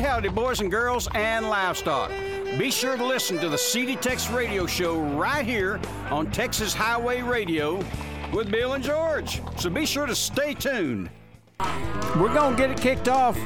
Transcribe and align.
Howdy, 0.00 0.30
boys 0.30 0.60
and 0.60 0.70
girls 0.70 1.08
and 1.14 1.46
livestock. 1.46 2.10
Be 2.58 2.70
sure 2.70 2.96
to 2.96 3.04
listen 3.04 3.38
to 3.38 3.50
the 3.50 3.58
CD 3.58 3.96
Tex 3.96 4.30
Radio 4.30 4.66
Show 4.66 4.98
right 4.98 5.44
here 5.44 5.78
on 6.10 6.30
Texas 6.30 6.72
Highway 6.72 7.20
Radio 7.20 7.84
with 8.32 8.50
Bill 8.50 8.72
and 8.72 8.82
George. 8.82 9.42
So 9.58 9.68
be 9.68 9.84
sure 9.84 10.06
to 10.06 10.14
stay 10.14 10.54
tuned. 10.54 11.10
We're 12.16 12.32
going 12.32 12.56
to 12.56 12.62
get 12.62 12.70
it 12.70 12.80
kicked 12.80 13.08
off 13.08 13.36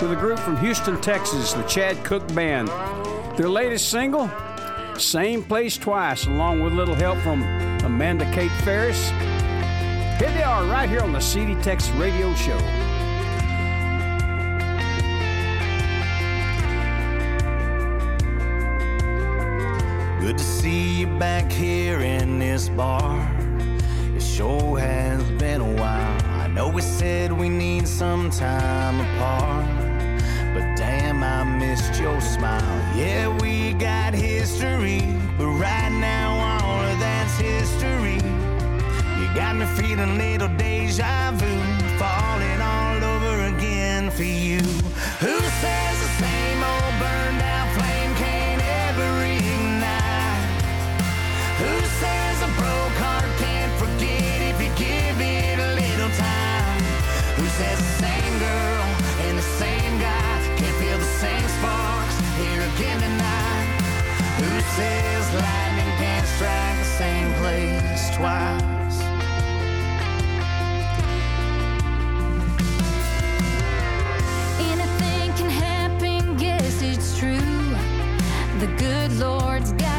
with 0.00 0.10
a 0.10 0.16
group 0.16 0.38
from 0.38 0.56
Houston, 0.56 0.98
Texas, 1.02 1.52
the 1.52 1.62
Chad 1.64 2.02
Cooke 2.04 2.26
Band. 2.34 2.68
Their 3.36 3.50
latest 3.50 3.90
single, 3.90 4.30
Same 4.96 5.44
Place 5.44 5.76
Twice, 5.76 6.26
along 6.26 6.62
with 6.62 6.72
a 6.72 6.76
little 6.76 6.94
help 6.94 7.18
from 7.18 7.42
Amanda 7.84 8.24
Kate 8.32 8.50
Ferris. 8.62 9.10
Here 10.18 10.32
they 10.32 10.42
are 10.42 10.64
right 10.64 10.88
here 10.88 11.02
on 11.02 11.12
the 11.12 11.20
CD 11.20 11.54
Tex 11.60 11.90
Radio 11.90 12.34
Show. 12.34 12.87
Good 20.28 20.36
to 20.36 20.44
see 20.44 21.00
you 21.00 21.06
back 21.06 21.50
here 21.50 22.00
in 22.00 22.38
this 22.38 22.68
bar. 22.68 23.16
It 24.14 24.20
sure 24.20 24.78
has 24.78 25.22
been 25.40 25.62
a 25.62 25.72
while. 25.80 26.22
I 26.42 26.48
know 26.48 26.68
we 26.68 26.82
said 26.82 27.32
we 27.32 27.48
need 27.48 27.88
some 27.88 28.28
time 28.28 29.00
apart. 29.00 29.64
But 30.52 30.76
damn, 30.76 31.22
I 31.22 31.44
missed 31.44 31.98
your 31.98 32.20
smile. 32.20 32.60
Yeah, 32.94 33.34
we 33.38 33.72
got 33.72 34.12
history. 34.12 35.00
But 35.38 35.46
right 35.46 35.92
now, 35.92 36.60
all 36.60 36.84
of 36.84 36.98
that's 36.98 37.38
history. 37.38 38.20
You 39.18 39.34
got 39.34 39.56
me 39.56 39.64
feeling 39.80 40.18
little 40.18 40.54
deja 40.58 41.32
vu. 41.36 41.54
Falling 41.96 42.60
all 42.60 43.02
over 43.02 43.56
again 43.56 44.10
for 44.10 44.24
you. 44.24 44.58
Who 45.24 45.40
says 45.62 45.96
the 46.04 46.10
same 46.20 46.62
old 46.62 47.00
twice? 68.18 69.00
Anything 74.58 75.32
can 75.34 75.50
happen, 75.50 76.36
guess 76.36 76.82
it's 76.82 77.16
true. 77.16 77.38
The 78.58 78.66
good 78.76 79.12
Lord's 79.12 79.72
got 79.72 79.97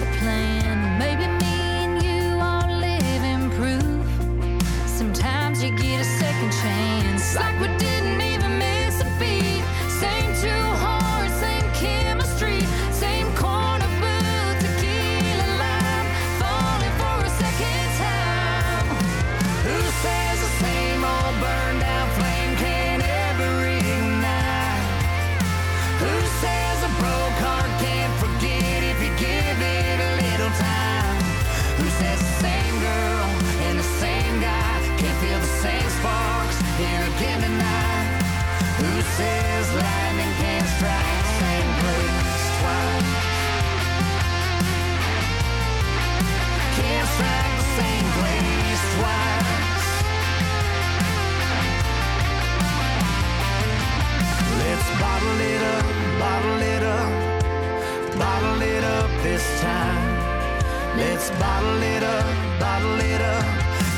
Let's 60.99 61.29
bottle 61.39 61.81
it 61.81 62.03
up, 62.03 62.59
bottle 62.59 62.99
it 62.99 63.21
up, 63.21 63.45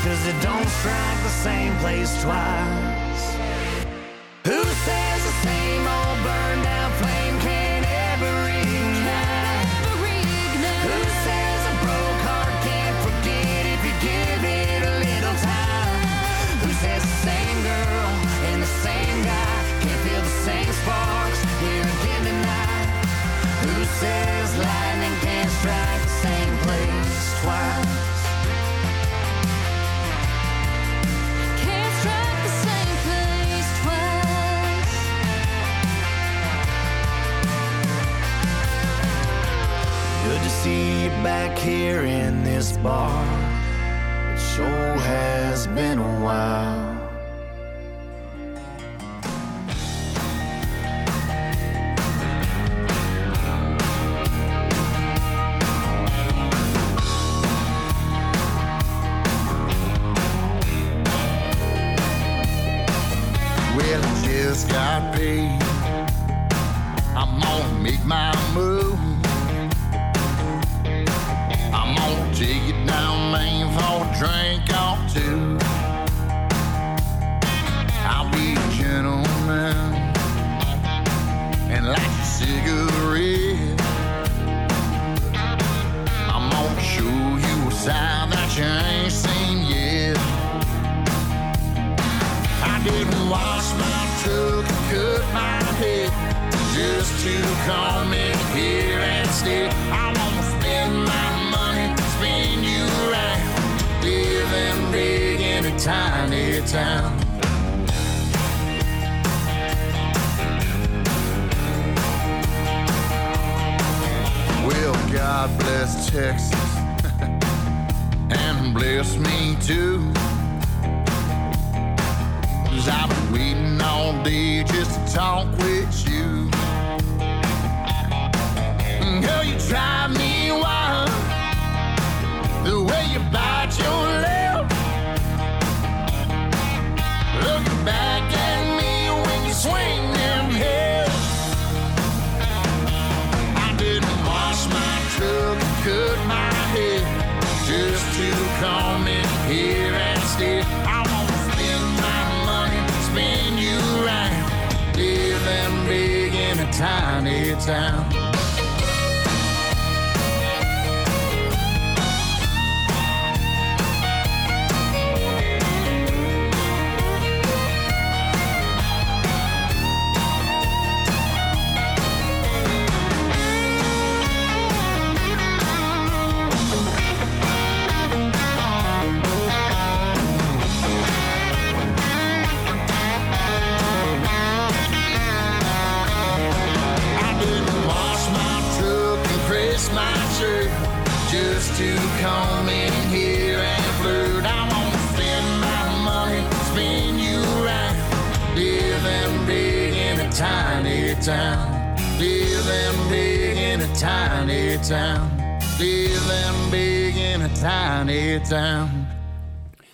cause 0.04 0.24
it 0.24 0.40
don't 0.40 0.68
strike 0.68 1.22
the 1.24 1.34
same 1.42 1.76
place 1.78 2.22
twice. 2.22 2.81
Back 41.22 41.56
here 41.56 42.02
in 42.02 42.42
this 42.42 42.76
bar. 42.78 43.24
It 44.32 44.38
sure 44.38 44.96
has 44.96 45.68
been 45.68 45.98
a 45.98 46.20
while. 46.20 47.01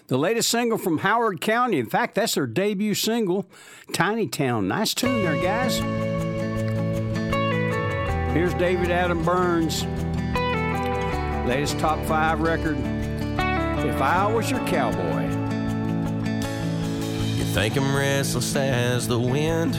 The 0.08 0.16
latest 0.16 0.48
single 0.48 0.78
from 0.78 0.98
Howard 0.98 1.42
County. 1.42 1.78
In 1.78 1.84
fact, 1.84 2.14
that's 2.14 2.34
their 2.34 2.46
debut 2.46 2.94
single, 2.94 3.46
Tiny 3.92 4.26
Town. 4.26 4.66
Nice 4.66 4.94
tune 4.94 5.22
there, 5.22 5.36
guys. 5.42 5.76
Here's 8.32 8.54
David 8.54 8.90
Adam 8.90 9.22
Byrnes. 9.22 9.84
latest 11.46 11.78
top 11.78 12.02
five 12.06 12.40
record, 12.40 12.78
If 12.78 14.00
I 14.00 14.32
Was 14.32 14.50
Your 14.50 14.60
Cowboy. 14.60 15.26
You 17.36 17.44
think 17.44 17.76
I'm 17.76 17.94
restless 17.94 18.56
as 18.56 19.08
the 19.08 19.20
wind? 19.20 19.74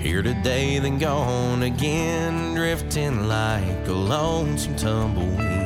Here 0.00 0.22
today, 0.22 0.80
then 0.80 0.98
gone 0.98 1.62
again, 1.62 2.56
drifting 2.56 3.28
like 3.28 3.86
a 3.86 3.92
lonesome 3.92 4.74
tumbleweed. 4.74 5.63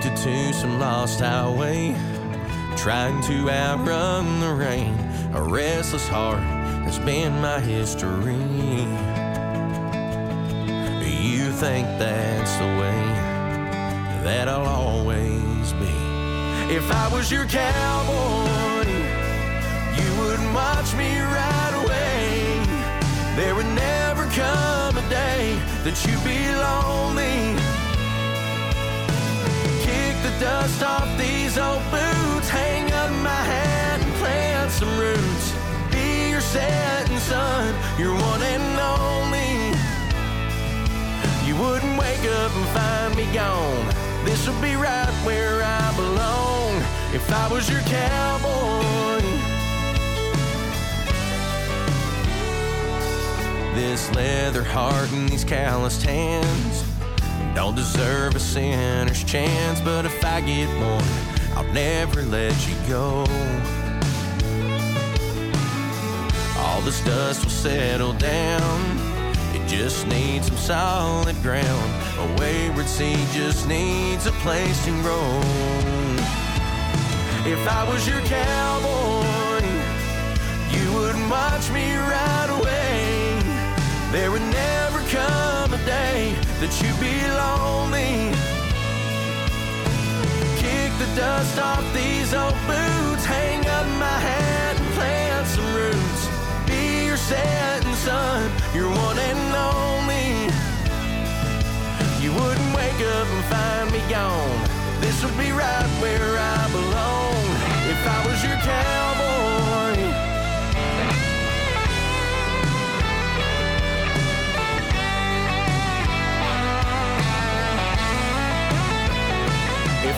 Addicted 0.00 0.22
to 0.22 0.52
some 0.54 0.78
lost 0.78 1.20
highway, 1.20 1.94
trying 2.74 3.20
to 3.24 3.50
outrun 3.50 4.40
the 4.40 4.50
rain. 4.50 4.98
A 5.34 5.42
restless 5.42 6.08
heart 6.08 6.40
has 6.84 6.98
been 6.98 7.38
my 7.42 7.60
history. 7.60 8.32
You 11.04 11.52
think 11.52 11.86
that's 11.98 12.56
the 12.56 12.70
way 12.80 13.02
that 14.24 14.48
I'll 14.48 14.64
always 14.64 15.72
be. 15.74 16.74
If 16.74 16.90
I 16.90 17.10
was 17.12 17.30
your 17.30 17.44
cowboy 17.44 18.86
you 20.00 20.20
would 20.20 20.40
watch 20.54 20.94
me 20.94 21.20
right 21.20 21.74
away. 21.84 22.64
There 23.36 23.54
would 23.54 23.70
never 23.74 24.24
come 24.30 24.96
a 24.96 25.06
day 25.10 25.60
that 25.84 26.02
you'd 26.06 26.24
be 26.24 26.40
lonely. 26.54 27.59
Dust 30.40 30.82
off 30.82 31.18
these 31.18 31.58
old 31.58 31.82
boots, 31.90 32.48
hang 32.48 32.90
up 32.94 33.10
my 33.22 33.42
hat 33.52 34.00
and 34.02 34.14
plant 34.14 34.70
some 34.70 34.88
roots. 34.98 35.52
Be 35.92 36.30
your 36.30 36.40
setting 36.40 37.18
sun, 37.18 37.74
your 37.98 38.14
one 38.14 38.40
and 38.40 38.80
only. 38.80 39.76
You 41.46 41.54
wouldn't 41.60 41.98
wake 41.98 42.24
up 42.40 42.52
and 42.56 42.66
find 42.68 43.16
me 43.16 43.26
gone. 43.34 43.86
This 44.24 44.48
would 44.48 44.62
be 44.62 44.76
right 44.76 45.12
where 45.26 45.62
I 45.62 45.94
belong 45.94 46.76
if 47.12 47.30
I 47.30 47.46
was 47.52 47.68
your 47.68 47.82
cowboy. 47.82 49.20
This 53.74 54.10
leather 54.14 54.64
heart 54.64 55.12
and 55.12 55.28
these 55.28 55.44
calloused 55.44 56.02
hands 56.02 56.69
don't 57.60 57.74
deserve 57.74 58.34
a 58.34 58.40
sinner's 58.40 59.22
chance. 59.22 59.82
But 59.82 60.06
if 60.06 60.24
I 60.24 60.40
get 60.40 60.66
one, 60.80 61.04
I'll 61.54 61.72
never 61.74 62.22
let 62.22 62.56
you 62.66 62.74
go. 62.88 63.26
All 66.56 66.80
this 66.80 67.04
dust 67.04 67.44
will 67.44 67.50
settle 67.50 68.14
down. 68.14 68.80
It 69.54 69.68
just 69.68 70.06
needs 70.06 70.46
some 70.46 70.56
solid 70.56 71.36
ground. 71.42 71.90
A 72.18 72.40
wayward 72.40 72.86
seed 72.86 73.28
just 73.34 73.68
needs 73.68 74.24
a 74.24 74.32
place 74.44 74.82
to 74.86 74.92
grow. 75.02 75.28
If 77.44 77.62
I 77.68 77.86
was 77.90 78.08
your 78.08 78.22
cowboy, 78.22 79.66
you 80.74 80.86
would 80.94 81.30
watch 81.30 81.70
me 81.72 81.94
ride 81.94 82.50
away. 82.58 83.42
There 84.12 84.30
would 84.30 84.48
never 84.50 85.00
come 85.10 85.74
a 85.74 85.84
day 85.84 86.49
that 86.60 86.76
you'd 86.82 87.00
be 87.00 87.16
lonely. 87.40 88.28
Kick 90.60 90.92
the 91.00 91.08
dust 91.16 91.58
off 91.58 91.84
these 91.94 92.34
old 92.34 92.52
boots, 92.68 93.24
hang 93.24 93.60
up 93.64 93.86
my 93.96 94.18
hat 94.20 94.76
and 94.76 94.90
plant 94.92 95.46
some 95.46 95.64
roots. 95.72 96.22
Be 96.68 97.06
your 97.06 97.16
setting 97.16 97.94
sun, 97.94 98.52
your 98.74 98.90
one 98.92 99.18
and 99.18 99.40
only. 99.56 100.52
You 102.20 102.30
wouldn't 102.36 102.76
wake 102.76 103.00
up 103.16 103.26
and 103.26 103.44
find 103.48 103.86
me 103.96 104.00
gone. 104.12 104.60
This 105.00 105.24
would 105.24 105.38
be 105.38 105.52
right 105.52 105.90
where 106.04 106.36
I 106.36 106.60
belong 106.76 107.40
if 107.88 108.00
I 108.04 108.18
was 108.28 108.38
your 108.44 108.58
cowboy. 108.60 110.29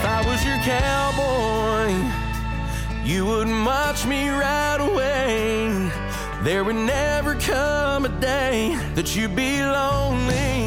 If 0.03 0.09
I 0.09 0.27
was 0.27 0.45
your 0.45 0.59
cowboy, 0.59 1.95
you 3.05 3.25
wouldn't 3.25 3.65
watch 3.65 4.05
me 4.05 4.31
right 4.31 4.79
away. 4.81 5.71
There 6.43 6.65
would 6.65 6.75
never 6.75 7.37
come 7.37 8.05
a 8.07 8.09
day 8.09 8.77
that 8.97 9.15
you'd 9.15 9.37
be 9.37 9.63
lonely. 9.63 10.67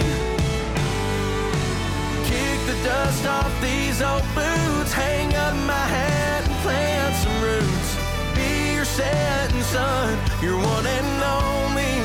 Kick 2.23 2.59
the 2.65 2.79
dust 2.85 3.25
off 3.25 3.51
these 3.61 4.01
old 4.01 4.23
boots, 4.33 4.93
hang 4.93 5.35
up 5.35 5.53
my 5.67 5.85
hat 5.95 6.47
and 6.47 6.55
plant 6.63 7.15
some 7.19 7.37
roots. 7.43 7.89
Be 8.39 8.75
your 8.75 8.85
setting 8.85 9.63
sun, 9.63 10.17
your 10.41 10.55
one 10.55 10.87
and 10.87 11.23
only. 11.43 11.95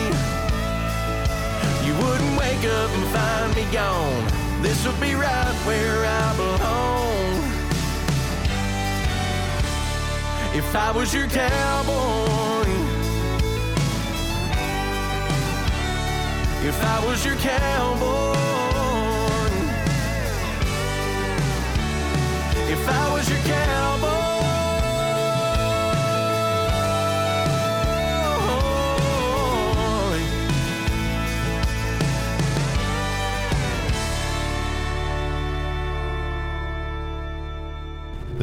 You 1.87 1.95
wouldn't 1.95 2.35
wake 2.37 2.65
up 2.67 2.91
and 2.91 3.07
find 3.15 3.55
me 3.55 3.73
gone. 3.73 4.27
This 4.63 4.85
will 4.85 5.01
be 5.01 5.15
right 5.15 5.55
where 5.65 6.05
I 6.05 6.37
belong. 6.37 7.10
If 10.53 10.75
I 10.75 10.91
was 10.91 11.15
your 11.15 11.29
cowboy, 11.29 12.69
if 16.67 16.85
I 16.85 17.07
was 17.07 17.25
your 17.25 17.37
cowboy, 17.37 18.35
if 22.69 22.89
I 22.89 23.13
was 23.13 23.31
your 23.31 23.39
cowboy. 23.39 24.00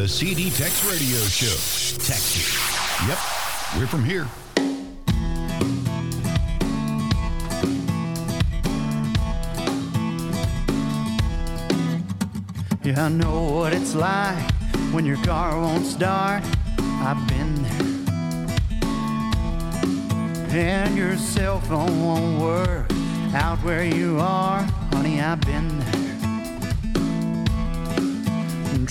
The 0.07 0.13
CD 0.13 0.49
Tex 0.49 0.85
Radio 0.85 1.19
Show. 1.25 1.47
Texas. 2.01 2.55
Yep, 3.09 3.17
we're 3.77 3.87
from 3.87 4.05
here. 4.05 4.25
Yeah, 12.85 13.03
I 13.03 13.09
know 13.09 13.51
what 13.51 13.73
it's 13.73 13.95
like 13.95 14.49
when 14.93 15.05
your 15.05 15.17
car 15.25 15.59
won't 15.59 15.85
start. 15.85 16.41
I've 16.79 17.27
been 17.27 17.61
there. 17.63 17.71
And 20.57 20.95
your 20.95 21.17
cell 21.17 21.59
phone 21.59 22.01
won't 22.01 22.39
work 22.41 22.89
out 23.33 23.57
where 23.57 23.83
you 23.83 24.21
are. 24.21 24.61
Honey, 24.93 25.19
I've 25.19 25.41
been 25.41 25.79
there. 25.79 25.96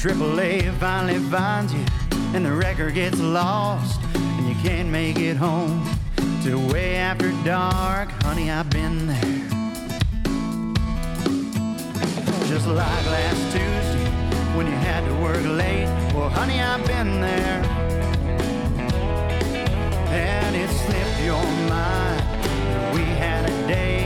AAA 0.06 0.72
finally 0.78 1.18
finds 1.18 1.75
you, 1.75 1.84
and 2.32 2.46
the 2.46 2.52
record 2.52 2.94
gets 2.94 3.18
lost, 3.18 4.00
and 4.14 4.48
you 4.48 4.54
can't 4.62 4.88
make 4.88 5.18
it 5.18 5.36
home 5.36 5.84
till 6.44 6.64
way 6.68 6.94
after 6.94 7.32
dark. 7.42 8.08
Honey, 8.22 8.48
I've 8.48 8.70
been 8.70 9.08
there. 9.08 9.48
Just 12.46 12.68
like 12.68 13.06
last 13.06 13.52
Tuesday 13.52 14.06
when 14.56 14.68
you 14.68 14.76
had 14.76 15.04
to 15.06 15.14
work 15.20 15.44
late. 15.44 15.86
Well, 16.14 16.28
honey, 16.28 16.60
I've 16.60 16.86
been 16.86 17.20
there. 17.20 17.64
And 20.12 20.54
it 20.54 20.70
slipped 20.70 21.20
your 21.25 21.42
mind 21.68 22.20
that 22.20 22.94
we 22.94 23.02
had 23.02 23.50
a 23.50 23.66
day. 23.66 24.02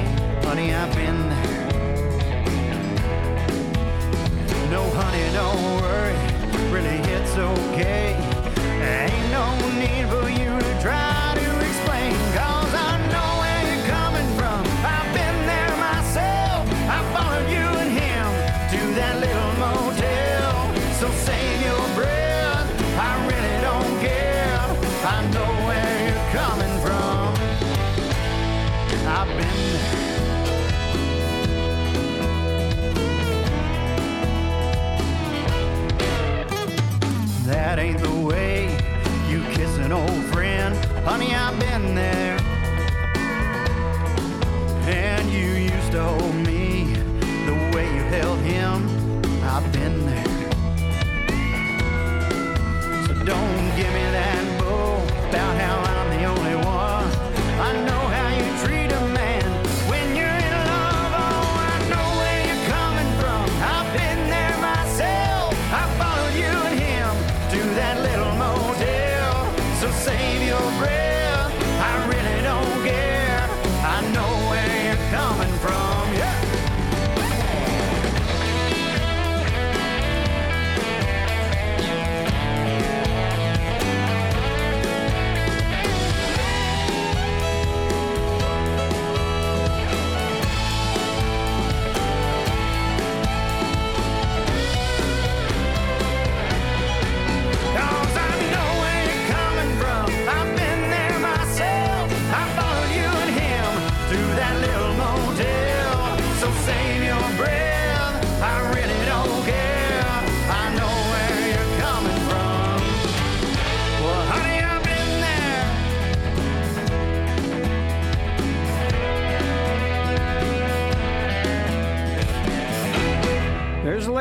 Honey, 0.49 0.73
I've 0.73 0.95
been 0.95 1.30
honey, 4.95 5.33
don't 5.33 5.63
worry. 5.81 6.17
Really, 6.73 6.99
it's 7.15 7.37
okay. 7.37 8.17
Ain't 8.83 9.31
no 9.31 9.47
need 9.79 10.09
for 10.09 10.29
you 10.29 10.59
to 10.59 10.81
try 10.83 11.20
hold 45.95 46.35
me 46.47 46.85
the 47.47 47.71
way 47.75 47.87
you 47.95 48.03
held 48.05 48.39
him. 48.41 48.90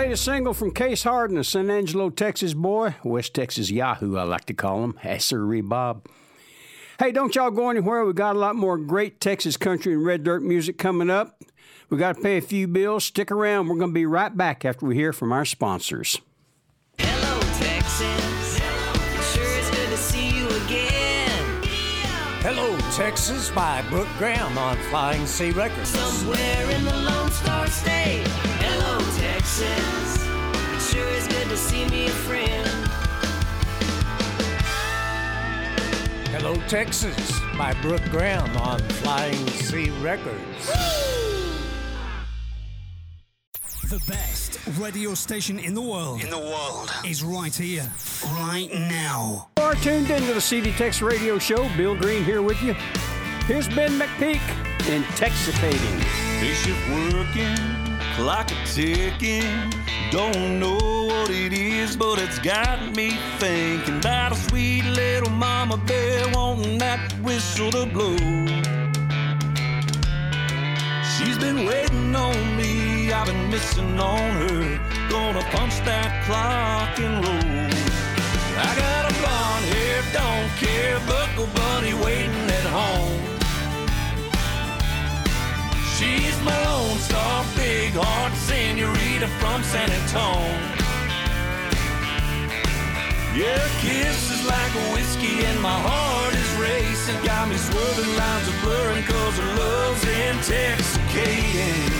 Latest 0.10 0.26
single 0.26 0.56
from 0.56 0.72
Case 0.72 1.04
Hardin, 1.04 1.38
a 1.38 1.44
San 1.44 1.70
Angelo, 1.70 2.10
Texas 2.10 2.56
boy. 2.56 2.96
West 3.04 3.36
Texas 3.36 3.70
Yahoo, 3.70 4.18
I 4.18 4.24
like 4.24 4.46
to 4.46 4.56
call 4.56 4.84
him. 4.84 5.00
Yes, 5.04 5.26
sir, 5.26 5.62
Bob. 5.62 6.08
Hey, 6.98 7.12
don't 7.12 7.36
y'all 7.36 7.52
go 7.52 7.70
anywhere. 7.70 8.04
We 8.04 8.14
got 8.14 8.36
a 8.36 8.40
lot 8.40 8.56
more 8.56 8.80
great 8.80 9.22
Texas 9.22 9.56
country 9.56 9.94
and 9.94 10.04
red 10.04 10.24
dirt 10.24 10.42
music 10.42 10.80
coming 10.80 11.12
up. 11.12 11.44
We 11.92 12.00
got 12.00 12.16
to 12.16 12.24
pay 12.24 12.38
a 12.38 12.42
few 12.42 12.68
bills. 12.68 13.04
Stick 13.04 13.30
around. 13.30 13.68
We're 13.68 13.78
going 13.78 13.92
to 13.92 13.94
be 13.94 14.08
right 14.08 14.36
back 14.36 14.66
after 14.66 14.88
we 14.88 14.96
hear 14.96 15.14
from 15.14 15.32
our 15.32 15.46
sponsors. 15.46 16.20
Hello, 16.98 17.40
Texas. 17.60 18.58
It 18.58 19.24
sure 19.38 19.60
is 19.60 19.70
good 19.70 19.90
to 19.92 19.98
see 19.98 20.40
you 20.40 20.48
again. 20.66 21.62
Hello, 22.42 22.76
Texas 22.94 23.52
by 23.52 23.84
Brooke 23.92 24.10
Graham 24.18 24.58
on 24.58 24.76
Flying 24.90 25.28
Sea 25.28 25.52
Records. 25.52 25.90
Somewhere 25.90 26.72
in 26.72 26.84
the 26.84 26.96
Lone 26.96 27.30
Star 27.30 27.68
State. 27.68 28.26
Hello, 29.52 29.66
Texas. 29.66 30.26
It 30.74 30.96
sure 30.96 31.10
is 31.10 31.28
good 31.28 31.50
to 31.50 31.58
see 31.58 31.86
me 31.90 32.06
a 32.06 32.10
friend. 32.10 32.68
Hello, 36.30 36.56
Texas 36.68 37.40
by 37.58 37.74
Brooke 37.82 38.04
Graham 38.12 38.56
on 38.58 38.80
Flying 38.80 39.48
Sea 39.48 39.90
Records. 40.02 40.68
The 43.90 44.00
best 44.08 44.60
radio 44.78 45.16
station 45.16 45.58
in 45.58 45.74
the 45.74 45.82
world. 45.82 46.22
In 46.24 46.30
the 46.30 46.38
world. 46.38 46.92
Is 47.04 47.24
right 47.24 47.54
here, 47.54 47.90
right 48.26 48.70
now. 48.72 49.50
You 49.58 49.64
are 49.64 49.76
tuned 49.76 50.12
into 50.12 50.34
the 50.34 50.42
CD 50.42 50.72
Tex 50.74 51.02
Radio 51.02 51.40
Show. 51.40 51.68
Bill 51.76 51.96
Green 51.96 52.24
here 52.24 52.44
with 52.44 52.62
you. 52.62 52.76
Here's 53.48 53.68
Ben 53.68 53.98
McPeak, 54.00 54.42
Intexicating. 54.82 56.00
Day 56.40 56.54
shift 56.54 56.90
working, 57.14 57.89
clock 58.20 58.52
a 58.52 58.66
ticking. 58.66 59.72
Don't 60.12 60.60
know 60.60 60.78
what 61.08 61.30
it 61.30 61.54
is, 61.54 61.96
but 61.96 62.20
it's 62.20 62.40
got 62.40 62.94
me 62.96 63.12
thinking 63.40 64.00
about 64.00 64.34
a 64.34 64.36
sweet 64.36 64.84
little 64.84 65.30
mama 65.30 65.78
bear 65.78 66.28
wanting 66.34 66.78
that 66.80 67.14
whistle 67.24 67.72
to 67.72 67.86
blow. 67.86 68.18
She's 71.14 71.38
been 71.38 71.66
waiting 71.66 72.14
on 72.16 72.58
me, 72.58 73.12
I've 73.14 73.28
been 73.28 73.50
missing 73.50 73.98
on 74.00 74.32
her. 74.42 74.80
Gonna 75.10 75.44
punch 75.56 75.76
that 75.86 76.12
clock 76.26 77.00
and 77.00 77.16
roll. 77.24 77.70
I 78.68 78.70
got 78.84 79.04
a 79.10 79.14
blonde 79.20 79.66
hair, 79.74 80.02
don't 80.20 80.52
care, 80.64 81.00
buckle 81.08 81.48
bunny 81.56 81.94
waiting 81.94 82.50
at 82.60 82.66
home. 82.66 83.29
She's 86.40 86.46
my 86.46 86.66
lone 86.66 86.98
star, 87.00 87.46
big 87.56 87.94
heart 87.96 88.34
senorita 88.34 89.28
from 89.40 89.62
San 89.62 89.90
Antone. 89.92 90.62
Yeah, 93.36 93.60
kisses 93.82 94.46
like 94.48 94.74
a 94.74 94.94
whiskey 94.94 95.44
and 95.44 95.60
my 95.62 95.78
heart 95.78 96.34
is 96.34 96.52
racing. 96.56 97.22
Got 97.26 97.50
me 97.50 97.58
swerving 97.58 98.16
lines 98.16 98.48
of 98.48 98.62
blurring 98.62 99.04
cause 99.04 99.38
her 99.38 99.56
love's 99.60 100.04
intoxicating. 100.08 101.92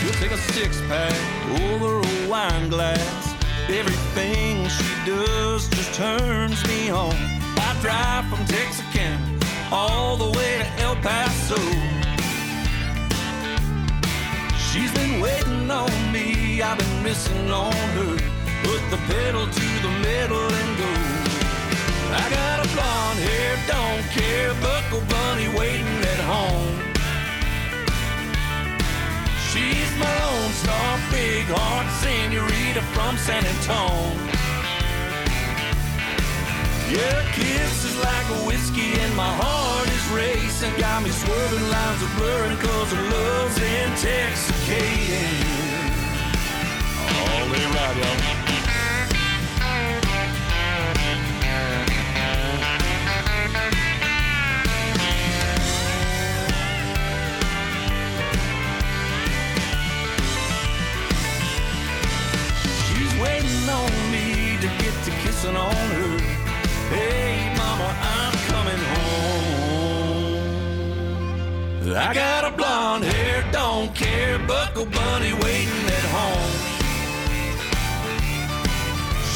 She'll 0.00 0.18
take 0.18 0.30
a 0.30 0.38
six 0.54 0.80
pack 0.88 1.12
over 1.60 2.00
a 2.00 2.28
wine 2.28 2.70
glass. 2.70 3.34
Everything 3.68 4.66
she 4.68 4.84
does 5.04 5.68
just 5.68 5.92
turns 5.92 6.66
me 6.66 6.88
on. 6.90 7.33
Drive 7.84 8.24
from 8.30 8.42
Texarkana 8.46 9.20
all 9.70 10.16
the 10.16 10.38
way 10.38 10.56
to 10.56 10.82
El 10.84 10.96
Paso. 11.04 11.60
She's 14.56 14.90
been 14.94 15.20
waiting 15.20 15.70
on 15.70 15.92
me, 16.10 16.62
I've 16.62 16.78
been 16.78 17.02
missing 17.02 17.50
on 17.50 17.74
her. 17.98 18.16
Put 18.62 18.82
the 18.88 18.96
pedal 19.12 19.44
to 19.44 19.66
the 19.84 19.92
metal 20.00 20.46
and 20.60 20.70
go. 20.80 20.92
I 22.22 22.24
got 22.32 22.64
a 22.64 22.68
blonde 22.72 23.20
hair, 23.28 23.52
don't 23.68 24.04
care, 24.16 24.54
buckle 24.64 25.04
bunny 25.12 25.48
waiting 25.48 26.00
at 26.14 26.20
home. 26.24 26.80
She's 29.52 29.92
my 29.98 30.08
lone 30.24 30.52
star, 30.52 30.98
big 31.10 31.44
heart 31.52 31.88
senorita 32.00 32.80
from 32.96 33.18
San 33.18 33.44
Antone. 36.84 36.94
Yeah, 36.94 37.32
kisses 37.32 37.96
like 37.96 38.28
a 38.30 38.46
whiskey 38.46 38.92
and 39.00 39.14
my 39.16 39.32
heart 39.32 39.88
is 39.88 40.08
racing. 40.08 40.72
Got 40.78 41.02
me 41.02 41.10
swerving 41.10 41.68
lines 41.70 42.02
of 42.02 42.16
blurring 42.16 42.58
cause 42.58 42.92
her 42.92 43.02
love's 43.02 43.58
intoxicating. 43.58 45.44
All 47.00 47.48
right, 47.48 47.96
y'all. 47.96 48.43
I 71.96 72.12
got 72.12 72.44
a 72.44 72.50
blonde 72.50 73.04
hair, 73.04 73.44
don't 73.52 73.94
care, 73.94 74.40
buckle 74.40 74.86
bunny 74.86 75.32
waiting 75.32 75.86
at 75.86 76.06
home. 76.10 76.50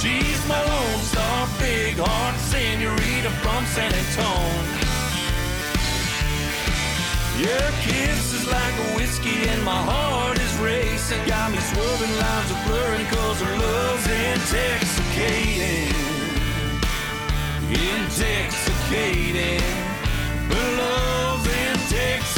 She's 0.01 0.43
my 0.49 0.59
lone 0.59 1.03
star, 1.07 1.47
big 1.61 1.99
heart 1.99 2.35
senorita 2.51 3.31
from 3.47 3.65
San 3.67 3.95
Antonio. 3.95 4.79
Your 7.39 7.71
kiss 7.87 8.33
is 8.35 8.47
like 8.51 8.75
a 8.75 8.97
whiskey 8.99 9.47
and 9.49 9.63
my 9.63 9.79
heart 9.79 10.39
is 10.41 10.57
racing. 10.59 11.25
Got 11.27 11.53
me 11.53 11.59
swerving 11.59 12.11
lines 12.19 12.51
are 12.51 12.63
blurring 12.67 13.07
cause 13.07 13.41
her 13.41 13.55
love's 13.55 14.07
intoxicating. 14.11 15.95
Intoxicating. 17.71 19.63
Her 20.51 20.69
love's 20.83 21.47
intoxicating. 21.47 22.38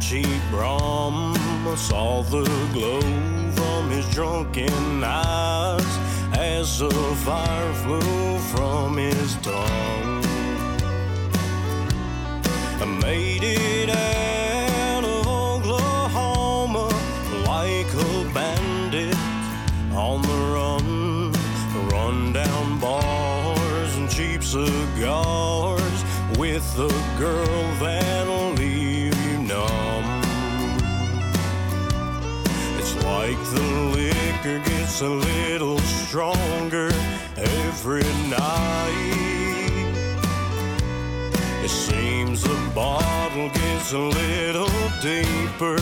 cheap 0.00 0.42
Brom. 0.50 1.34
I 1.66 1.74
saw 1.76 2.22
the 2.22 2.44
glow 2.72 3.00
from 3.52 3.90
his 3.90 4.06
drunken 4.14 5.04
eyes 5.04 5.92
as 6.32 6.78
the 6.78 6.90
fire 7.24 7.72
flew 7.82 8.38
from 8.52 8.96
his 8.96 9.36
tongue. 9.36 10.24
I 12.82 12.86
made 13.02 13.42
it 13.42 13.90
out 13.90 15.04
of 15.04 15.26
Oklahoma 15.26 16.88
like 17.52 17.90
a 18.08 18.30
bandit 18.34 19.16
on 19.94 20.22
the 20.22 20.40
run. 20.56 21.32
Run 21.90 22.32
down 22.32 22.78
bars 22.80 23.96
and 23.96 24.08
cheap 24.10 24.42
cigars 24.42 25.98
with 26.38 26.64
the 26.76 26.88
girl 27.18 27.62
that'll 27.78 27.99
a 35.02 35.08
little 35.08 35.78
stronger 35.78 36.90
every 37.36 38.02
night. 38.28 39.30
It 41.64 41.70
seems 41.70 42.42
the 42.42 42.72
bottle 42.74 43.48
gets 43.48 43.92
a 43.92 43.98
little 43.98 44.68
deeper 45.00 45.78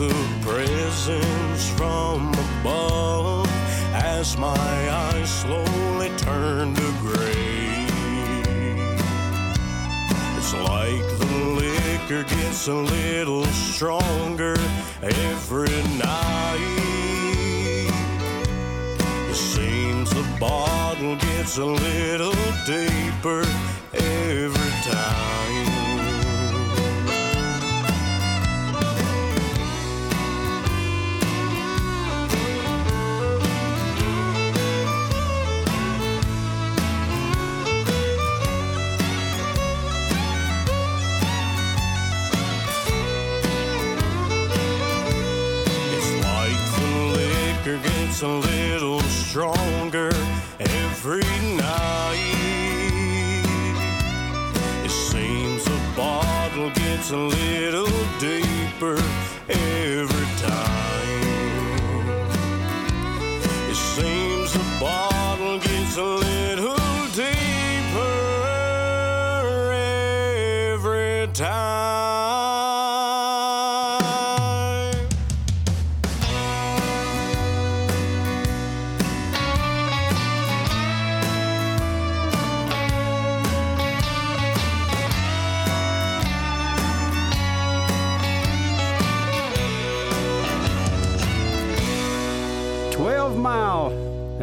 the 0.00 0.28
presence 0.40 1.68
from 1.76 2.32
above 2.62 3.46
as 3.92 4.34
my 4.38 4.90
eyes 4.90 5.28
slowly 5.28 6.08
turn 6.16 6.74
to 6.74 6.94
gray. 7.02 7.84
It's 10.38 10.54
like 10.54 11.04
the 11.18 11.26
liquor 11.60 12.22
gets 12.22 12.66
a 12.68 12.74
little 12.74 13.44
stronger 13.44 14.56
every 15.02 15.82
night. 15.98 16.78
It 19.28 19.34
seems 19.34 20.08
the 20.08 20.26
bottle 20.40 21.16
gets 21.16 21.58
a 21.58 21.66
little 21.66 22.32
deeper 22.64 23.44
every 23.92 24.70
time. 24.90 25.39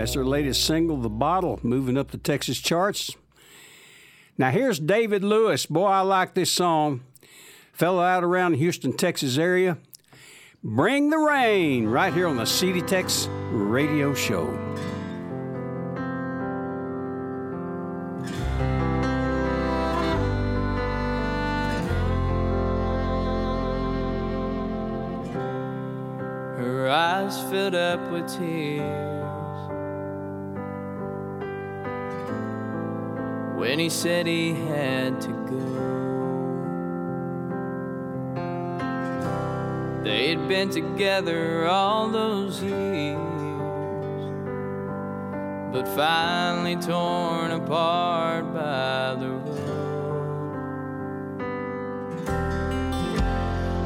That's 0.08 0.16
their 0.16 0.24
latest 0.24 0.64
single, 0.64 0.96
The 0.96 1.10
Bottle, 1.10 1.60
moving 1.64 1.98
up 1.98 2.12
the 2.12 2.18
Texas 2.18 2.60
charts. 2.60 3.14
Now 4.38 4.52
here's 4.52 4.80
David 4.80 5.22
Lewis. 5.22 5.66
Boy, 5.66 5.88
I 5.88 6.00
like 6.00 6.34
this 6.34 6.50
song. 6.50 7.02
Fellow 7.74 8.02
out 8.02 8.24
around 8.24 8.54
the 8.54 8.58
Houston, 8.58 8.94
Texas 8.94 9.38
area. 9.38 9.78
Bring 10.64 11.10
the 11.10 11.18
Rain, 11.18 11.88
right 11.88 12.14
here 12.14 12.26
on 12.26 12.38
the 12.38 12.46
CD 12.46 12.80
Tex 12.80 13.28
Radio 13.52 14.14
Show. 14.14 14.46
Her 26.56 26.90
eyes 26.90 27.42
filled 27.52 27.76
up 27.76 28.10
with 28.10 28.26
tears 28.38 29.17
when 33.68 33.80
he 33.80 33.90
said 33.90 34.26
he 34.26 34.54
had 34.54 35.20
to 35.20 35.28
go. 35.28 35.60
They'd 40.06 40.48
been 40.48 40.70
together 40.70 41.68
all 41.68 42.08
those 42.08 42.64
years, 42.64 43.18
but 45.74 45.86
finally 45.98 46.78
torn 46.78 47.52
apart 47.52 48.54
by 48.54 49.16
the 49.20 49.32
road. 49.32 49.58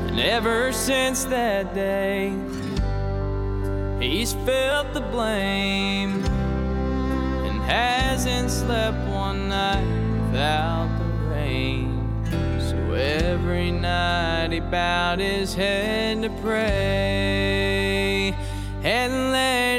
And 0.10 0.20
ever 0.20 0.72
since 0.72 1.24
that 1.26 1.74
day, 1.74 2.36
he's 4.00 4.34
felt 4.46 4.94
the 4.94 5.02
blame 5.02 6.24
and 7.46 7.60
hasn't 7.64 8.52
slept 8.52 9.11
night 9.52 9.84
without 10.32 10.90
the 10.98 11.10
rain. 11.30 11.90
So 12.70 12.78
every 12.94 13.70
night 13.70 14.54
he 14.54 14.62
bowed 14.62 15.20
his 15.20 15.54
head 15.54 16.22
to 16.22 16.30
pray 16.42 18.34
and 18.82 19.34
let 19.34 19.71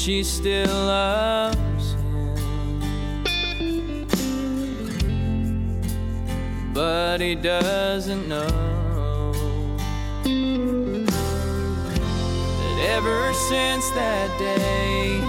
she 0.00 0.24
still 0.24 0.66
loves 0.66 1.92
him. 1.92 2.34
But 6.72 7.20
he 7.20 7.34
doesn't 7.34 8.26
know 8.26 8.46
that 12.56 12.78
ever 12.96 13.34
since 13.34 13.90
that 13.90 14.38
day, 14.38 15.20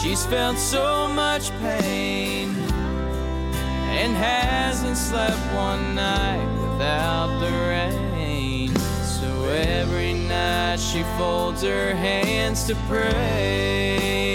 she's 0.00 0.24
felt 0.24 0.56
so 0.56 1.06
much 1.08 1.50
pain 1.60 2.54
and 3.92 4.16
hasn't 4.16 4.96
slept 4.96 5.36
one 5.54 5.94
night 5.94 6.48
without 6.62 7.40
the 7.40 7.50
rain. 7.68 8.05
Every 9.48 10.12
night 10.12 10.78
she 10.78 11.02
folds 11.18 11.62
her 11.62 11.94
hands 11.94 12.64
to 12.64 12.74
pray 12.88 14.25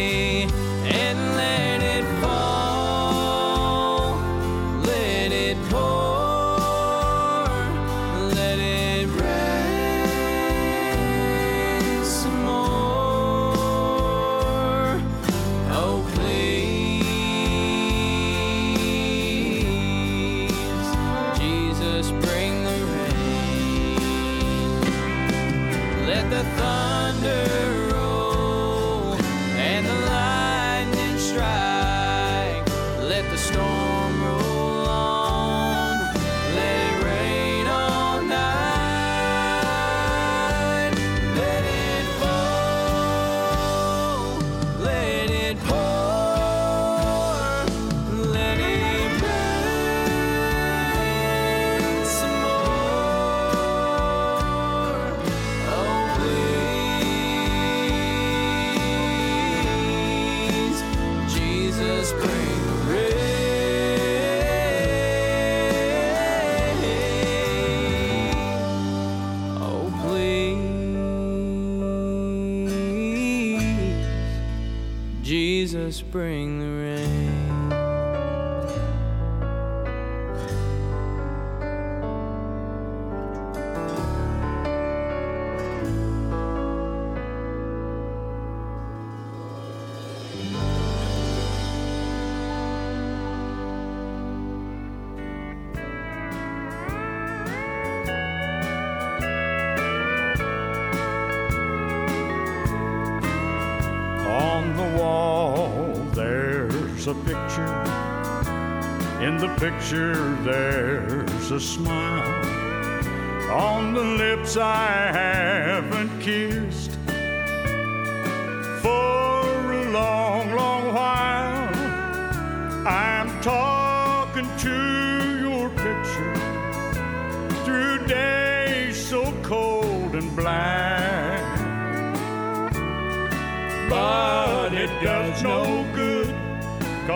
Jesus, 75.72 76.02
bring 76.02 76.60
the 76.60 76.68
rain. 76.68 77.61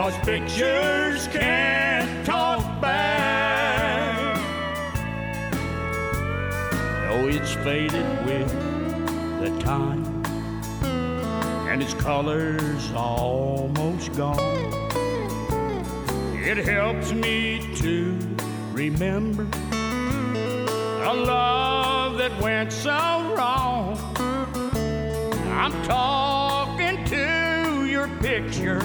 Cause 0.05 0.17
pictures 0.19 1.27
can't 1.29 2.23
talk 2.23 2.59
back. 2.79 4.37
Oh, 7.09 7.27
it's 7.27 7.53
faded 7.55 8.05
with 8.23 8.51
the 9.39 9.49
time, 9.63 10.05
and 11.67 11.81
its 11.81 11.95
colors 11.95 12.91
almost 12.93 14.15
gone. 14.15 14.37
It 16.35 16.57
helps 16.57 17.11
me 17.11 17.75
to 17.77 18.15
remember 18.73 19.47
a 21.01 21.13
love 21.15 22.19
that 22.19 22.39
went 22.39 22.71
so 22.71 22.91
wrong. 23.35 23.97
I'm 25.49 25.73
talking 25.83 27.03
to 27.05 27.85
your 27.87 28.07
picture 28.19 28.83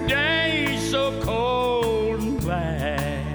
days 0.00 0.90
so 0.90 1.18
cold 1.22 2.20
and 2.20 2.40
black. 2.40 3.34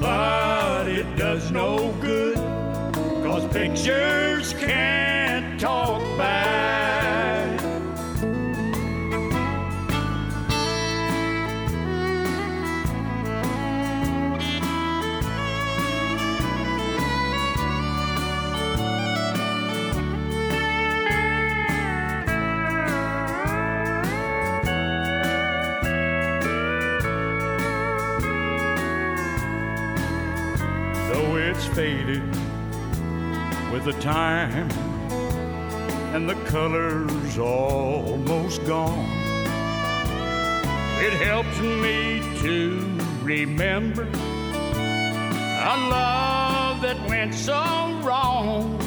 But 0.00 0.88
it 0.88 1.16
does 1.16 1.50
no 1.50 1.92
good, 2.00 2.36
cause 3.24 3.46
pictures 3.52 4.52
can't 4.54 4.97
the 33.92 34.00
time 34.02 34.70
and 36.12 36.28
the 36.28 36.34
colors 36.44 37.38
almost 37.38 38.62
gone. 38.66 39.08
It 41.00 41.14
helps 41.24 41.58
me 41.60 42.20
to 42.42 42.98
remember 43.22 44.02
a 44.02 45.76
love 45.88 46.82
that 46.82 46.98
went 47.08 47.34
so 47.34 47.98
wrong. 48.02 48.78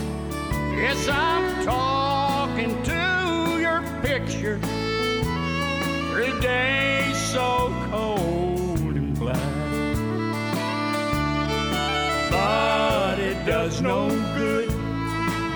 Yes, 0.76 1.08
I'm 1.08 1.66
talking 1.66 2.84
to 2.84 3.58
your 3.60 3.82
picture 4.04 4.60
through 6.12 6.40
days 6.42 7.18
so 7.18 7.74
cold 7.90 8.96
and 8.96 9.18
black. 9.18 9.52
But 12.30 13.18
it 13.18 13.44
does 13.48 13.82
no 13.82 14.31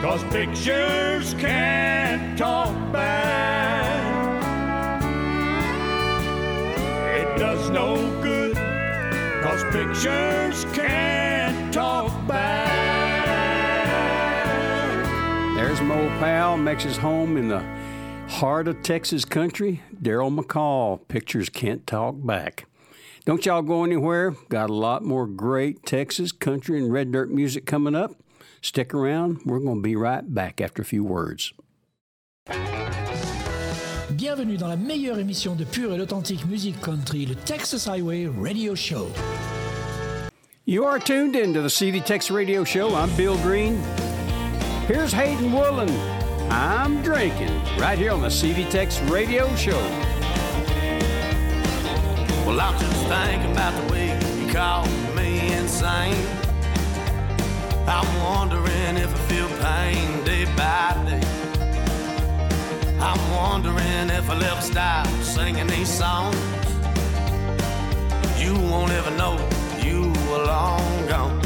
cause 0.06 0.24
pictures 0.26 1.34
can't 1.34 2.38
talk 2.38 2.76
back. 2.94 5.02
It 7.18 7.40
does 7.40 7.72
no 7.72 7.96
good, 8.22 8.56
cause 9.42 9.64
pictures 9.72 10.64
can't 10.76 11.74
talk 11.74 12.12
back. 12.28 12.46
There's 15.56 15.80
old 15.80 16.12
pal, 16.20 16.56
makes 16.56 16.84
his 16.84 16.98
home 16.98 17.36
in 17.36 17.48
the 17.48 17.66
heart 18.28 18.68
of 18.68 18.84
Texas 18.84 19.26
country. 19.26 19.82
Darrell 20.00 20.30
McCall, 20.30 21.00
Pictures 21.08 21.50
Can't 21.50 21.88
Talk 21.88 22.18
Back. 22.20 22.68
Don't 23.26 23.44
y'all 23.44 23.64
go 23.64 23.84
anywhere. 23.84 24.36
Got 24.50 24.70
a 24.70 24.74
lot 24.74 25.04
more 25.04 25.26
great 25.26 25.84
Texas 25.84 26.32
country 26.32 26.78
and 26.78 26.94
red 26.94 27.12
dirt 27.12 27.32
music 27.32 27.66
coming 27.66 27.96
up. 27.96 28.22
Stick 28.66 28.96
around. 28.96 29.42
We're 29.46 29.60
going 29.60 29.78
to 29.78 29.82
be 29.84 29.96
right 29.96 30.24
back 30.26 30.60
after 30.60 30.82
a 30.82 30.86
few 30.86 31.04
words. 31.04 31.54
Bienvenue 34.10 34.58
dans 34.58 34.70
la 34.70 34.76
meilleure 34.76 35.20
émission 35.20 35.56
de 35.56 35.64
pure 35.66 35.94
et 35.94 36.02
authentique 36.02 36.48
musique 36.48 36.82
country, 36.82 37.28
le 37.28 37.36
Texas 37.36 37.86
Highway 37.88 38.26
Radio 38.26 38.74
Show. 38.74 39.12
You 40.66 40.84
are 40.84 40.98
tuned 40.98 41.36
into 41.36 41.62
the 41.62 41.70
CD 41.70 42.00
Tex 42.00 42.32
Radio 42.32 42.64
Show. 42.64 42.96
I'm 42.96 43.16
Bill 43.16 43.38
Green. 43.44 43.80
Here's 44.88 45.14
Hayden 45.14 45.52
Woolen. 45.52 45.92
I'm 46.50 47.04
drinking 47.04 47.54
right 47.78 48.00
here 48.00 48.14
on 48.14 48.24
the 48.24 48.32
CD 48.32 48.66
Tex 48.72 49.00
Radio 49.02 49.48
Show. 49.56 49.80
Well, 52.48 52.60
I'm 52.60 52.80
just 52.80 53.06
thinking 53.06 53.52
about 53.52 53.80
the 53.86 53.94
way 53.94 54.20
you 54.42 54.52
call 54.52 54.88
me 55.16 55.54
insane. 55.54 56.45
I'm 57.88 58.24
wondering 58.24 58.98
if 58.98 59.14
I 59.14 59.18
feel 59.30 59.48
pain 59.60 60.24
day 60.24 60.46
by 60.58 60.94
day. 61.06 61.22
I'm 63.00 63.20
wondering 63.32 64.10
if 64.10 64.30
I'll 64.30 64.44
ever 64.44 64.62
stop 64.62 65.08
singing 65.22 65.68
these 65.68 65.90
songs. 65.90 66.36
You 68.40 68.54
won't 68.54 68.92
ever 68.92 69.12
know 69.12 69.38
you 69.84 70.12
are 70.34 70.46
long 70.46 71.08
gone. 71.08 71.38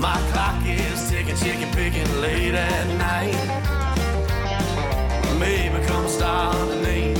My 0.00 0.18
clock 0.32 0.64
is 0.66 1.10
ticking, 1.10 1.36
chicken 1.36 1.70
picking 1.74 2.20
late 2.20 2.54
at 2.54 2.86
night. 2.98 3.34
Maybe 5.38 5.84
come 5.86 6.08
start 6.08 6.56
underneath 6.56 6.84
these 6.84 7.13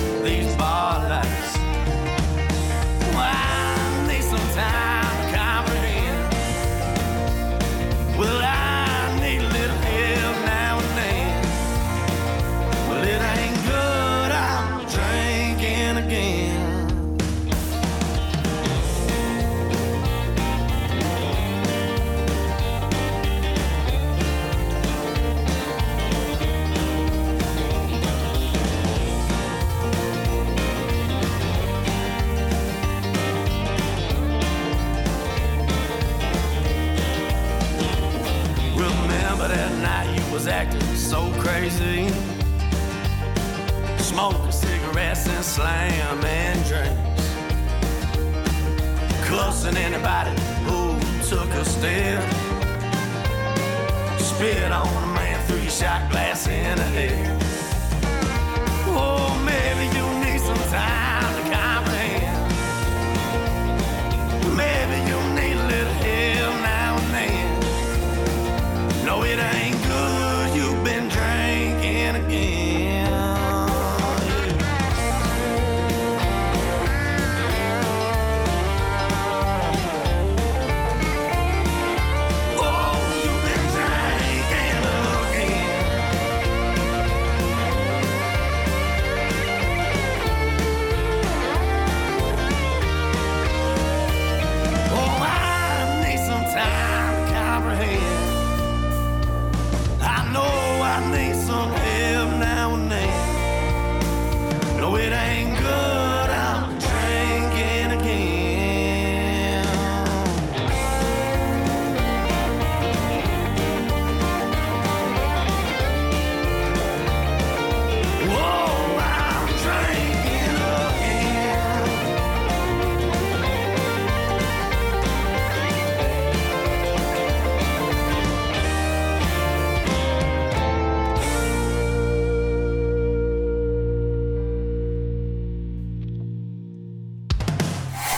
cigarettes 45.44 46.24
and 46.24 46.64
drinks. 46.64 47.22
Cussing 49.28 49.76
anybody 49.76 50.30
who 50.64 50.98
took 51.28 51.48
a 51.50 51.64
step. 51.64 52.22
Spit 54.18 54.72
on 54.72 54.87
a 54.87 55.07
man 55.14 55.38
through 55.46 55.61
your 55.61 55.70
shot 55.70 56.11
glass 56.11 56.48
in 56.48 56.76
the 56.76 56.85
head. 56.85 57.42
Oh, 58.87 59.35
maybe 59.44 59.85
you 59.96 60.07
need 60.24 60.40
some 60.40 60.62
time 60.70 61.35
to 61.37 61.42
comprehend. 61.54 62.50
Maybe 64.57 64.96
you 65.11 65.18
need 65.38 65.57
a 65.57 65.66
little 65.66 65.96
help 66.04 66.54
now 66.62 66.96
and 66.98 67.11
then. 67.14 69.07
No, 69.07 69.22
it 69.22 69.38
ain't 69.38 69.73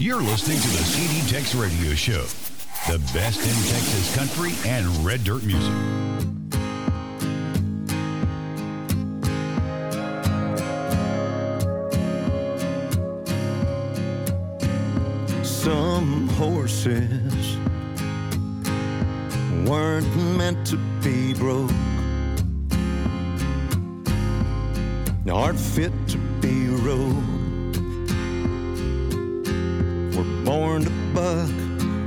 You're 0.07 0.23
listening 0.23 0.61
to 0.61 0.69
the 0.69 0.85
CD 0.85 1.29
Tex 1.29 1.53
Radio 1.57 1.93
Show, 1.97 2.23
the 2.87 3.01
best 3.13 3.41
in 3.41 3.73
Texas 3.73 4.15
country 4.15 4.53
and 4.65 4.87
red 5.05 5.25
dirt 5.25 5.43
music. 5.43 5.75
Some 15.45 16.29
horses 16.37 17.57
weren't 19.69 20.17
meant 20.37 20.65
to 20.69 20.77
be 21.03 21.35
broke, 21.35 21.73
aren't 25.29 25.59
fit 25.59 25.91
to 26.11 26.19
be 26.41 26.69
rode. 26.69 27.36
born 30.47 30.85
to 30.85 30.91
buck 31.13 31.51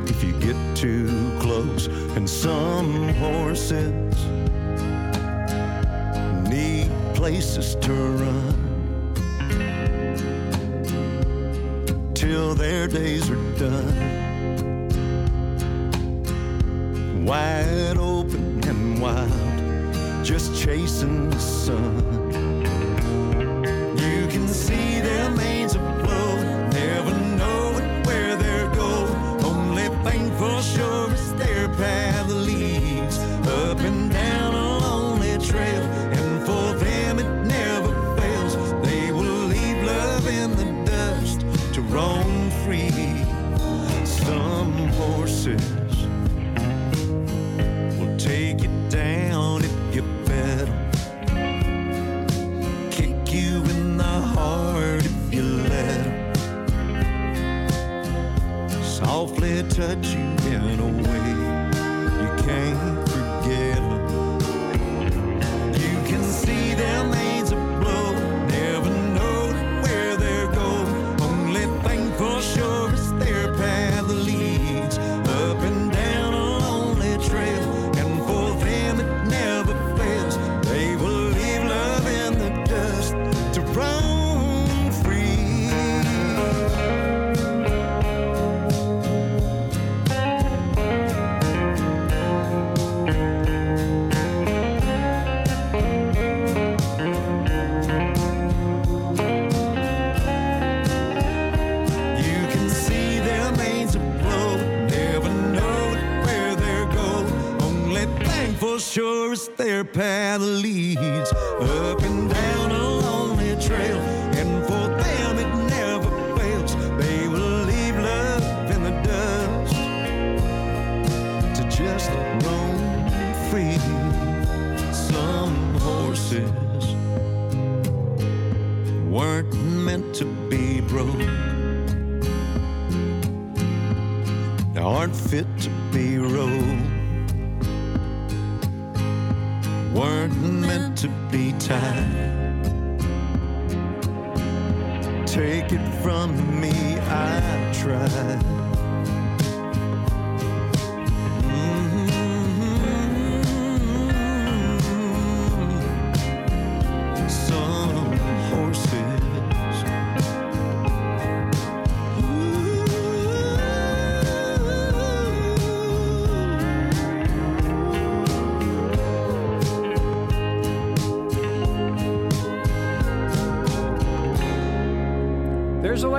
if 0.10 0.24
you 0.24 0.32
get 0.40 0.56
too 0.74 1.38
close. 1.42 1.88
And 2.16 2.28
some 2.28 3.10
horses 3.16 4.16
need 6.50 6.90
places 7.14 7.76
to 7.76 7.94
run 7.94 8.56
till 12.16 12.56
their 12.56 12.88
days 12.88 13.30
are 13.30 13.60
done. 13.60 14.08
Wide 17.26 17.98
open 17.98 18.64
and 18.70 19.02
wild, 19.02 20.24
just 20.24 20.56
chasing 20.56 21.30
the 21.30 21.40
sun. 21.40 22.09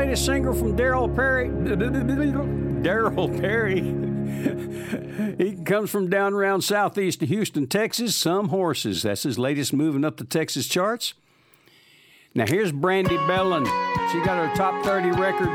latest 0.01 0.25
single 0.25 0.55
from 0.55 0.75
Derryl 0.79 1.15
Perry. 1.15 1.49
Derryl 2.83 3.39
Perry. 3.39 3.81
he 5.39 5.63
comes 5.63 5.91
from 5.91 6.09
down 6.09 6.33
around 6.33 6.63
southeast 6.63 7.21
Houston, 7.21 7.67
Texas. 7.67 8.17
Some 8.17 8.49
horses. 8.49 9.03
That's 9.03 9.25
his 9.25 9.39
latest 9.39 9.75
moving 9.75 10.07
up 10.07 10.17
the 10.17 10.25
Texas 10.25 10.67
charts. 10.67 11.13
Now 12.35 12.47
here's 12.47 12.73
Brandi 12.73 13.19
Behlen. 13.29 13.67
She 14.11 14.21
got 14.25 14.39
her 14.39 14.55
top 14.57 14.83
30 14.87 15.11
record, 15.21 15.51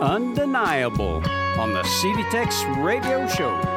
Undeniable, 0.00 1.22
on 1.58 1.74
the 1.74 1.82
CD 1.84 2.22
Tex 2.30 2.64
Radio 2.78 3.28
Show. 3.28 3.73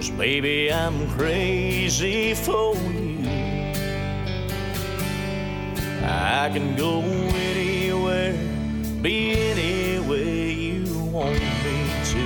Cause 0.00 0.08
baby, 0.12 0.72
I'm 0.72 1.06
crazy 1.10 2.32
for 2.32 2.74
you. 2.74 3.20
I 6.02 6.48
can 6.50 6.74
go 6.74 7.02
anywhere, 7.02 8.32
be 9.02 9.32
any 9.32 9.98
way 10.08 10.52
you 10.52 10.86
want 11.12 11.38
me 11.38 11.90
to. 12.12 12.24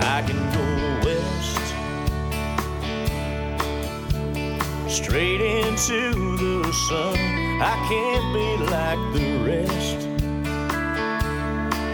I 0.00 0.22
can 0.26 0.40
go 0.56 0.64
west, 1.04 1.66
straight 4.88 5.42
into 5.42 6.00
the 6.38 6.72
sun. 6.88 7.16
I 7.60 7.76
can't 7.86 8.32
be 8.32 8.56
like 8.64 9.02
the 9.12 9.26
rest, 9.44 10.08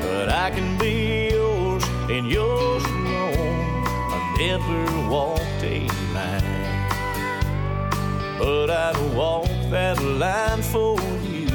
but 0.03 0.29
I 0.29 0.51
can 0.51 0.79
be 0.79 1.31
yours 1.33 1.85
and 2.09 2.29
yours 2.31 2.96
never 4.39 4.85
walked 5.09 5.63
a 5.63 5.89
line, 6.13 6.89
but 8.39 8.71
I'd 8.71 9.15
walk 9.15 9.49
that 9.71 10.03
line 10.03 10.63
for 10.63 11.01
you. 11.23 11.49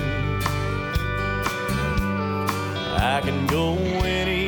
I 2.97 3.21
can 3.23 3.45
go 3.47 3.75
anywhere, 3.75 4.40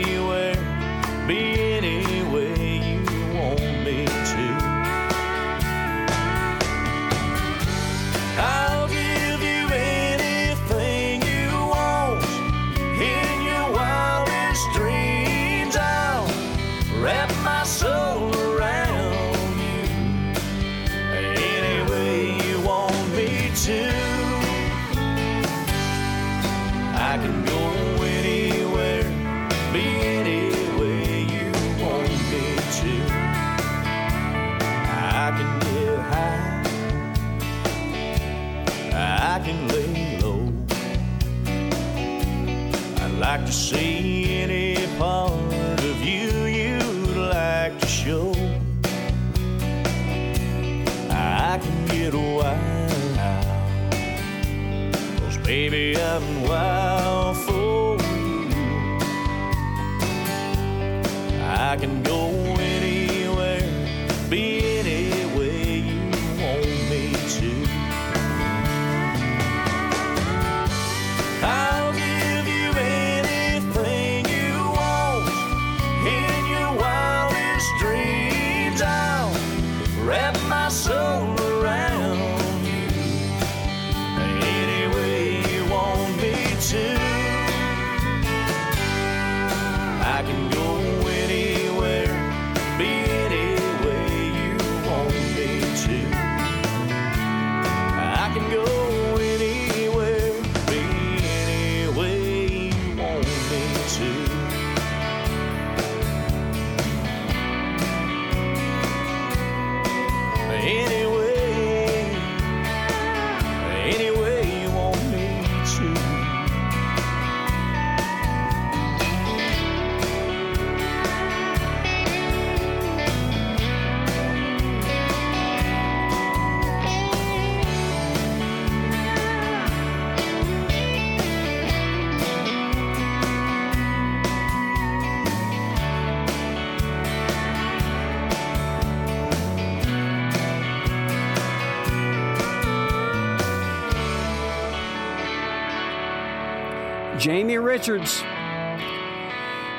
Richards. 147.83 148.23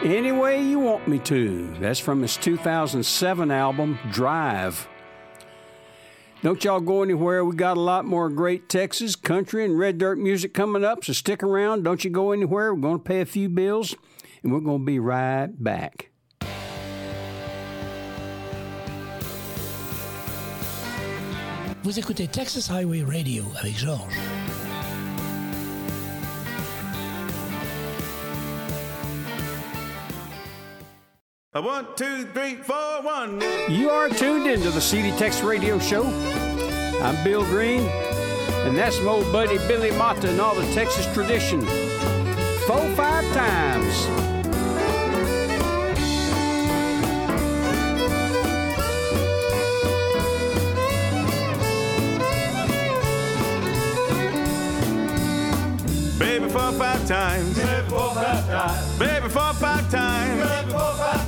Any 0.04 0.30
way 0.30 0.62
you 0.62 0.78
want 0.78 1.08
me 1.08 1.18
to. 1.20 1.74
That's 1.80 1.98
from 1.98 2.20
his 2.20 2.36
2007 2.36 3.50
album, 3.50 3.98
Drive. 4.10 4.86
Don't 6.42 6.62
y'all 6.62 6.80
go 6.80 7.02
anywhere. 7.02 7.42
We 7.46 7.56
got 7.56 7.78
a 7.78 7.80
lot 7.80 8.04
more 8.04 8.28
great 8.28 8.68
Texas, 8.68 9.16
country, 9.16 9.64
and 9.64 9.78
red 9.78 9.96
dirt 9.96 10.18
music 10.18 10.52
coming 10.52 10.84
up, 10.84 11.02
so 11.02 11.14
stick 11.14 11.42
around. 11.42 11.84
Don't 11.84 12.04
you 12.04 12.10
go 12.10 12.32
anywhere. 12.32 12.74
We're 12.74 12.82
going 12.82 12.98
to 12.98 13.02
pay 13.02 13.22
a 13.22 13.24
few 13.24 13.48
bills, 13.48 13.94
and 14.42 14.52
we're 14.52 14.60
going 14.60 14.80
to 14.80 14.84
be 14.84 14.98
right 14.98 15.46
back. 15.46 16.10
Vous 21.82 21.98
écoutez 21.98 22.26
Texas 22.30 22.68
Highway 22.68 23.02
Radio 23.02 23.44
avec 23.58 23.74
Georges. 23.74 24.43
A 31.56 31.62
one, 31.62 31.86
two, 31.94 32.24
three, 32.34 32.56
four, 32.56 33.00
one. 33.02 33.40
You 33.68 33.88
are 33.88 34.08
tuned 34.08 34.48
into 34.48 34.70
the 34.70 34.80
CD 34.80 35.16
Tex 35.16 35.40
Radio 35.40 35.78
Show. 35.78 36.02
I'm 37.00 37.22
Bill 37.22 37.44
Green, 37.44 37.82
and 38.66 38.76
that's 38.76 38.98
my 39.02 39.12
old 39.12 39.30
buddy 39.30 39.58
Billy 39.68 39.92
Mata 39.92 40.30
and 40.30 40.40
all 40.40 40.56
the 40.56 40.66
Texas 40.72 41.06
tradition. 41.14 41.60
Four, 42.66 42.88
five 42.96 43.24
times. 43.32 44.06
Baby, 56.18 56.48
four, 56.48 56.72
five 56.72 57.06
times. 57.06 57.56
Baby, 57.56 57.88
four, 57.90 58.12
five 58.12 58.46
times. 58.48 58.98
Baby, 58.98 59.28
four, 59.28 59.52
five 59.52 59.88
times. 59.88 60.03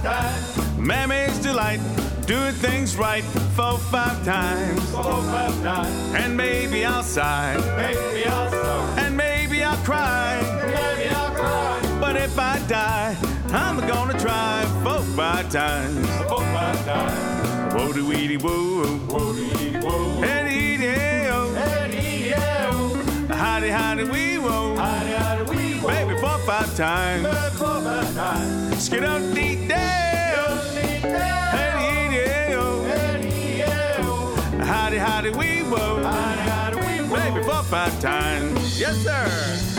Times. 0.06 0.78
Mammy's 0.78 1.36
delight, 1.40 1.80
doing 2.26 2.54
things 2.54 2.96
right 2.96 3.24
four, 3.56 3.76
five 3.76 4.24
times. 4.24 4.90
Four, 4.92 5.02
five 5.02 5.60
times. 5.64 6.14
And 6.14 6.36
maybe 6.36 6.84
I'll 6.84 7.02
sigh. 7.02 7.56
Maybe 7.76 8.24
I'll 8.24 8.48
sigh. 8.48 9.00
And 9.00 9.16
maybe 9.16 9.64
I'll 9.64 9.76
cry. 9.78 10.40
Maybe 10.64 11.08
I'll 11.08 11.34
cry. 11.34 11.98
But 12.00 12.14
if 12.14 12.38
I 12.38 12.60
die, 12.68 13.16
I'm 13.48 13.80
gonna 13.88 14.16
try 14.16 14.64
four, 14.84 15.02
five 15.16 15.50
times. 15.50 16.08
Four, 16.28 16.38
five 16.54 16.84
times. 16.84 17.74
Whoa, 17.74 17.92
doo 17.92 18.08
weedy, 18.08 18.36
whoa. 18.36 18.86
Whoa. 19.10 20.22
And 20.22 20.48
eat, 20.48 20.80
yeah, 20.86 21.82
And 21.82 21.94
eat. 21.94 23.34
Howdy, 23.34 23.70
howdy, 23.70 24.04
wee, 24.04 24.38
whoa. 24.38 24.76
Howdy, 24.76 25.10
howdy, 25.10 25.50
wee, 25.50 25.80
whoa. 25.80 25.88
Baby, 25.88 26.20
four, 26.20 26.38
five 26.46 26.76
times. 26.76 27.24
Baby, 27.24 27.56
four, 27.56 27.80
five 27.80 28.14
times. 28.14 28.65
Skid 28.78 29.04
out 29.04 29.34
deep 29.34 29.68
down. 29.68 30.58
Howdy, 34.60 34.98
howdy, 34.98 35.30
we 35.30 35.60
whoa. 35.62 36.02
Howdy, 36.02 36.40
howdy, 36.42 36.76
we 36.76 37.08
whoa. 37.08 37.16
Baby, 37.16 37.42
four, 37.44 37.62
five 37.64 37.98
times. 38.00 38.78
Yes, 38.78 38.96
sir. 38.98 39.76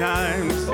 Times. 0.00 0.66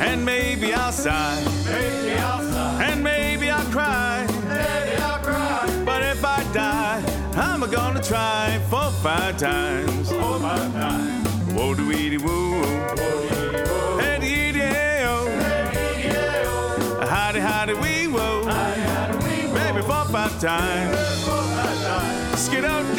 And 0.00 0.24
maybe 0.24 0.74
I'll 0.74 0.90
sigh. 0.90 1.40
Maybe 1.66 2.18
I'll 2.18 2.42
sigh. 2.42 2.84
And 2.90 3.04
maybe 3.04 3.48
I'll 3.48 3.70
cry. 3.70 4.26
Maybe 4.48 4.96
I'll 5.00 5.22
cry. 5.22 5.82
But 5.84 6.02
if 6.02 6.24
I 6.24 6.42
die, 6.52 7.00
I'm 7.36 7.60
gonna 7.70 8.02
try 8.02 8.58
four, 8.68 8.90
five 9.04 9.38
times. 9.38 10.10
Four, 10.10 10.40
five 10.40 10.72
times. 10.72 11.28
Whoa, 11.52 11.74
do 11.74 11.86
woo. 11.86 12.62
Whoa. 18.08 18.48
Baby, 19.54 19.82
four, 19.82 20.04
five 20.06 20.40
times. 20.40 20.98
Skid 22.40 22.64
out, 22.64 22.97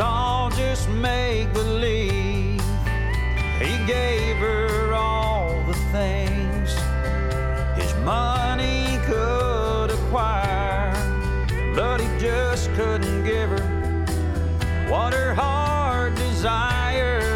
all 0.00 0.50
just 0.50 0.88
make 0.88 1.52
believe. 1.52 2.60
He 3.58 3.76
gave 3.86 4.36
her 4.36 4.92
all 4.92 5.60
the 5.66 5.74
things 5.92 6.72
his 7.76 7.94
money 8.04 8.98
could 9.06 9.90
acquire, 9.90 10.94
but 11.74 12.00
he 12.00 12.06
just 12.18 12.72
couldn't 12.74 13.24
give 13.24 13.50
her 13.50 14.86
what 14.88 15.12
her 15.12 15.34
heart 15.34 16.14
desires. 16.14 17.27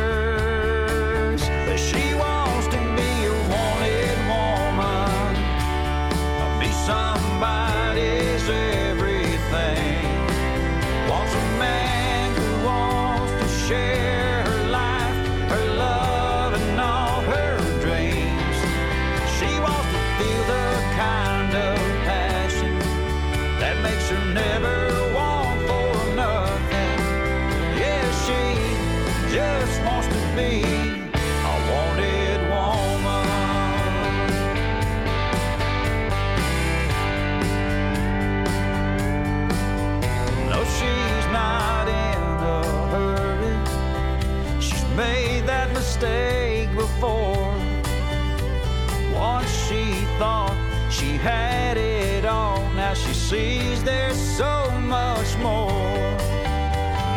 Now 52.92 52.98
she 52.98 53.14
sees 53.14 53.82
there's 53.84 54.20
so 54.36 54.70
much 54.80 55.36
more. 55.38 55.96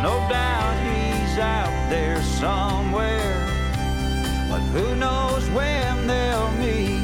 No 0.07 0.15
doubt 0.29 0.75
he's 0.87 1.37
out 1.37 1.89
there 1.89 2.21
somewhere, 2.21 3.35
but 4.49 4.61
who 4.73 4.95
knows 4.95 5.49
when 5.49 6.07
they'll 6.07 6.51
meet? 6.51 7.03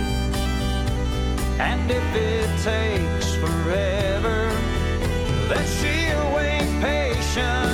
And 1.59 1.91
if 1.91 2.15
it 2.15 2.49
takes 2.63 3.35
forever, 3.35 4.49
then 5.49 5.65
she'll 5.77 6.35
wait 6.35 6.69
patiently. 6.81 7.70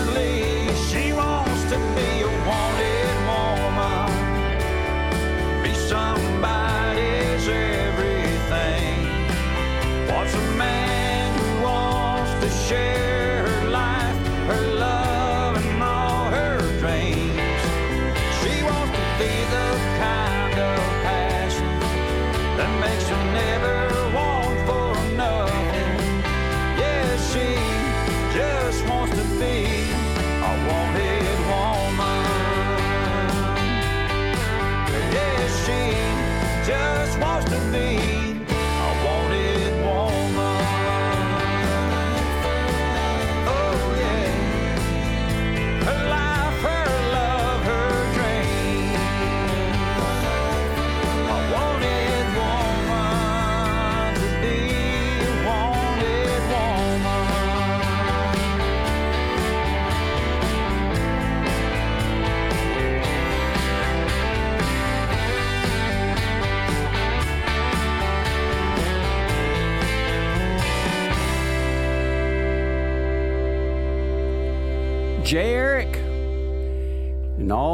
Share 12.68 12.97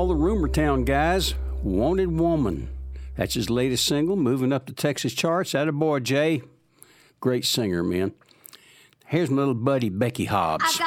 all 0.03 0.09
the 0.09 0.15
rumor 0.15 0.49
town 0.49 0.83
guys. 0.83 1.33
Wanted 1.63 2.19
Woman. 2.19 2.67
That's 3.15 3.35
his 3.35 3.49
latest 3.49 3.85
single, 3.85 4.17
moving 4.17 4.51
up 4.51 4.65
the 4.65 4.73
Texas 4.73 5.13
charts. 5.13 5.53
That 5.53 5.69
a 5.69 5.71
boy, 5.71 5.99
Jay. 5.99 6.41
Great 7.21 7.45
singer, 7.45 7.83
man. 7.83 8.11
Here's 9.05 9.29
my 9.29 9.37
little 9.37 9.53
buddy, 9.53 9.87
Becky 9.87 10.25
Hobbs. 10.25 10.77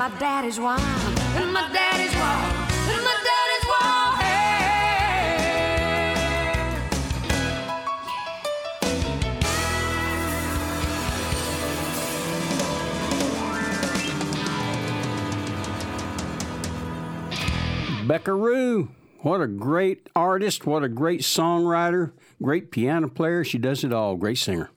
my 0.00 0.08
daddy's 0.18 0.58
wine, 0.58 0.80
and 1.36 1.52
my 1.52 1.68
daddy's. 1.74 2.10
Beckaroo. 18.08 18.88
What 19.20 19.40
a 19.40 19.46
great 19.46 20.08
artist, 20.16 20.66
what 20.66 20.82
a 20.82 20.88
great 20.88 21.20
songwriter, 21.20 22.10
great 22.42 22.70
piano 22.72 23.06
player. 23.06 23.44
She 23.44 23.58
does 23.58 23.84
it 23.84 23.92
all, 23.92 24.16
great 24.16 24.38
singer. 24.38 24.70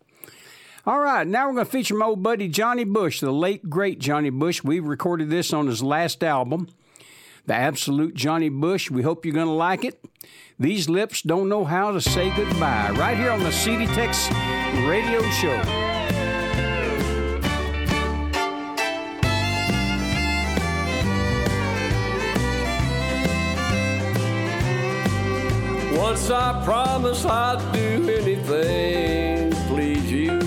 All 0.85 0.99
right, 0.99 1.25
now 1.25 1.47
we're 1.47 1.53
going 1.53 1.65
to 1.65 1.71
feature 1.71 1.95
my 1.95 2.07
old 2.07 2.23
buddy 2.23 2.49
Johnny 2.49 2.83
Bush, 2.83 3.21
the 3.21 3.31
late 3.31 3.69
great 3.69 3.99
Johnny 3.99 4.29
Bush. 4.29 4.65
We 4.65 4.81
recorded 4.81 5.29
this 5.29 5.53
on 5.53 5.67
his 5.67 5.81
last 5.81 6.21
album, 6.25 6.67
The 7.45 7.53
Absolute 7.53 8.15
Johnny 8.15 8.49
Bush. 8.49 8.91
We 8.91 9.01
hope 9.01 9.23
you're 9.23 9.33
going 9.33 9.47
to 9.47 9.53
like 9.53 9.85
it. 9.85 10.03
These 10.59 10.89
lips 10.89 11.21
don't 11.21 11.47
know 11.47 11.63
how 11.63 11.93
to 11.93 12.01
say 12.01 12.35
goodbye. 12.35 12.91
Right 12.97 13.15
here 13.15 13.31
on 13.31 13.39
the 13.39 13.51
CD 13.53 13.85
Tex 13.85 14.29
Radio 14.85 15.21
Show. 15.31 15.55
Once 25.97 26.29
I 26.29 26.61
promise 26.65 27.23
I'd 27.23 27.71
do 27.71 28.09
anything 28.09 29.49
to 29.49 29.57
please 29.69 30.11
you. 30.11 30.42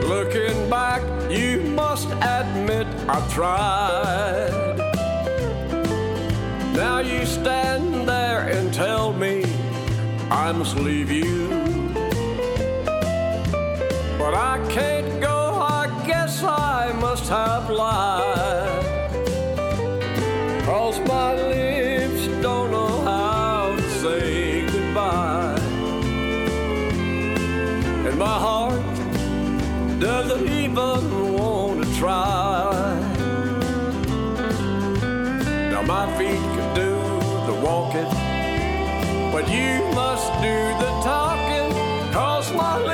But 0.00 0.08
looking 0.08 0.70
back, 0.70 1.02
you 1.30 1.60
must 1.60 2.08
admit 2.22 2.86
I 3.08 3.28
tried. 3.28 4.76
Now 6.74 7.00
you 7.00 7.26
stand 7.26 8.08
there 8.08 8.48
and 8.48 8.72
tell 8.72 9.12
me 9.12 9.44
I 10.30 10.52
must 10.52 10.76
leave 10.76 11.10
you. 11.10 11.48
But 14.18 14.34
I 14.34 14.66
can't 14.70 15.20
go, 15.20 15.60
I 15.60 15.86
guess 16.06 16.42
I 16.42 16.92
must 16.98 17.28
have 17.28 17.68
lied. 17.68 18.84
Cause 20.64 20.98
my 21.00 21.34
lips 21.34 21.69
Doesn't 30.00 30.48
even 30.48 31.34
want 31.34 31.84
to 31.84 31.94
try? 31.98 32.72
Now 35.70 35.82
my 35.82 36.06
feet 36.16 36.40
can 36.56 36.74
do 36.74 36.92
the 37.46 37.60
walking, 37.60 38.08
but 39.30 39.46
you 39.50 39.84
must 39.94 40.32
do 40.40 40.56
the 40.80 40.90
talking. 41.04 41.70
Cause 42.14 42.50
my 42.54 42.89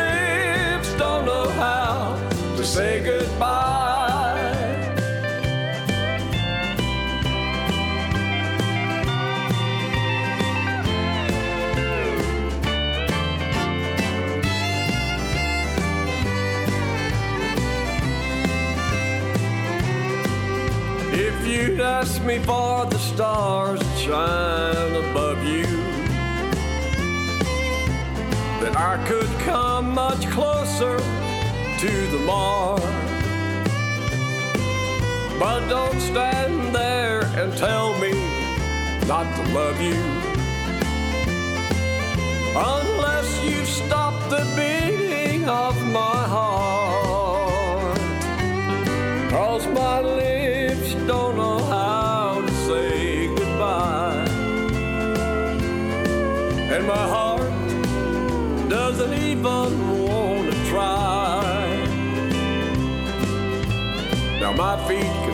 ask 22.06 22.22
me 22.22 22.38
for 22.38 22.86
the 22.86 22.98
stars 22.98 23.80
that 23.80 23.98
shine 23.98 24.94
above 25.10 25.42
you, 25.42 25.66
that 28.62 28.76
I 28.76 28.94
could 29.08 29.32
come 29.40 29.92
much 29.92 30.24
closer 30.28 30.98
to 31.82 31.92
the 32.12 32.20
mark. 32.24 32.80
But 35.40 35.68
don't 35.68 36.00
stand 36.00 36.72
there 36.72 37.22
and 37.40 37.52
tell 37.56 37.98
me 37.98 38.12
not 39.08 39.26
to 39.36 39.42
love 39.58 39.80
you. 39.80 40.00
Unless 42.54 43.30
you 43.42 43.64
stop 43.64 44.14
the 44.30 44.44
beating 44.54 45.48
of 45.48 45.74
my 46.00 46.18
heart. 46.34 47.98
Cause 49.30 49.66
my 49.66 50.00
lips 50.00 50.45
don't 51.06 51.36
know 51.36 51.58
how 51.64 52.42
to 52.44 52.52
say 52.66 53.28
goodbye. 53.28 54.26
And 56.74 56.86
my 56.86 57.06
heart 57.14 57.50
doesn't 58.68 59.14
even 59.14 59.70
want 60.04 60.52
to 60.52 60.64
try. 60.68 61.42
Now 64.40 64.52
my 64.52 64.76
feet 64.88 65.25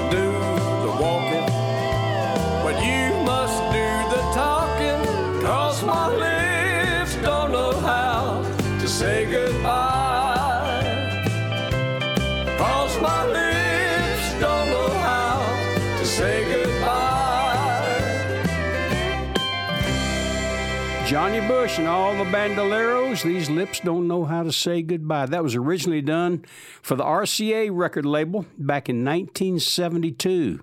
Johnny 21.32 21.48
Bush 21.48 21.78
and 21.78 21.88
all 21.88 22.12
the 22.22 22.30
bandoleros, 22.30 23.22
these 23.22 23.48
lips 23.48 23.80
don't 23.80 24.06
know 24.06 24.26
how 24.26 24.42
to 24.42 24.52
say 24.52 24.82
goodbye. 24.82 25.24
That 25.24 25.42
was 25.42 25.54
originally 25.54 26.02
done 26.02 26.44
for 26.82 26.94
the 26.94 27.04
RCA 27.04 27.70
record 27.72 28.04
label 28.04 28.44
back 28.58 28.90
in 28.90 29.02
1972. 29.02 30.60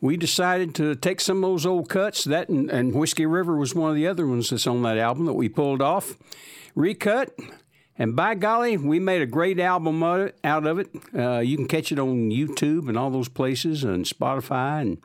We 0.00 0.16
decided 0.16 0.74
to 0.76 0.94
take 0.94 1.20
some 1.20 1.44
of 1.44 1.50
those 1.50 1.66
old 1.66 1.90
cuts, 1.90 2.24
that 2.24 2.48
and, 2.48 2.70
and 2.70 2.94
Whiskey 2.94 3.26
River 3.26 3.58
was 3.58 3.74
one 3.74 3.90
of 3.90 3.94
the 3.94 4.06
other 4.06 4.26
ones 4.26 4.48
that's 4.48 4.66
on 4.66 4.80
that 4.84 4.96
album 4.96 5.26
that 5.26 5.34
we 5.34 5.50
pulled 5.50 5.82
off, 5.82 6.16
recut, 6.74 7.38
and 7.98 8.16
by 8.16 8.36
golly, 8.36 8.78
we 8.78 8.98
made 8.98 9.20
a 9.20 9.26
great 9.26 9.60
album 9.60 10.02
out 10.02 10.66
of 10.66 10.78
it. 10.78 10.88
Uh, 11.14 11.40
you 11.40 11.58
can 11.58 11.68
catch 11.68 11.92
it 11.92 11.98
on 11.98 12.30
YouTube 12.30 12.88
and 12.88 12.96
all 12.96 13.10
those 13.10 13.28
places 13.28 13.84
and 13.84 14.06
Spotify 14.06 14.80
and 14.80 14.98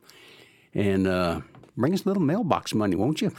and 0.73 1.07
uh, 1.07 1.41
bring 1.77 1.93
us 1.93 2.05
a 2.05 2.07
little 2.07 2.23
mailbox 2.23 2.73
money, 2.73 2.95
won't 2.95 3.21
you? 3.21 3.31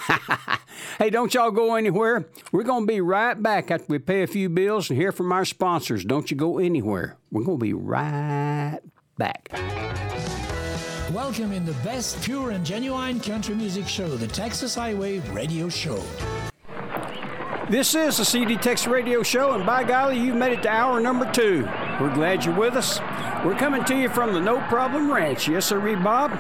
hey, 0.99 1.11
don't 1.11 1.33
y'all 1.33 1.51
go 1.51 1.75
anywhere. 1.75 2.29
We're 2.53 2.63
going 2.63 2.83
to 2.83 2.87
be 2.87 3.01
right 3.01 3.41
back 3.41 3.71
after 3.71 3.87
we 3.89 3.99
pay 3.99 4.23
a 4.23 4.27
few 4.27 4.49
bills 4.49 4.91
and 4.91 4.99
hear 4.99 5.13
from 5.13 5.33
our 5.33 5.45
sponsors. 5.45 6.05
Don't 6.05 6.31
you 6.31 6.37
go 6.37 6.59
anywhere. 6.59 7.17
We're 7.31 7.45
going 7.45 7.59
to 7.59 7.65
be 7.65 7.73
right 7.73 8.81
back. 9.17 9.49
Welcome 11.13 11.53
in 11.53 11.65
the 11.65 11.77
best 11.85 12.23
pure 12.23 12.51
and 12.51 12.67
genuine 12.67 13.21
country 13.21 13.55
music 13.55 13.87
show, 13.87 14.09
the 14.09 14.27
Texas 14.27 14.75
Highway 14.75 15.21
Radio 15.31 15.69
Show. 15.69 16.03
This 17.71 17.95
is 17.95 18.19
the 18.19 18.25
CD 18.25 18.57
Texas 18.57 18.87
Radio 18.87 19.23
Show, 19.23 19.55
and 19.55 19.67
by 19.67 19.83
golly, 19.83 20.19
you've 20.19 20.37
made 20.37 20.53
it 20.53 20.63
to 20.63 20.69
hour 20.69 21.01
number 21.01 21.31
two. 21.33 21.65
We're 22.01 22.15
glad 22.15 22.45
you're 22.45 22.55
with 22.55 22.75
us. 22.75 23.01
We're 23.45 23.57
coming 23.57 23.85
to 23.85 23.97
you 23.97 24.09
from 24.09 24.35
the 24.35 24.41
No 24.41 24.61
Problem 24.69 25.11
Ranch. 25.11 25.49
Yes, 25.49 25.67
sir, 25.67 25.81
Bob. 25.97 26.31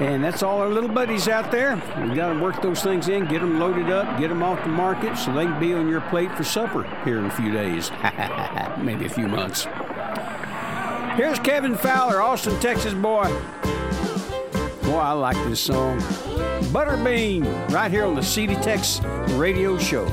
And 0.00 0.22
that's 0.22 0.44
all 0.44 0.60
our 0.60 0.68
little 0.68 0.88
buddies 0.88 1.26
out 1.26 1.50
there. 1.50 1.74
We 2.00 2.14
got 2.14 2.32
to 2.32 2.38
work 2.38 2.62
those 2.62 2.82
things 2.82 3.08
in, 3.08 3.26
get 3.26 3.40
them 3.40 3.58
loaded 3.58 3.90
up, 3.90 4.18
get 4.18 4.28
them 4.28 4.44
off 4.44 4.62
the 4.62 4.68
market 4.68 5.16
so 5.18 5.32
they 5.32 5.44
can 5.44 5.58
be 5.58 5.74
on 5.74 5.88
your 5.88 6.00
plate 6.02 6.30
for 6.36 6.44
supper 6.44 6.84
here 7.04 7.18
in 7.18 7.24
a 7.24 7.30
few 7.30 7.50
days, 7.50 7.90
maybe 8.78 9.06
a 9.06 9.08
few 9.08 9.26
months. 9.26 9.66
Here's 11.16 11.40
Kevin 11.40 11.76
Fowler, 11.76 12.22
Austin, 12.22 12.58
Texas 12.60 12.94
boy. 12.94 13.24
Boy, 14.84 14.98
I 14.98 15.12
like 15.12 15.36
this 15.48 15.60
song. 15.60 15.98
Butterbean, 16.70 17.68
right 17.70 17.90
here 17.90 18.04
on 18.04 18.14
the 18.14 18.22
CD 18.22 18.54
Tex 18.54 19.00
Radio 19.30 19.76
Show. 19.78 20.06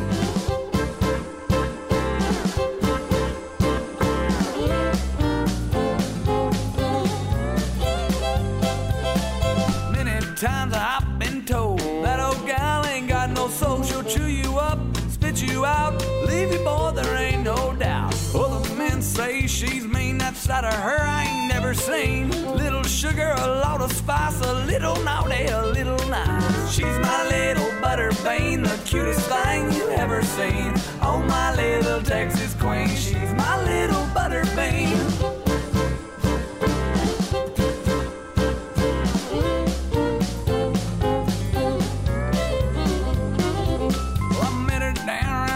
Side 20.46 20.64
of 20.64 20.74
her 20.76 21.00
I 21.02 21.24
ain't 21.24 21.48
never 21.48 21.74
seen. 21.74 22.30
Little 22.56 22.84
sugar, 22.84 23.34
a 23.40 23.48
lot 23.48 23.82
of 23.82 23.92
spice, 23.92 24.40
a 24.42 24.54
little 24.66 24.96
naughty, 25.04 25.46
a 25.46 25.66
little 25.66 26.08
nice. 26.08 26.72
She's 26.72 26.98
my 27.00 27.28
little 27.28 27.72
butterbean, 27.82 28.64
the 28.64 28.78
cutest 28.86 29.28
thing 29.28 29.72
you 29.72 29.90
ever 29.90 30.22
seen. 30.22 30.72
Oh, 31.02 31.24
my 31.28 31.56
little 31.56 32.00
Texas 32.04 32.54
queen, 32.60 32.90
she's 32.90 33.34
my 33.34 33.56
little 33.64 34.06
butterbean. 34.14 35.34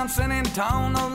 San 0.07 0.31
Antonio. 0.31 1.08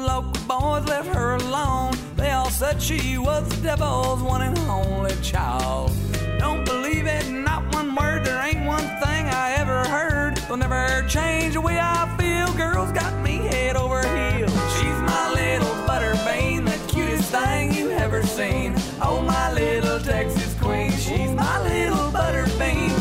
She 2.79 3.19
was 3.19 3.49
the 3.49 3.63
devil's 3.63 4.23
one 4.23 4.43
and 4.43 4.59
only 4.59 5.15
child. 5.23 5.93
Don't 6.39 6.65
believe 6.65 7.07
it, 7.07 7.29
not 7.31 7.73
one 7.75 7.95
word. 7.95 8.25
There 8.25 8.43
ain't 8.43 8.67
one 8.67 8.87
thing 9.01 9.27
I 9.27 9.55
ever 9.59 9.85
heard. 9.89 10.39
Will 10.49 10.59
never 10.59 11.07
change 11.09 11.55
the 11.55 11.61
way 11.61 11.79
I 11.81 12.15
feel. 12.19 12.53
Girls 12.57 12.93
got 12.93 13.13
me 13.23 13.37
head 13.39 13.77
over 13.77 14.01
heels. 14.03 14.53
She's 14.77 15.01
my 15.01 15.33
little 15.35 15.75
butterbean, 15.87 16.67
the 16.67 16.93
cutest 16.93 17.31
thing 17.31 17.73
you 17.75 17.91
ever 17.91 18.23
seen. 18.23 18.75
Oh, 19.01 19.23
my 19.23 19.53
little 19.53 20.01
Texas 20.01 20.55
queen. 20.61 20.93
She's 20.93 21.31
my 21.31 21.63
little 21.63 22.11
butterbean. 22.11 22.94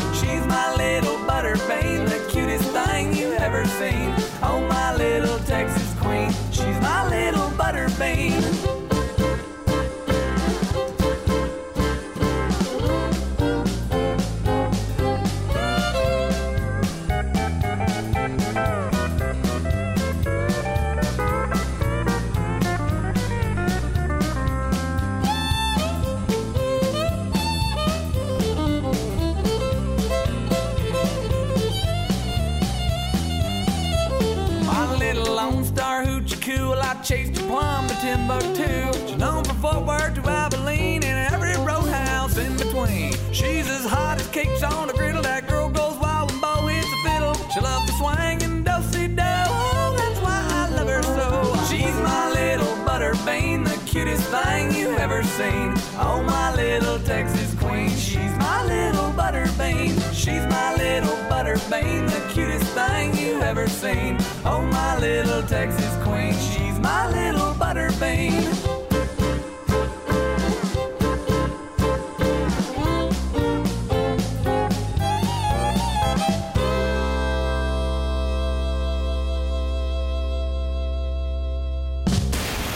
Timbuktu. 38.04 38.92
She's 39.08 39.16
known 39.16 39.44
for 39.44 39.54
Fort 39.54 39.86
Worth 39.86 40.14
to 40.16 40.28
Abilene 40.28 41.02
and 41.04 41.32
every 41.32 41.56
roadhouse 41.64 42.36
in 42.36 42.54
between. 42.58 43.14
She's 43.32 43.66
as 43.70 43.86
hot 43.86 44.20
as 44.20 44.28
cakes 44.28 44.62
on 44.62 44.90
a 44.90 44.92
griddle. 44.92 45.22
That 45.22 45.48
girl 45.48 45.70
goes 45.70 45.96
wild 45.96 46.30
when 46.30 46.38
Bo 46.42 46.66
hits 46.66 46.90
the 46.90 46.98
fiddle. 47.02 47.32
She 47.48 47.60
loves 47.60 47.86
to 47.86 47.92
swing 47.96 48.42
and 48.42 48.62
do-si-do. 48.62 49.22
Oh, 49.22 49.94
that's 49.96 50.20
why 50.20 50.38
I 50.52 50.68
love 50.76 50.88
her 50.88 51.02
so. 51.02 51.56
She's 51.70 51.96
my 52.04 52.30
little 52.32 52.76
butterbean, 52.84 53.64
the 53.64 53.78
cutest 53.90 54.28
thing 54.28 54.74
you 54.74 54.90
ever 54.98 55.22
seen. 55.22 55.72
Oh, 55.96 56.22
my 56.26 56.54
little 56.54 56.98
Texas 56.98 57.54
queen. 57.54 57.88
She's 57.88 58.36
my 58.36 58.66
little 58.66 59.12
butterbean. 59.12 59.96
She's 60.12 60.44
my 60.52 60.74
little 60.76 61.16
butterbean, 61.32 62.10
the 62.10 62.20
cutest 62.34 62.70
thing 62.74 63.16
you 63.16 63.40
ever 63.40 63.66
seen. 63.66 64.18
Oh, 64.44 64.60
my 64.60 64.98
little 64.98 65.42
Texas 65.44 65.96
queen. 66.04 66.34
She's 66.34 66.63
my 66.84 67.08
little 67.08 67.54
butterbean. 67.54 68.44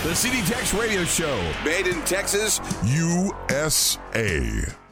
The 0.05 0.15
CD 0.15 0.41
Tex 0.47 0.73
Radio 0.73 1.05
Show. 1.05 1.39
Made 1.67 1.87
in 1.87 2.03
Texas, 2.05 2.63
USA. 2.85 4.88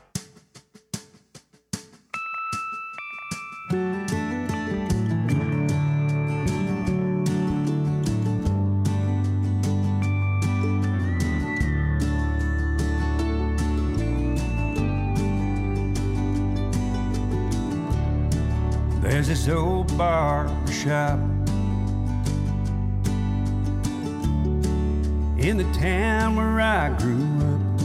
I 26.86 26.88
grew 26.90 27.24
up. 27.40 27.80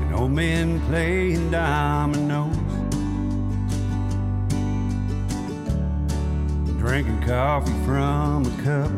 And 0.00 0.14
old 0.14 0.30
men 0.30 0.80
playing 0.86 1.50
dominoes, 1.50 2.56
drinking 6.78 7.20
coffee 7.20 7.70
from 7.84 8.46
a 8.46 8.62
cup. 8.62 8.90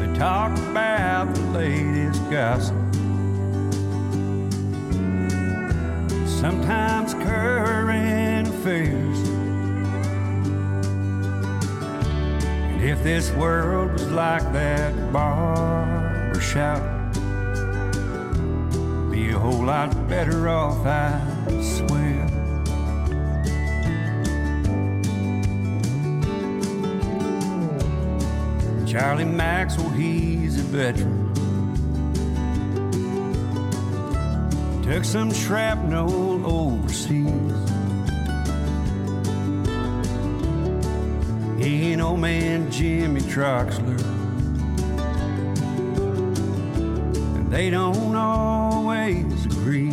They 0.00 0.18
talk 0.18 0.58
about 0.58 1.32
the 1.32 1.42
latest 1.52 2.28
gossip. 2.28 2.85
This 13.06 13.30
world 13.34 13.92
was 13.92 14.10
like 14.10 14.42
that 14.52 15.12
barber 15.12 16.40
shop, 16.40 16.82
be 19.12 19.30
a 19.30 19.38
whole 19.38 19.64
lot 19.64 20.08
better 20.08 20.48
off, 20.48 20.84
I 20.84 21.20
swear. 21.62 22.26
Charlie 28.88 29.24
Maxwell, 29.24 29.90
he's 29.90 30.58
a 30.58 30.64
veteran. 30.64 31.32
Took 34.82 35.04
some 35.04 35.32
shrapnel 35.32 36.44
overseas. 36.44 37.75
Old 42.06 42.20
man 42.20 42.70
Jimmy 42.70 43.20
Troxler. 43.20 44.00
And 47.34 47.50
they 47.50 47.68
don't 47.68 48.14
always 48.14 49.46
agree. 49.46 49.90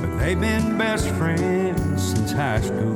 But 0.00 0.18
they've 0.18 0.40
been 0.40 0.78
best 0.78 1.08
friends 1.10 2.02
since 2.02 2.32
high 2.32 2.62
school. 2.62 2.94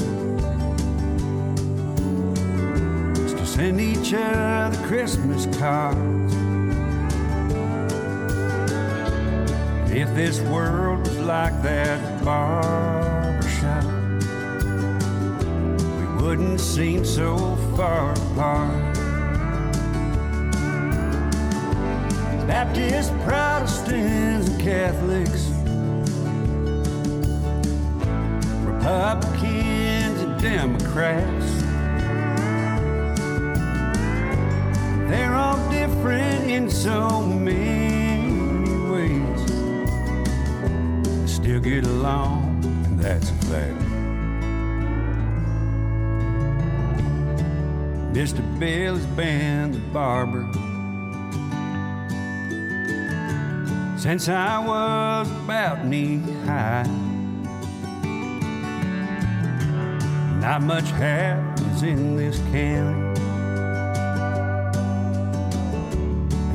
Just 3.14 3.36
to 3.36 3.46
send 3.46 3.80
each 3.82 4.14
other 4.14 4.86
Christmas 4.86 5.44
cards. 5.58 6.34
If 9.92 10.08
this 10.14 10.40
world 10.40 11.00
was 11.00 11.18
like 11.18 11.62
that 11.62 12.24
barber 12.24 13.03
wouldn't 16.24 16.58
seem 16.58 17.04
so 17.04 17.36
far 17.76 18.12
apart. 18.12 18.94
Baptists, 22.46 23.10
Protestants, 23.24 24.48
and 24.48 24.58
Catholics, 24.58 25.48
Republicans, 28.64 30.18
and 30.22 30.40
Democrats. 30.40 31.48
They're 35.10 35.34
all 35.34 35.58
different 35.70 36.50
in 36.50 36.70
so 36.70 37.20
many 37.20 38.32
ways 38.90 39.40
still 41.30 41.60
get 41.60 41.84
along, 41.84 42.64
and 42.86 42.98
that's 42.98 43.33
Mr. 48.14 48.42
Bill 48.60 48.94
has 48.94 49.06
been 49.16 49.72
the 49.72 49.78
barber 49.92 50.48
since 53.98 54.28
I 54.28 54.56
was 54.60 55.28
about 55.28 55.84
knee 55.84 56.18
high. 56.44 56.84
Not 60.40 60.62
much 60.62 60.88
happens 60.92 61.82
in 61.82 62.16
this 62.16 62.38
county. 62.52 63.20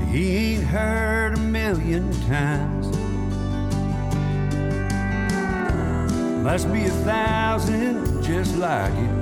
He 0.10 0.38
ain't 0.38 0.64
heard 0.64 1.34
a 1.34 1.42
million 1.42 2.10
times. 2.28 2.88
Must 6.42 6.72
be 6.72 6.86
a 6.86 6.90
thousand 6.90 8.24
just 8.24 8.56
like 8.56 8.94
it. 8.94 9.19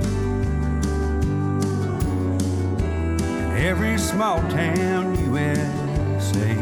Every 3.58 3.98
small 3.98 4.38
town 4.50 5.18
USA. 5.32 6.52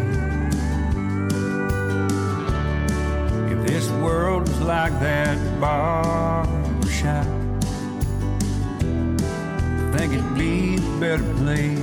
If 3.53 3.67
this 3.67 3.91
world 4.03 4.49
was 4.49 4.61
like 4.63 4.99
that 5.01 5.37
shop, 6.89 7.27
I 9.79 9.99
think 9.99 10.15
it'd 10.15 10.35
be 10.39 10.77
a 10.77 10.81
better 10.99 11.35
place. 11.35 11.79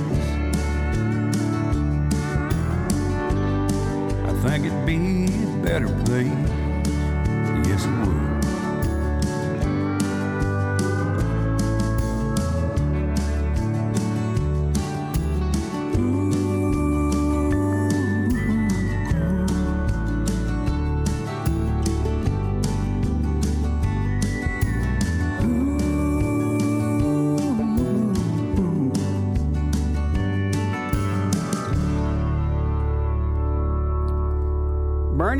I 4.26 4.32
think 4.42 4.66
it'd 4.66 4.84
be 4.84 5.26
a 5.26 5.62
better 5.62 5.88
place. 6.04 6.50
Yes, 7.68 7.84
it 7.84 8.06
would. 8.06 8.33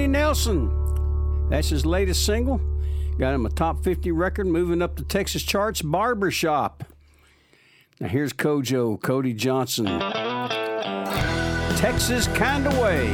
Bernie 0.04 0.18
Nelson. 0.18 1.48
That's 1.48 1.70
his 1.70 1.86
latest 1.86 2.26
single. 2.26 2.60
Got 3.18 3.32
him 3.32 3.46
a 3.46 3.48
top 3.48 3.82
50 3.82 4.12
record, 4.12 4.46
moving 4.46 4.82
up 4.82 4.96
the 4.96 5.02
Texas 5.02 5.42
charts, 5.42 5.80
Barbershop. 5.80 6.84
Now 8.00 8.08
here's 8.08 8.34
CoJo, 8.34 9.00
Cody 9.00 9.32
Johnson. 9.32 9.86
Texas 11.78 12.26
Kinda 12.36 12.68
Way 12.82 13.12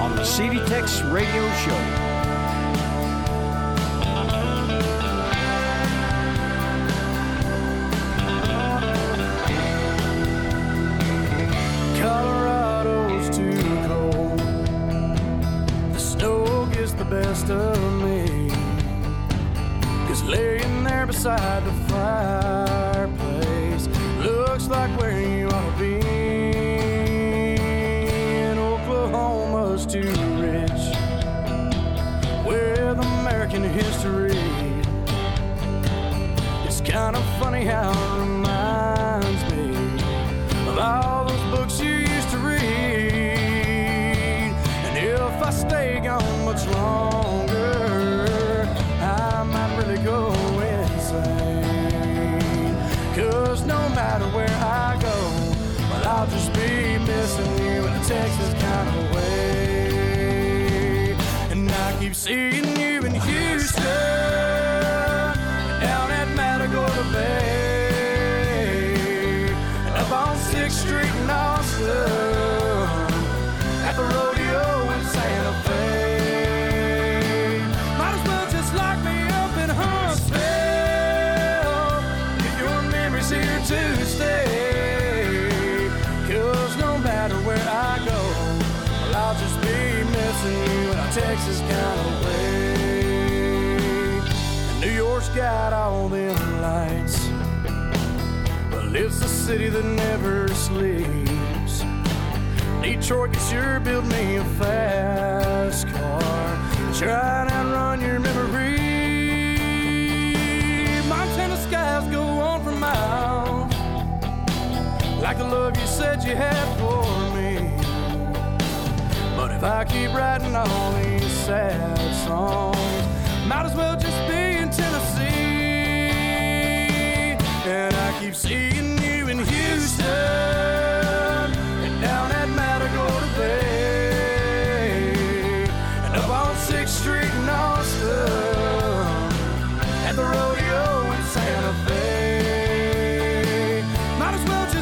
on 0.00 0.16
the 0.16 0.24
CD 0.24 0.58
Tex 0.66 1.00
Radio 1.02 1.48
Show. 1.58 2.03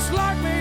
Just 0.02 0.14
lock 0.14 0.36
me 0.42 0.51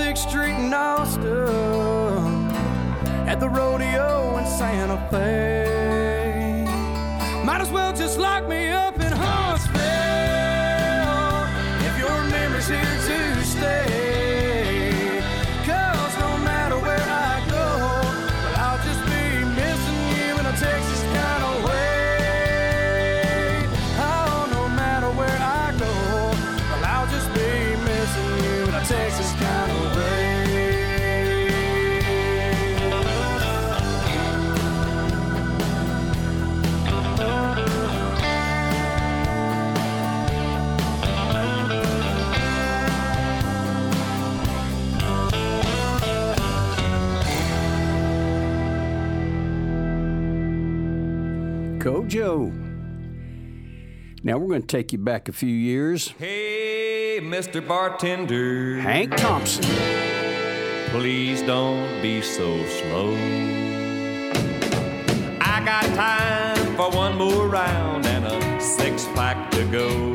6th 0.00 0.30
Street 0.30 0.54
in 0.54 0.72
Austin, 0.72 2.50
at 3.28 3.38
the 3.38 3.50
rodeo 3.50 4.38
in 4.38 4.46
Santa 4.46 4.96
Fe. 5.10 5.59
Now 54.30 54.38
we're 54.38 54.46
going 54.46 54.60
to 54.60 54.66
take 54.68 54.92
you 54.92 54.98
back 54.98 55.28
a 55.28 55.32
few 55.32 55.52
years. 55.52 56.10
Hey, 56.10 57.18
Mr. 57.20 57.66
Bartender. 57.66 58.78
Hank 58.78 59.16
Thompson. 59.16 59.64
Please 60.90 61.42
don't 61.42 62.00
be 62.00 62.22
so 62.22 62.64
slow. 62.64 63.12
I 65.40 65.60
got 65.64 65.82
time 65.96 66.76
for 66.76 66.96
one 66.96 67.18
more 67.18 67.48
round 67.48 68.06
and 68.06 68.24
a 68.24 68.60
six 68.60 69.04
pack 69.16 69.50
to 69.50 69.64
go. 69.64 70.14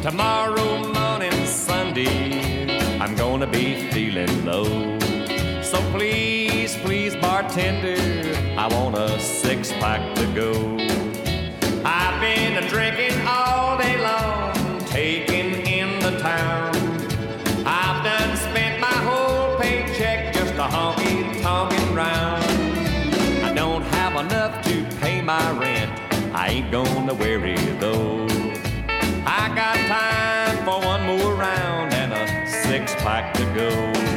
Tomorrow 0.00 0.90
morning, 0.94 1.44
Sunday, 1.44 2.98
I'm 2.98 3.14
gonna 3.14 3.46
be 3.46 3.90
feeling 3.90 4.46
low. 4.46 4.98
So 5.60 5.82
please, 5.90 6.78
please, 6.78 7.14
bartender, 7.16 8.00
I 8.58 8.68
want 8.68 8.96
a 8.96 9.20
six 9.20 9.70
pack 9.72 10.14
to 10.14 10.26
go. 10.34 11.01
Drinking 12.68 13.26
all 13.26 13.76
day 13.76 13.98
long, 14.02 14.54
taking 14.86 15.66
in 15.66 15.98
the 16.00 16.18
town. 16.20 16.74
I've 17.66 18.02
done 18.02 18.36
spent 18.36 18.80
my 18.80 18.86
whole 18.86 19.58
paycheck 19.58 20.32
just 20.32 20.54
a 20.54 20.68
honky 20.74 21.42
tonkin' 21.42 21.94
round. 21.94 22.44
I 23.44 23.52
don't 23.54 23.82
have 23.82 24.24
enough 24.24 24.64
to 24.64 24.84
pay 25.00 25.20
my 25.20 25.50
rent. 25.58 25.92
I 26.34 26.48
ain't 26.48 26.70
gonna 26.70 27.14
worry 27.14 27.56
though. 27.78 28.26
I 29.26 29.52
got 29.54 29.76
time 29.88 30.64
for 30.64 30.80
one 30.86 31.04
more 31.06 31.34
round 31.34 31.92
and 31.92 32.12
a 32.12 32.46
six 32.50 32.94
pack 32.96 33.34
to 33.34 33.44
go. 33.54 34.11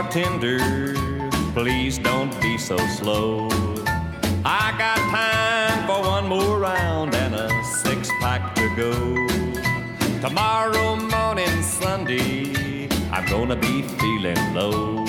Bartender, 0.00 0.94
please 1.54 1.98
don't 1.98 2.30
be 2.40 2.56
so 2.56 2.76
slow. 2.86 3.48
I 4.44 4.72
got 4.78 4.96
time 5.10 5.88
for 5.88 6.00
one 6.08 6.28
more 6.28 6.60
round 6.60 7.16
and 7.16 7.34
a 7.34 7.50
six 7.64 8.08
pack 8.20 8.54
to 8.54 8.70
go. 8.76 8.92
Tomorrow 10.20 10.94
morning, 10.94 11.62
Sunday, 11.62 12.88
I'm 13.10 13.26
gonna 13.26 13.56
be 13.56 13.82
feeling 13.82 14.38
low. 14.54 15.04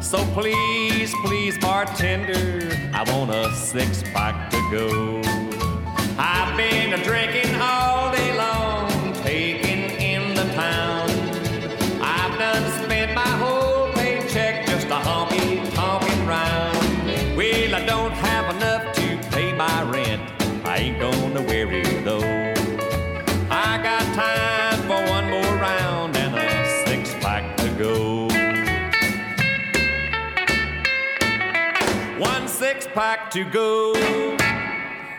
So 0.00 0.18
please, 0.34 1.14
please, 1.24 1.56
bartender, 1.58 2.76
I 2.92 3.04
want 3.12 3.30
a 3.30 3.54
six 3.54 4.02
pack 4.02 4.50
to 4.50 4.58
go. 4.72 5.22
I've 6.18 6.56
been 6.56 6.90
drinking 7.04 7.53
my 19.66 19.82
rent. 19.90 20.22
I 20.66 20.76
ain't 20.76 20.98
gonna 21.00 21.42
worry 21.42 21.82
though. 22.02 22.52
I 23.50 23.80
got 23.82 24.04
time 24.14 24.78
for 24.82 25.00
one 25.10 25.30
more 25.30 25.54
round 25.68 26.16
and 26.16 26.34
a 26.34 26.86
six 26.86 27.14
pack 27.24 27.56
to 27.58 27.68
go. 27.78 28.28
One 32.18 32.46
six 32.46 32.86
pack 32.88 33.30
to 33.30 33.44
go. 33.44 34.36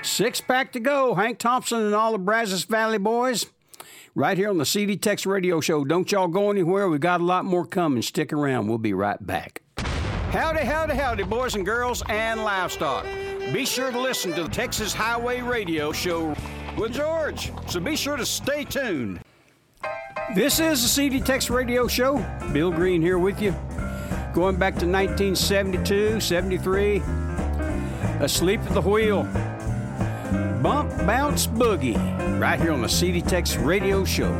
Six 0.04 0.42
pack 0.42 0.72
to 0.74 0.80
go. 0.80 1.16
Hank 1.16 1.40
Thompson 1.40 1.82
and 1.82 1.96
all 1.96 2.12
the 2.12 2.20
Brazos 2.20 2.66
Valley 2.66 3.00
boys. 3.00 3.48
Right 4.14 4.38
here 4.38 4.50
on 4.50 4.60
the 4.60 4.66
CD 4.66 4.96
Tex 4.96 5.26
Radio 5.26 5.60
Show. 5.60 5.84
Don't 5.84 6.12
y'all 6.12 6.28
go 6.28 6.52
anywhere. 6.52 6.88
We 6.88 7.00
got 7.00 7.20
a 7.20 7.26
lot 7.26 7.46
more 7.46 7.66
coming. 7.66 8.04
Stick 8.04 8.32
around. 8.32 8.68
We'll 8.68 8.78
be 8.78 8.94
right 8.94 9.26
back. 9.26 9.62
Howdy, 10.30 10.66
howdy, 10.66 10.96
howdy, 10.96 11.24
boys 11.24 11.56
and 11.56 11.66
girls 11.66 12.04
and 12.08 12.44
livestock. 12.44 13.06
Be 13.54 13.66
sure 13.66 13.92
to 13.92 14.00
listen 14.00 14.34
to 14.34 14.44
the 14.44 14.50
Texas 14.50 14.94
Highway 14.94 15.42
Radio 15.42 15.92
Show 15.92 16.36
with 16.78 16.94
George, 16.94 17.52
so 17.68 17.80
be 17.80 17.96
sure 17.96 18.18
to 18.18 18.26
stay 18.26 18.64
tuned. 18.64 19.22
This 20.34 20.60
is 20.60 20.82
the 20.82 20.88
CD 20.88 21.20
Texas 21.20 21.52
Radio 21.52 21.88
Show. 21.88 22.18
Bill 22.52 22.72
Green 22.72 23.02
here 23.02 23.20
with 23.20 23.42
you. 23.42 23.52
Going 24.34 24.58
back 24.58 24.74
to 24.80 24.88
1972, 24.88 26.20
73, 26.20 26.98
Asleep 28.20 28.62
at 28.62 28.74
the 28.74 28.82
Wheel, 28.82 29.24
Bump 30.62 30.90
Bounce 31.06 31.46
Boogie, 31.48 31.96
right 32.40 32.60
here 32.60 32.74
on 32.74 32.82
the 32.82 32.90
CD 32.90 33.22
Texas 33.22 33.58
Radio 33.58 34.04
Show. 34.04 34.34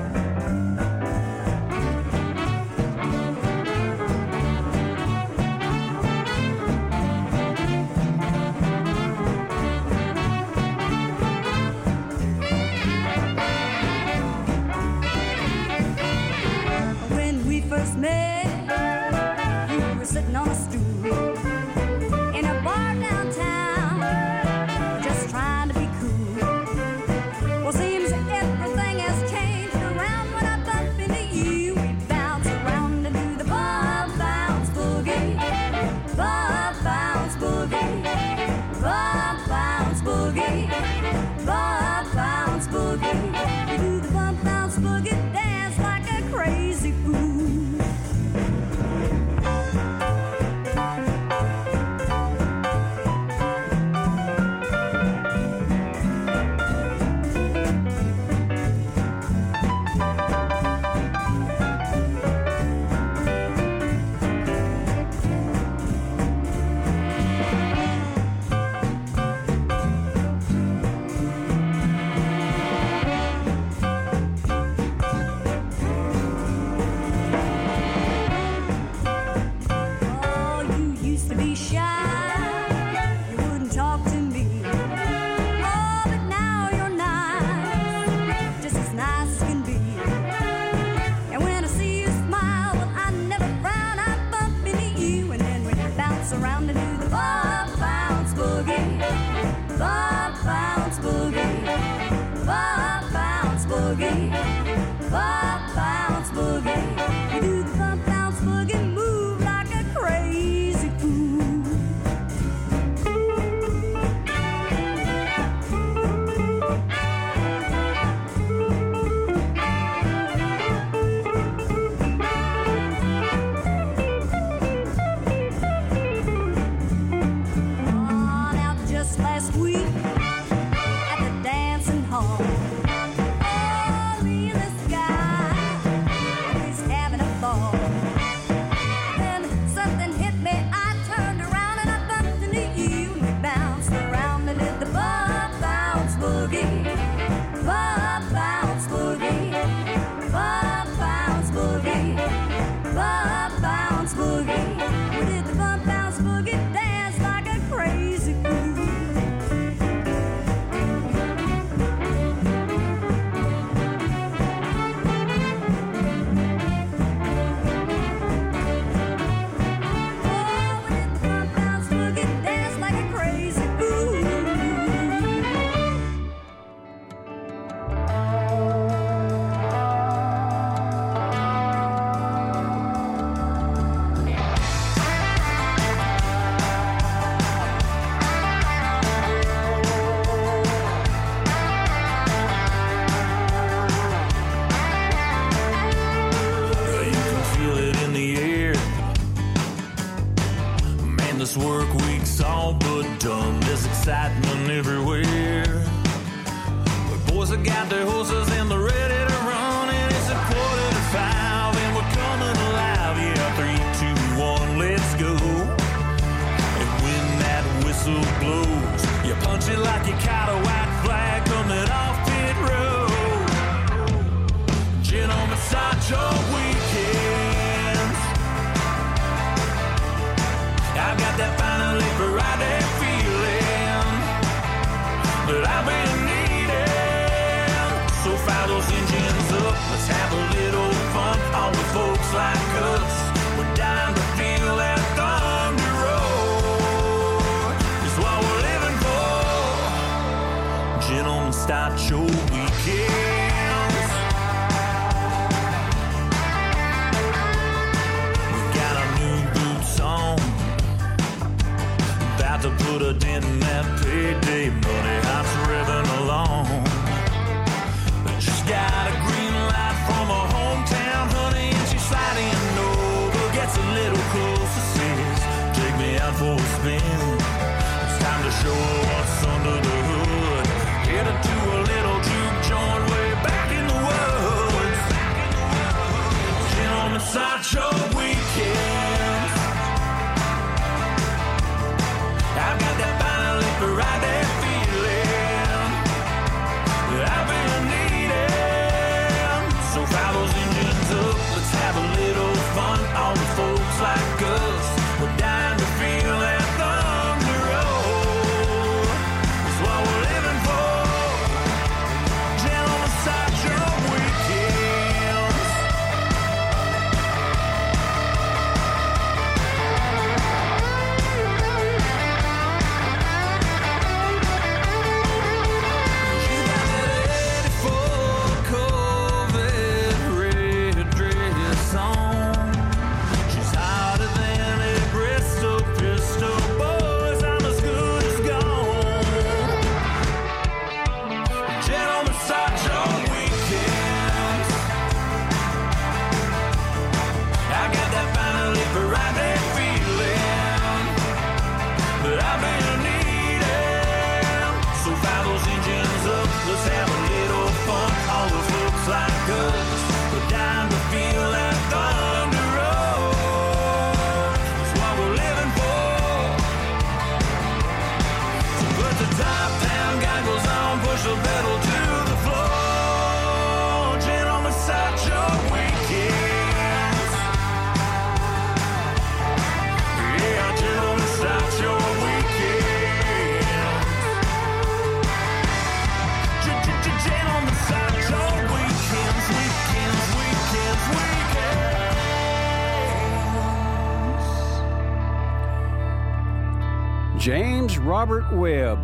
Robert 398.26 398.56
Webb. 398.56 399.04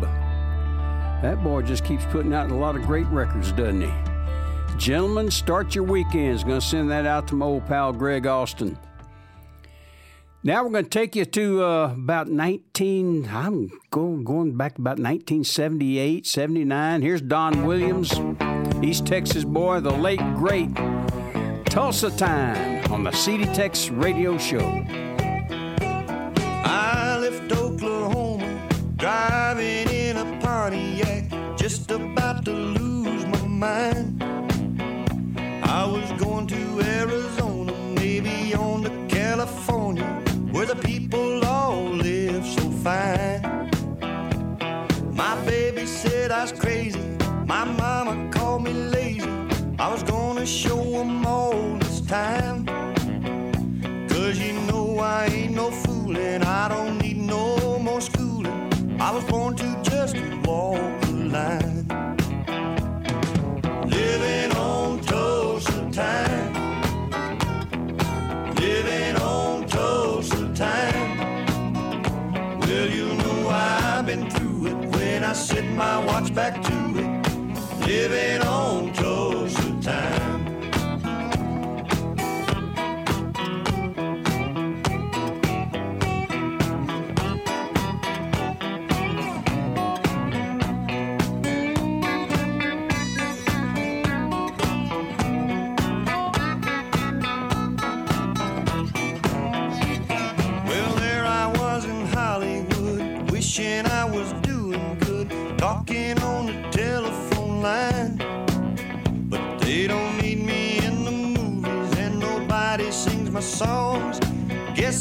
That 1.22 1.44
boy 1.44 1.62
just 1.62 1.84
keeps 1.84 2.04
putting 2.06 2.34
out 2.34 2.50
a 2.50 2.56
lot 2.56 2.74
of 2.74 2.82
great 2.82 3.06
records, 3.06 3.52
doesn't 3.52 3.82
he? 3.82 3.92
Gentlemen, 4.76 5.30
start 5.30 5.76
your 5.76 5.84
weekends. 5.84 6.42
To 6.42 6.60
send 6.60 6.90
that 6.90 7.06
out 7.06 7.28
to 7.28 7.36
my 7.36 7.46
old 7.46 7.64
pal 7.66 7.92
Greg 7.92 8.26
Austin. 8.26 8.76
Now 10.42 10.64
we're 10.64 10.70
going 10.70 10.82
to 10.82 10.90
take 10.90 11.14
you 11.14 11.24
to 11.24 11.62
uh, 11.62 11.92
about 11.92 12.30
19, 12.30 13.28
I'm 13.30 13.70
going, 13.92 14.24
going 14.24 14.56
back 14.56 14.76
about 14.76 14.98
1978, 14.98 16.26
79. 16.26 17.02
Here's 17.02 17.22
Don 17.22 17.64
Williams, 17.64 18.12
East 18.82 19.06
Texas 19.06 19.44
boy, 19.44 19.78
the 19.78 19.92
late, 19.92 20.18
great 20.34 20.74
Tulsa 21.66 22.10
Time 22.10 22.92
on 22.92 23.04
the 23.04 23.12
CD 23.12 23.44
Tex 23.44 23.88
Radio 23.88 24.36
Show. 24.36 25.01
Mind. 33.62 34.20
I 35.62 35.86
was 35.86 36.10
going 36.20 36.48
to 36.48 36.62
Arizona, 37.00 37.72
maybe 37.94 38.52
on 38.54 38.82
to 38.82 38.90
California, 39.08 40.10
where 40.50 40.66
the 40.66 40.74
people 40.74 41.44
all 41.44 41.84
live 41.84 42.44
so 42.44 42.64
fine. 42.84 43.70
My 45.14 45.34
baby 45.46 45.86
said 45.86 46.32
I 46.32 46.42
was 46.42 46.50
crazy, 46.50 47.04
my 47.46 47.64
mama 47.64 48.14
called 48.32 48.64
me 48.64 48.72
lazy. 48.72 49.30
I 49.78 49.86
was 49.92 50.02
gonna 50.02 50.44
show 50.44 50.91
time. 70.62 72.60
Well, 72.60 72.88
you 72.98 73.06
know 73.20 73.48
I've 73.48 74.06
been 74.06 74.30
through 74.30 74.60
it 74.70 74.78
when 74.94 75.24
I 75.24 75.32
set 75.32 75.66
my 75.82 75.96
watch 76.08 76.32
back 76.34 76.54
to 76.68 76.76
it. 77.02 77.10
Living 77.86 78.42
on 78.46 78.92
Tulsa 78.92 79.68
time. 79.82 80.31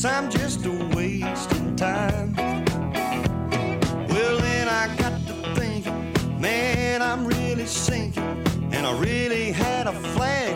Guess 0.02 0.14
I'm 0.14 0.32
just 0.32 0.65
a 0.65 0.72
wasting 0.95 1.76
time. 1.76 2.34
Well, 4.10 4.40
then 4.40 4.68
I 4.68 4.88
got 4.98 5.14
to 5.28 5.34
thinking, 5.53 6.41
man, 6.41 7.03
I'm 7.03 7.23
really 7.23 7.68
sinking, 7.68 8.44
and 8.72 8.88
I 8.88 8.99
really 8.99 9.52
had 9.52 9.86
a 9.86 9.91
flash 9.91 10.51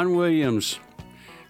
Don 0.00 0.16
Williams. 0.16 0.78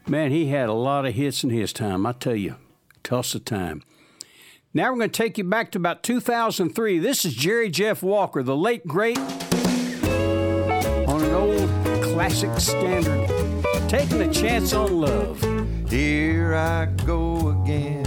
Man, 0.09 0.33
he 0.33 0.49
had 0.49 0.69
a 0.69 0.73
lot 0.73 1.07
of 1.07 1.15
hits 1.15 1.45
in 1.45 1.51
his 1.51 1.73
time. 1.73 2.05
I 2.05 2.11
tell 2.11 2.35
you, 2.35 2.57
Tulsa 3.05 3.39
time. 3.39 3.85
Now 4.75 4.91
we're 4.91 4.99
going 4.99 5.11
to 5.11 5.17
take 5.17 5.39
you 5.39 5.45
back 5.45 5.71
to 5.71 5.79
about 5.79 6.03
2003. 6.03 6.99
This 6.99 7.25
is 7.25 7.33
Jerry 7.33 7.71
Jeff 7.71 8.03
Walker, 8.03 8.43
the 8.43 8.57
late 8.57 8.85
great, 8.89 9.19
on 9.19 11.23
an 11.23 11.33
old 11.33 11.71
classic 12.03 12.59
standard, 12.59 13.29
taking 13.89 14.21
a 14.21 14.33
chance 14.33 14.73
on 14.73 15.01
love. 15.01 15.41
Here 15.89 16.57
I 16.57 16.87
go 17.07 17.63
again. 17.63 18.05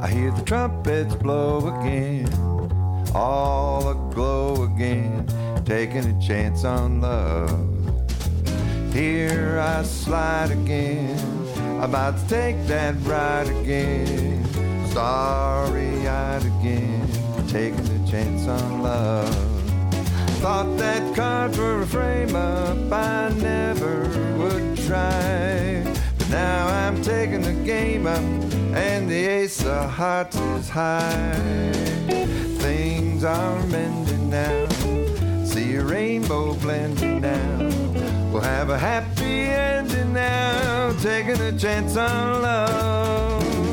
I 0.00 0.08
hear 0.08 0.30
the 0.30 0.42
trumpets 0.46 1.14
blow 1.16 1.80
again. 1.80 2.32
All 3.14 3.90
aglow 3.90 4.62
again. 4.62 5.26
Taking 5.66 6.16
a 6.16 6.26
chance 6.26 6.64
on 6.64 7.02
love. 7.02 7.75
Here 8.96 9.58
I 9.60 9.82
slide 9.82 10.52
again. 10.52 11.18
About 11.82 12.16
to 12.16 12.28
take 12.28 12.66
that 12.66 12.94
ride 13.02 13.46
again. 13.46 14.42
Starry 14.88 16.08
eyed 16.08 16.42
again. 16.46 17.06
Taking 17.46 17.86
a 17.88 18.10
chance 18.10 18.48
on 18.48 18.82
love. 18.82 19.28
Thought 20.40 20.78
that 20.78 21.14
cards 21.14 21.58
were 21.58 21.82
a 21.82 21.86
frame 21.86 22.34
up. 22.34 22.90
I 22.90 23.28
never 23.36 24.08
would 24.38 24.78
try. 24.86 25.84
But 26.16 26.30
now 26.30 26.66
I'm 26.66 27.02
taking 27.02 27.42
the 27.42 27.52
game 27.66 28.06
up. 28.06 28.24
And 28.74 29.10
the 29.10 29.26
ace 29.26 29.62
of 29.62 29.90
hearts 29.90 30.36
is 30.38 30.70
high. 30.70 31.34
Things 32.64 33.24
are 33.24 33.62
mending 33.66 34.30
now. 34.30 35.44
See 35.44 35.74
a 35.74 35.84
rainbow 35.84 36.54
blending 36.54 37.20
now. 37.20 37.75
We'll 38.32 38.42
have 38.42 38.70
a 38.70 38.78
happy 38.78 39.48
ending 39.48 40.12
now, 40.12 40.92
taking 41.00 41.40
a 41.40 41.52
chance 41.58 41.96
on 41.96 42.42
love. 42.42 43.65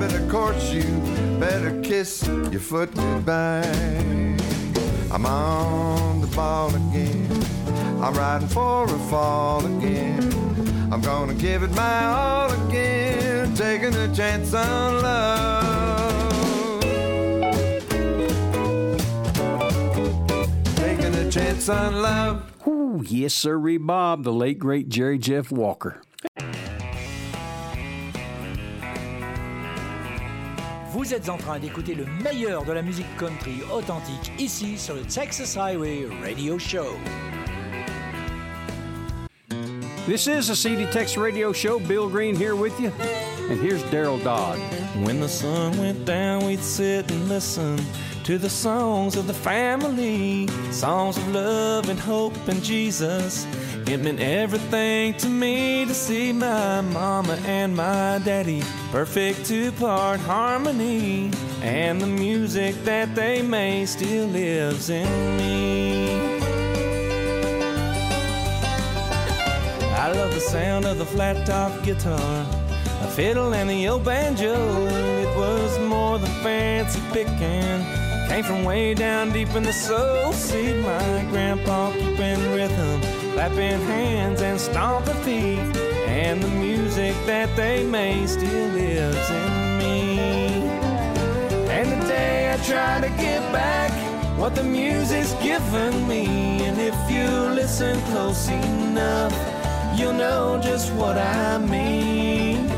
Rabbit, 0.00 0.72
you 0.72 0.82
better 1.38 1.80
kiss 1.80 2.26
your 2.26 2.60
foot 2.60 2.94
goodbye. 2.94 3.62
I'm 5.10 5.26
on 5.26 6.20
the 6.20 6.26
ball 6.28 6.68
again. 6.74 7.30
I'm 8.02 8.14
riding 8.14 8.48
for 8.48 8.84
a 8.84 8.98
fall 9.10 9.64
again. 9.64 10.22
I'm 10.92 11.00
gonna 11.00 11.34
give 11.34 11.62
it 11.62 11.70
my 11.74 12.04
all 12.06 12.50
again, 12.66 13.54
taking 13.54 13.94
a 13.94 14.14
chance 14.14 14.54
on 14.54 15.02
love. 15.02 16.80
Taking 20.76 21.14
a 21.14 21.30
chance 21.30 21.68
on 21.68 22.02
love. 22.02 22.42
Ooh, 22.66 23.02
yes, 23.06 23.34
sir, 23.34 23.58
Bob, 23.78 24.24
the 24.24 24.32
late 24.32 24.58
great 24.58 24.88
Jerry 24.88 25.18
Jeff 25.18 25.50
Walker. 25.50 26.02
Vous 30.96 31.12
êtes 31.12 31.28
en 31.28 31.36
train 31.36 31.58
d'écouter 31.58 31.94
le 31.94 32.06
meilleur 32.24 32.64
de 32.64 32.72
la 32.72 32.80
musique 32.80 33.04
country 33.18 33.60
authentique 33.70 34.32
ici 34.38 34.78
sur 34.78 34.94
le 34.94 35.02
Texas 35.02 35.54
Highway 35.54 36.06
Radio 36.22 36.58
Show. 36.58 36.86
This 40.06 40.26
is 40.26 40.48
a 40.48 40.56
CD 40.56 40.86
Tex 40.90 41.18
Radio 41.18 41.52
Show. 41.52 41.80
Bill 41.80 42.08
Green 42.08 42.34
here 42.34 42.56
with 42.56 42.80
you. 42.80 42.90
And 43.50 43.60
here's 43.60 43.82
Daryl 43.90 44.24
Dodd. 44.24 44.58
When 45.04 45.20
the 45.20 45.28
sun 45.28 45.76
went 45.76 46.06
down, 46.06 46.46
we'd 46.46 46.60
sit 46.60 47.10
and 47.10 47.28
listen 47.28 47.76
to 48.26 48.38
the 48.38 48.50
songs 48.50 49.14
of 49.14 49.28
the 49.28 49.32
family, 49.32 50.48
songs 50.72 51.16
of 51.16 51.28
love 51.32 51.88
and 51.88 51.96
hope 51.96 52.34
and 52.48 52.60
Jesus. 52.60 53.46
It 53.86 53.98
meant 54.02 54.18
everything 54.18 55.14
to 55.18 55.28
me 55.28 55.84
to 55.84 55.94
see 55.94 56.32
my 56.32 56.80
mama 56.80 57.38
and 57.46 57.76
my 57.76 58.20
daddy, 58.24 58.64
perfect 58.90 59.46
two 59.46 59.70
part 59.70 60.18
harmony, 60.18 61.30
and 61.62 62.00
the 62.00 62.08
music 62.08 62.74
that 62.82 63.14
they 63.14 63.42
made 63.42 63.88
still 63.88 64.26
lives 64.26 64.90
in 64.90 65.36
me. 65.36 66.40
I 69.94 70.10
love 70.12 70.34
the 70.34 70.40
sound 70.40 70.84
of 70.84 70.98
the 70.98 71.06
flat 71.06 71.46
top 71.46 71.80
guitar, 71.84 72.44
a 73.02 73.06
fiddle 73.06 73.54
and 73.54 73.70
the 73.70 73.86
old 73.86 74.04
banjo. 74.04 74.56
It 75.22 75.36
was 75.36 75.78
more 75.78 76.18
than 76.18 76.32
fancy 76.42 77.00
picking. 77.12 78.05
Came 78.28 78.42
from 78.42 78.64
way 78.64 78.92
down 78.92 79.30
deep 79.30 79.48
in 79.54 79.62
the 79.62 79.72
soul. 79.72 80.32
See 80.32 80.74
my 80.82 81.24
grandpa 81.30 81.92
keeping 81.92 82.52
rhythm, 82.52 83.00
clapping 83.34 83.80
hands 83.86 84.42
and 84.42 84.60
stomping 84.60 85.14
feet. 85.22 85.76
And 86.08 86.42
the 86.42 86.48
music 86.48 87.14
that 87.26 87.54
they 87.54 87.86
made 87.86 88.28
still 88.28 88.68
lives 88.70 89.30
in 89.30 89.78
me. 89.78 90.18
And 91.70 92.02
today 92.02 92.52
I 92.52 92.56
try 92.64 93.00
to 93.00 93.08
give 93.10 93.42
back 93.52 93.92
what 94.36 94.56
the 94.56 94.64
music's 94.64 95.32
given 95.34 96.08
me. 96.08 96.26
And 96.64 96.78
if 96.80 96.98
you 97.08 97.28
listen 97.54 98.00
close 98.10 98.48
enough, 98.48 99.32
you'll 99.96 100.14
know 100.14 100.60
just 100.60 100.92
what 100.94 101.16
I 101.16 101.58
mean. 101.58 102.68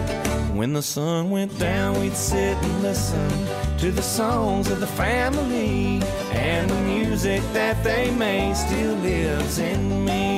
When 0.55 0.75
the 0.75 0.83
sun 0.83 1.31
went 1.31 1.59
down, 1.59 1.99
we'd 2.01 2.15
sit 2.15 2.57
and 2.57 2.83
listen 2.83 3.68
to 3.79 3.93
the 3.93 4.03
songs 4.03 4.69
of 4.71 4.81
the 4.81 4.87
family, 4.89 6.03
and 6.33 6.69
the 6.69 6.81
music 6.83 7.41
that 7.53 7.83
they 7.85 8.11
made 8.11 8.57
still 8.57 8.97
lives 8.97 9.61
in 9.61 10.05
me. 10.05 10.38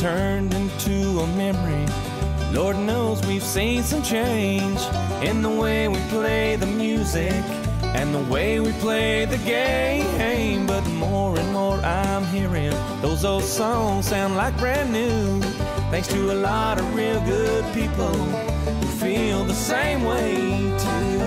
Turned 0.00 0.54
into 0.54 1.20
a 1.20 1.26
memory. 1.36 1.86
Lord 2.54 2.78
knows 2.78 3.20
we've 3.26 3.42
seen 3.42 3.82
some 3.82 4.02
change 4.02 4.80
in 5.22 5.42
the 5.42 5.50
way 5.50 5.88
we 5.88 5.98
play 6.08 6.56
the 6.56 6.64
music 6.64 7.44
and 7.82 8.14
the 8.14 8.32
way 8.32 8.60
we 8.60 8.72
play 8.80 9.26
the 9.26 9.36
game. 9.36 10.66
But 10.66 10.86
more 10.92 11.38
and 11.38 11.52
more 11.52 11.76
I'm 11.84 12.24
hearing 12.24 12.72
those 13.02 13.26
old 13.26 13.44
songs 13.44 14.06
sound 14.06 14.36
like 14.36 14.56
brand 14.56 14.90
new. 14.90 15.42
Thanks 15.90 16.08
to 16.08 16.32
a 16.32 16.38
lot 16.50 16.80
of 16.80 16.94
real 16.94 17.20
good 17.26 17.62
people 17.74 18.14
who 18.14 18.86
feel 19.04 19.44
the 19.44 19.54
same 19.54 20.02
way 20.04 20.34
too. 20.78 21.20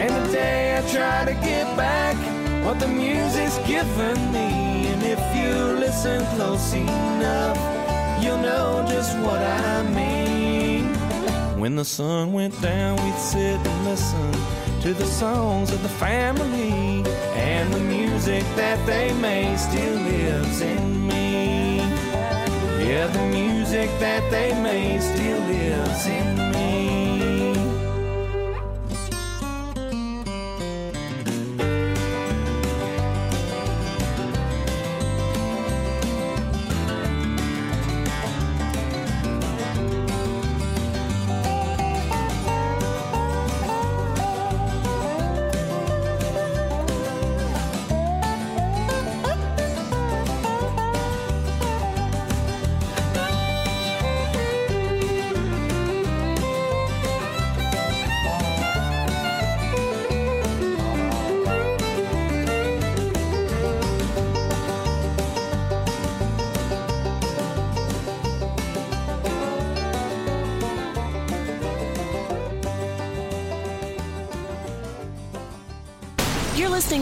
And 0.00 0.24
today 0.24 0.78
I 0.78 0.80
try 0.90 1.26
to 1.26 1.34
give 1.34 1.68
back 1.76 2.16
what 2.64 2.80
the 2.80 2.88
music's 2.88 3.58
given 3.68 4.32
me. 4.32 4.69
If 5.12 5.18
you 5.34 5.52
listen 5.84 6.24
close 6.36 6.72
enough, 6.72 7.58
you'll 8.22 8.38
know 8.38 8.86
just 8.88 9.18
what 9.18 9.42
I 9.42 9.82
mean. 9.82 10.94
When 11.58 11.74
the 11.74 11.84
sun 11.84 12.32
went 12.32 12.54
down, 12.62 12.96
we'd 13.02 13.18
sit 13.18 13.58
and 13.70 13.84
listen 13.84 14.32
to 14.82 14.94
the 14.94 15.06
songs 15.06 15.72
of 15.72 15.82
the 15.82 15.88
family. 15.88 17.02
And 17.34 17.74
the 17.74 17.80
music 17.80 18.44
that 18.54 18.78
they 18.86 19.12
made 19.14 19.58
still 19.58 19.96
lives 19.96 20.60
in 20.60 21.08
me. 21.08 21.78
Yeah, 22.86 23.08
the 23.08 23.26
music 23.26 23.90
that 23.98 24.30
they 24.30 24.54
made 24.62 25.02
still 25.02 25.40
lives 25.40 26.06
in 26.06 26.34
me. 26.36 26.39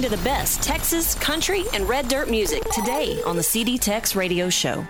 To 0.09 0.17
the 0.17 0.25
best 0.25 0.63
Texas, 0.63 1.15
country, 1.17 1.65
and 1.75 1.87
red 1.87 2.09
dirt 2.09 2.31
music 2.31 2.63
today 2.71 3.21
on 3.25 3.37
the 3.37 3.43
CD 3.43 3.77
Tex 3.77 4.17
Radio 4.17 4.49
Show. 4.49 4.87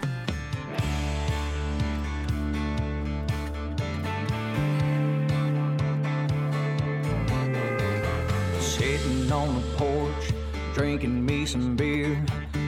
Sitting 8.61 9.33
on 9.33 9.57
the 9.57 9.77
porch, 9.77 10.33
drinking 10.75 11.27
me 11.27 11.47
some 11.47 11.75
beer, 11.75 12.25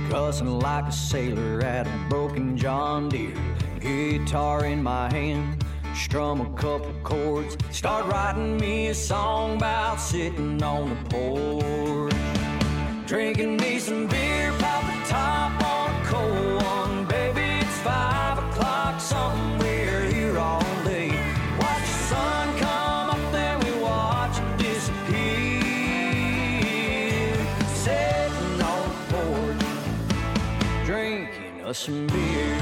cussing 0.09 0.59
like 0.59 0.87
a 0.87 0.93
sailor 0.93 1.61
at 1.63 1.87
a 1.87 2.07
broken 2.09 2.57
John 2.57 3.09
Deere. 3.09 3.37
Guitar 3.79 4.65
in 4.65 4.83
my 4.83 5.13
hand, 5.13 5.65
strum 5.95 6.41
a 6.41 6.53
couple 6.55 6.93
chords, 7.05 7.57
start 7.71 8.07
writing 8.07 8.57
me 8.57 8.89
a 8.89 8.95
song 8.95 9.57
about 9.59 10.01
sitting 10.01 10.61
on 10.63 10.89
the 10.89 11.11
porch. 11.11 12.20
Drinking 13.11 13.57
me 13.57 13.81
some 13.81 14.07
beer, 14.07 14.53
pop 14.61 14.85
a 14.85 15.05
top 15.09 15.61
on 15.65 16.01
a 16.01 16.05
cold 16.07 16.63
one, 16.63 17.07
baby. 17.07 17.41
It's 17.41 17.79
five 17.81 18.39
o'clock, 18.39 19.01
somewhere 19.01 20.05
here 20.05 20.39
all 20.39 20.63
day. 20.85 21.11
Watch 21.59 21.81
the 21.81 22.05
sun 22.09 22.57
come 22.59 23.11
up, 23.11 23.33
then 23.33 23.59
we 23.65 23.73
watch 23.83 24.39
it 24.39 24.59
disappear. 24.59 25.65
Sitting 27.75 28.63
on 28.63 28.89
the 28.89 28.95
porch, 29.11 29.65
drinking 30.87 31.65
us 31.65 31.79
some 31.81 32.07
beer. 32.07 32.59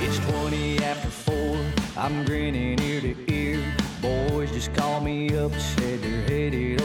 It's 0.00 0.18
20 0.30 0.78
after 0.82 1.10
4. 1.10 1.58
I'm 1.98 2.24
grinning 2.24 2.67
just 4.58 4.74
called 4.74 5.04
me 5.04 5.38
up, 5.38 5.54
said 5.54 6.02
they're 6.02 6.22
headed 6.22 6.77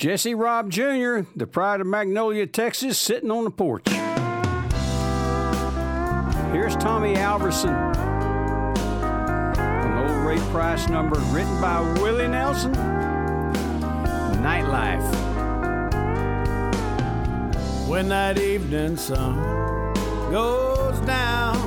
Jesse 0.00 0.34
Raub 0.34 0.70
Jr., 0.70 1.28
the 1.36 1.46
pride 1.46 1.82
of 1.82 1.86
Magnolia, 1.86 2.46
Texas, 2.46 2.96
sitting 2.96 3.30
on 3.30 3.44
the 3.44 3.50
porch. 3.50 3.86
Here's 6.52 6.74
Tommy 6.76 7.16
Alverson. 7.16 7.76
An 9.58 9.98
old 9.98 10.26
Ray 10.26 10.38
Price 10.52 10.88
number 10.88 11.18
written 11.34 11.60
by 11.60 11.82
Willie 12.00 12.28
Nelson. 12.28 12.72
Nightlife. 14.42 15.04
When 17.86 18.08
that 18.08 18.38
evening 18.38 18.96
sun 18.96 19.36
goes 20.30 20.98
down, 21.00 21.58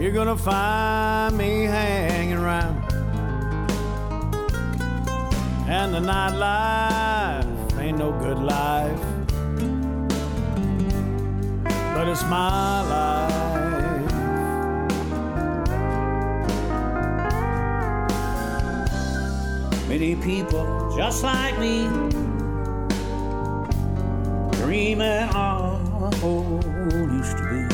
you're 0.00 0.12
gonna 0.12 0.38
find 0.38 1.36
me 1.36 1.64
hanging 1.64 2.38
around. 2.38 2.75
And 5.68 5.92
the 5.92 5.98
nightlife 5.98 7.80
ain't 7.80 7.98
no 7.98 8.12
good 8.12 8.38
life, 8.38 9.00
but 11.92 12.06
it's 12.08 12.22
my 12.22 12.82
life. 12.82 14.12
Many 19.88 20.14
people 20.16 20.94
just 20.96 21.24
like 21.24 21.58
me 21.58 21.88
dreaming 24.62 25.28
of 25.34 26.24
old 26.24 26.64
used 27.12 27.36
to 27.38 27.42
be. 27.50 27.66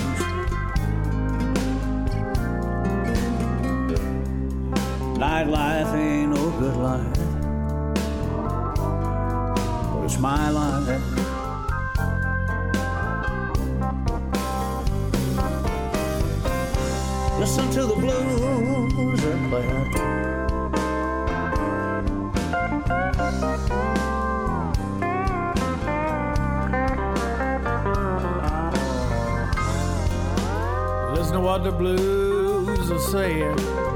Nightlife 5.19 5.95
ain't 5.95 6.31
no 6.35 6.51
good 6.59 6.77
life, 6.77 7.22
it's 10.23 10.31
my 10.31 10.51
life. 10.51 10.87
Listen 17.41 17.71
to 17.71 17.87
the 17.87 17.97
blues 17.97 19.21
they're 19.21 19.49
playing. 19.49 19.93
Listen 31.15 31.33
to 31.35 31.41
what 31.41 31.65
the 31.65 31.73
blues 31.73 32.91
are 32.91 32.99
saying. 32.99 33.92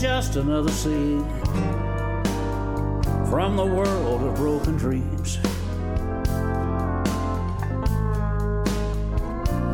Just 0.00 0.36
another 0.36 0.70
seed 0.70 1.20
from 3.28 3.54
the 3.54 3.66
world 3.66 4.22
of 4.22 4.34
broken 4.34 4.74
dreams. 4.78 5.36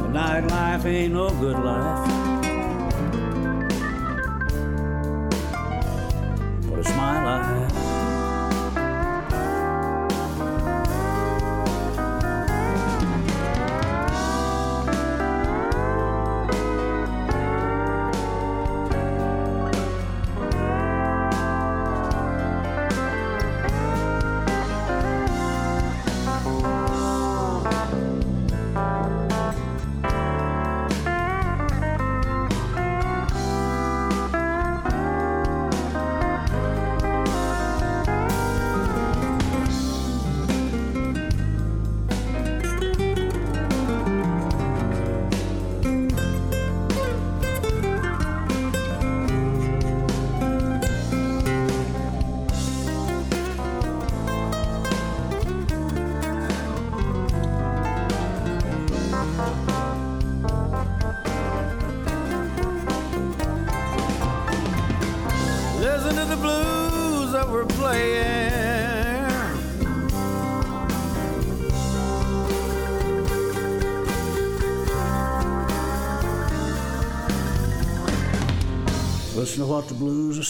The 0.03 0.09
nightlife 0.11 0.85
ain't 0.85 1.15
no 1.15 1.31
good 1.31 1.57
life, 1.57 2.36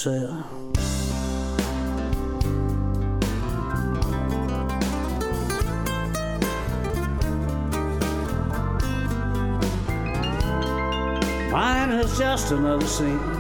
Mine 0.07 0.31
is 11.91 12.17
just 12.17 12.53
another 12.53 12.87
scene 12.87 13.36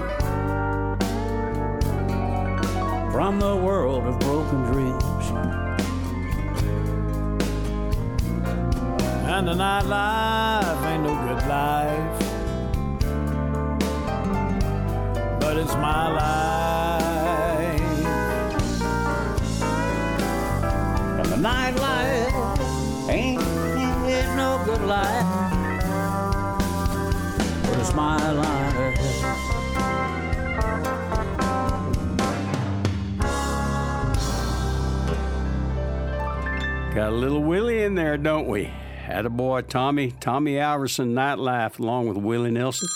don't 38.26 38.48
we? 38.48 38.64
Had 38.64 39.24
a 39.24 39.30
boy, 39.30 39.60
Tommy, 39.60 40.10
Tommy 40.10 40.54
Alverson, 40.54 41.10
Night 41.10 41.38
Life, 41.38 41.78
along 41.78 42.08
with 42.08 42.16
Willie 42.16 42.50
Nelson. 42.50 42.88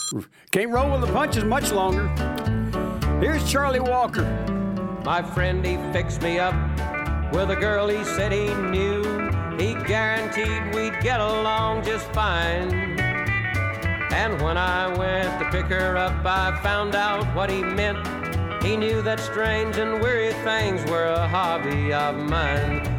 Can't 0.50 0.72
roll 0.72 0.90
with 0.90 1.02
the 1.06 1.12
punches 1.12 1.44
much 1.44 1.70
longer. 1.70 2.08
Here's 3.20 3.48
Charlie 3.48 3.78
Walker. 3.78 4.24
My 5.04 5.22
friend, 5.22 5.64
he 5.64 5.76
fixed 5.92 6.20
me 6.20 6.40
up 6.40 6.52
with 7.32 7.48
a 7.52 7.54
girl 7.54 7.86
he 7.86 8.02
said 8.02 8.32
he 8.32 8.52
knew. 8.54 9.04
He 9.56 9.74
guaranteed 9.86 10.74
we'd 10.74 11.00
get 11.00 11.20
along 11.20 11.84
just 11.84 12.06
fine. 12.06 12.98
And 14.10 14.42
when 14.42 14.58
I 14.58 14.88
went 14.98 15.38
to 15.38 15.48
pick 15.52 15.66
her 15.66 15.96
up, 15.96 16.26
I 16.26 16.60
found 16.60 16.96
out 16.96 17.24
what 17.36 17.48
he 17.48 17.62
meant. 17.62 18.64
He 18.64 18.76
knew 18.76 19.00
that 19.02 19.20
strange 19.20 19.76
and 19.76 20.02
weary 20.02 20.32
things 20.42 20.84
were 20.90 21.04
a 21.04 21.28
hobby 21.28 21.92
of 21.92 22.16
mine. 22.16 22.89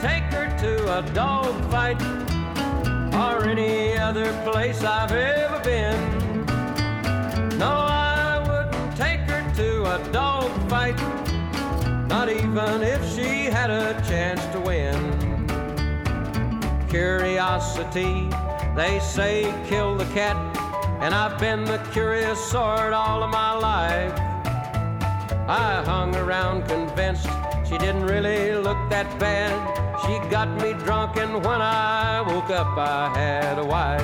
Take 0.00 0.24
her 0.32 0.48
to 0.60 0.98
a 0.98 1.02
dog 1.12 1.52
fight 1.70 2.00
or 3.12 3.44
any 3.44 3.98
other 3.98 4.32
place 4.50 4.82
I've 4.82 5.12
ever 5.12 5.62
been. 5.62 6.46
No, 7.58 7.68
I 7.68 8.38
wouldn't 8.48 8.96
take 8.96 9.20
her 9.28 9.44
to 9.56 9.96
a 9.96 10.10
dog 10.10 10.50
fight, 10.70 10.98
not 12.08 12.30
even 12.30 12.82
if 12.82 13.14
she 13.14 13.44
had 13.44 13.68
a 13.68 13.92
chance 14.08 14.42
to 14.54 14.60
win. 14.60 14.96
Curiosity, 16.88 18.30
they 18.74 19.00
say, 19.00 19.52
kill 19.68 19.96
the 19.96 20.06
cat, 20.14 20.36
and 21.02 21.14
I've 21.14 21.38
been 21.38 21.66
the 21.66 21.76
curious 21.92 22.42
sort 22.42 22.94
all 22.94 23.22
of 23.22 23.30
my 23.30 23.52
life. 23.52 24.18
I 25.46 25.82
hung 25.84 26.16
around 26.16 26.66
convinced 26.68 27.28
she 27.70 27.78
didn't 27.78 28.04
really 28.04 28.52
look 28.56 28.78
that 28.90 29.06
bad. 29.20 29.54
She 30.02 30.18
got 30.28 30.48
me 30.60 30.72
drunk, 30.72 31.16
and 31.16 31.34
when 31.34 31.62
I 31.62 32.20
woke 32.20 32.50
up, 32.50 32.76
I 32.76 33.16
had 33.16 33.58
a 33.60 33.64
wife. 33.64 34.02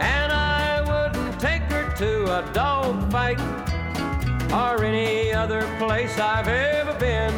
And 0.00 0.30
I 0.30 0.80
wouldn't 0.82 1.40
take 1.40 1.62
her 1.62 1.92
to 1.96 2.38
a 2.38 2.52
dog 2.52 3.10
fight 3.10 3.40
or 4.52 4.84
any 4.84 5.32
other 5.32 5.62
place 5.78 6.16
I've 6.20 6.46
ever 6.46 6.94
been. 7.00 7.34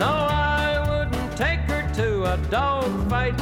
No, 0.00 0.10
I 0.10 0.82
wouldn't 0.88 1.36
take 1.36 1.60
her 1.70 1.88
to 1.94 2.34
a 2.34 2.36
dog 2.50 3.08
fight, 3.08 3.36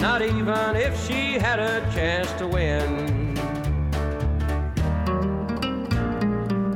not 0.00 0.22
even 0.22 0.74
if 0.74 1.06
she 1.06 1.34
had 1.34 1.58
a 1.58 1.80
chance 1.92 2.32
to 2.38 2.48
win. 2.48 3.36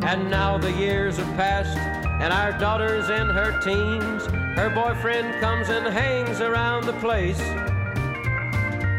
And 0.02 0.30
now 0.30 0.58
the 0.58 0.72
years 0.72 1.16
have 1.16 1.36
passed, 1.36 1.78
and 2.20 2.32
our 2.32 2.52
daughter's 2.58 3.08
in 3.08 3.26
her 3.28 3.58
teens. 3.60 4.26
Her 4.56 4.70
boyfriend 4.70 5.40
comes 5.40 5.70
and 5.70 5.86
hangs 5.86 6.40
around 6.40 6.84
the 6.84 6.92
place. 6.94 7.40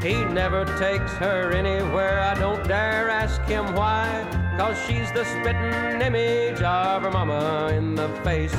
He 0.03 0.25
never 0.25 0.65
takes 0.79 1.11
her 1.13 1.51
anywhere, 1.51 2.19
I 2.19 2.33
don't 2.33 2.67
dare 2.67 3.09
ask 3.09 3.39
him 3.43 3.75
why. 3.75 4.27
Cause 4.57 4.77
she's 4.87 5.11
the 5.11 5.23
spitting 5.23 6.01
image 6.01 6.61
of 6.61 7.03
her 7.03 7.11
mama 7.11 7.71
in 7.73 7.93
the 7.93 8.09
face. 8.23 8.53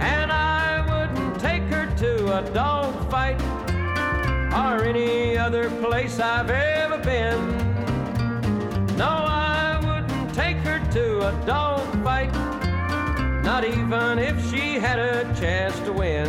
And 0.00 0.30
I 0.30 0.80
wouldn't 0.80 1.40
take 1.40 1.64
her 1.64 1.86
to 1.96 2.38
a 2.38 2.42
dog 2.52 3.10
fight 3.10 3.40
or 4.54 4.84
any 4.84 5.36
other 5.36 5.68
place 5.82 6.20
I've 6.20 6.50
ever 6.50 6.98
been. 6.98 7.58
No, 8.96 9.08
I 9.08 9.80
wouldn't 9.84 10.32
take 10.32 10.58
her 10.58 10.78
to 10.92 11.28
a 11.28 11.46
dog 11.46 11.82
fight, 12.04 12.32
not 13.44 13.62
even 13.62 14.18
if 14.18 14.50
she 14.50 14.78
had 14.78 14.98
a 14.98 15.22
chance 15.38 15.78
to 15.80 15.92
win. 15.92 16.26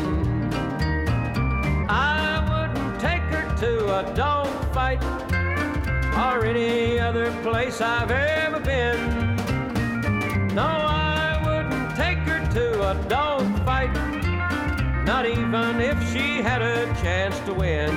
I 1.88 2.44
wouldn't 2.44 3.00
take 3.00 3.22
her 3.32 3.56
to 3.60 4.00
a 4.00 4.14
dog 4.14 4.50
fight 4.74 5.02
or 6.14 6.46
any 6.46 7.00
other 7.00 7.32
place 7.42 7.80
I've 7.80 8.12
ever 8.12 8.60
been. 8.60 9.38
No, 10.54 10.64
I 10.64 11.42
wouldn't 11.46 11.96
take 11.96 12.18
her 12.28 12.46
to 12.56 12.92
a 12.92 12.96
dog 13.08 13.44
fight, 13.64 13.94
not 15.06 15.26
even 15.26 15.80
if 15.80 15.98
she 16.12 16.42
had 16.42 16.62
a 16.62 16.86
chance 17.02 17.40
to 17.46 17.54
win. 17.54 17.94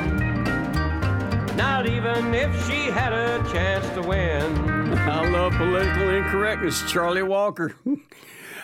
Not 1.56 1.88
even 1.88 2.32
if 2.32 2.54
she 2.68 2.86
had 2.86 3.12
a 3.12 3.42
chance 3.52 3.84
to 3.94 4.00
win. 4.00 4.56
I 4.96 5.28
love 5.28 5.54
political 5.54 6.08
incorrectness, 6.10 6.88
Charlie 6.88 7.24
Walker. 7.24 7.74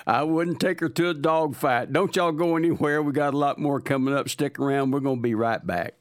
I 0.06 0.22
wouldn't 0.22 0.60
take 0.60 0.80
her 0.80 0.88
to 0.90 1.08
a 1.10 1.14
dog 1.14 1.56
fight. 1.56 1.92
Don't 1.92 2.14
y'all 2.14 2.32
go 2.32 2.56
anywhere. 2.56 3.02
We 3.02 3.12
got 3.12 3.32
a 3.32 3.38
lot 3.38 3.58
more 3.58 3.80
coming 3.80 4.14
up. 4.14 4.28
Stick 4.28 4.58
around. 4.58 4.90
We're 4.90 5.00
going 5.00 5.16
to 5.16 5.22
be 5.22 5.34
right 5.34 5.66
back. 5.66 5.94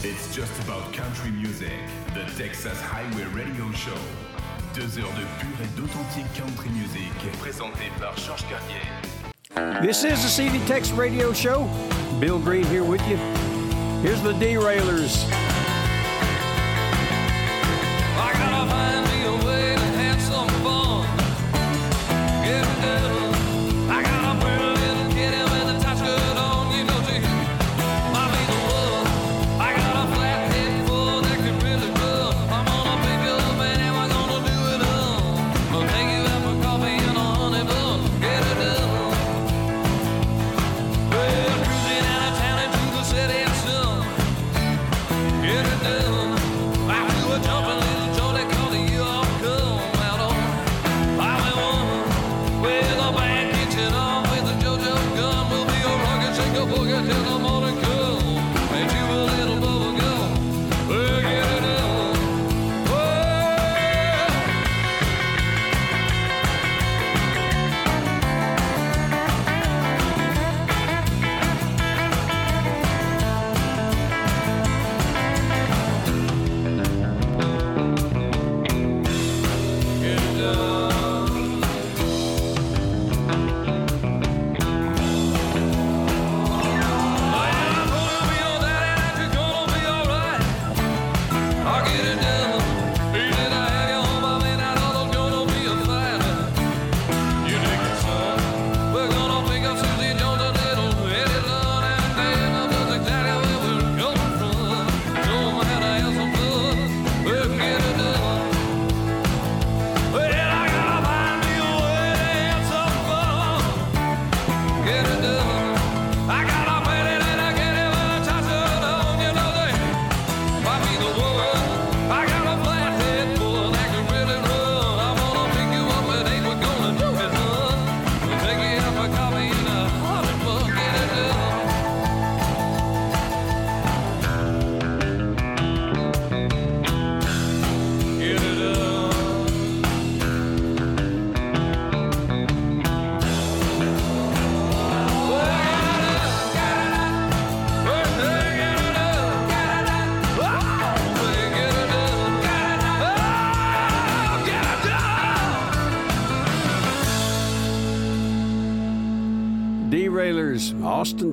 It's 0.00 0.34
just 0.34 0.62
about 0.64 0.92
country 0.92 1.30
music. 1.30 1.72
The 2.14 2.24
Texas 2.36 2.80
Highway 2.80 3.24
Radio 3.32 3.70
Show. 3.72 3.96
Deux 4.74 4.98
heures 4.98 5.12
de 5.14 5.24
pure 5.38 5.60
et 5.62 5.76
d'authentique 5.76 6.34
country 6.34 6.70
music. 6.70 7.10
Présenté 7.40 7.90
par 8.00 8.16
Georges 8.16 8.44
Carrier. 8.48 9.80
This 9.80 10.04
is 10.04 10.22
the 10.22 10.28
CD 10.28 10.58
Tex 10.66 10.90
Radio 10.90 11.32
Show. 11.32 11.68
Bill 12.18 12.38
Green 12.40 12.64
here 12.66 12.84
with 12.84 13.00
you. 13.08 13.16
Here's 14.02 14.22
the 14.22 14.32
Derailers. 14.34 15.24
I 18.16 18.32
gotta 18.34 18.70
find 18.70 19.07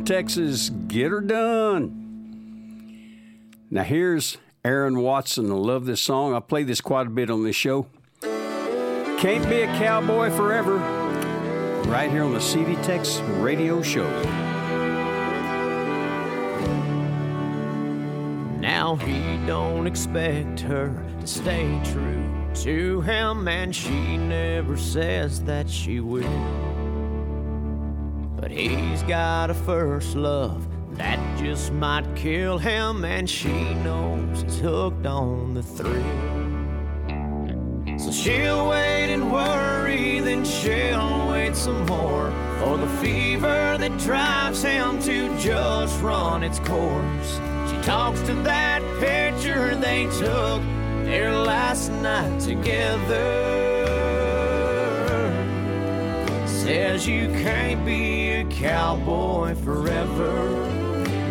Texas, 0.05 0.69
get 0.69 1.09
her 1.09 1.19
done. 1.19 2.01
Now 3.71 3.83
here's 3.83 4.37
Aaron 4.63 4.99
Watson. 4.99 5.51
I 5.51 5.55
love 5.55 5.85
this 5.85 5.99
song. 5.99 6.35
I 6.35 6.39
play 6.39 6.63
this 6.63 6.79
quite 6.79 7.07
a 7.07 7.09
bit 7.09 7.31
on 7.31 7.43
this 7.43 7.55
show. 7.55 7.87
Can't 8.21 9.49
be 9.49 9.61
a 9.61 9.67
cowboy 9.79 10.29
forever. 10.29 10.77
Right 11.89 12.11
here 12.11 12.23
on 12.23 12.33
the 12.33 12.41
CD 12.41 12.75
Tex 12.83 13.19
Radio 13.39 13.81
Show. 13.81 14.09
Now 18.59 18.95
he 18.97 19.37
don't 19.47 19.87
expect 19.87 20.59
her 20.61 20.93
to 21.19 21.27
stay 21.27 21.81
true 21.83 22.23
to 22.63 23.01
him, 23.01 23.47
and 23.47 23.75
she 23.75 24.17
never 24.17 24.77
says 24.77 25.43
that 25.43 25.69
she 25.69 25.99
will. 25.99 26.64
He's 28.55 29.03
got 29.03 29.49
a 29.49 29.53
first 29.53 30.15
love 30.15 30.65
that 30.95 31.19
just 31.37 31.73
might 31.73 32.05
kill 32.15 32.57
him, 32.57 33.03
and 33.03 33.29
she 33.29 33.73
knows 33.83 34.43
he's 34.43 34.59
hooked 34.59 35.05
on 35.05 35.53
the 35.53 35.61
thrill. 35.61 36.01
So 37.99 38.11
she'll 38.11 38.69
wait 38.69 39.13
and 39.13 39.29
worry, 39.29 40.21
then 40.21 40.45
she'll 40.45 41.27
wait 41.31 41.53
some 41.53 41.85
more 41.85 42.31
for 42.59 42.77
the 42.77 42.87
fever 43.01 43.77
that 43.77 43.97
drives 43.97 44.63
him 44.63 45.01
to 45.01 45.37
just 45.37 46.01
run 46.01 46.41
its 46.41 46.59
course. 46.59 47.41
She 47.69 47.75
talks 47.81 48.21
to 48.21 48.35
that 48.43 48.81
picture 49.01 49.75
they 49.75 50.05
took 50.05 50.61
their 51.03 51.33
last 51.33 51.91
night 51.91 52.39
together. 52.39 53.44
Says 56.65 57.05
you 57.07 57.27
can't 57.27 57.85
be 57.85 58.31
a 58.31 58.43
cowboy 58.45 59.53
forever. 59.53 60.67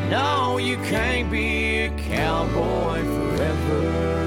No, 0.08 0.58
you 0.58 0.76
can't 0.76 1.28
be 1.28 1.78
a 1.78 1.90
cowboy 1.98 3.02
forever. 3.02 4.20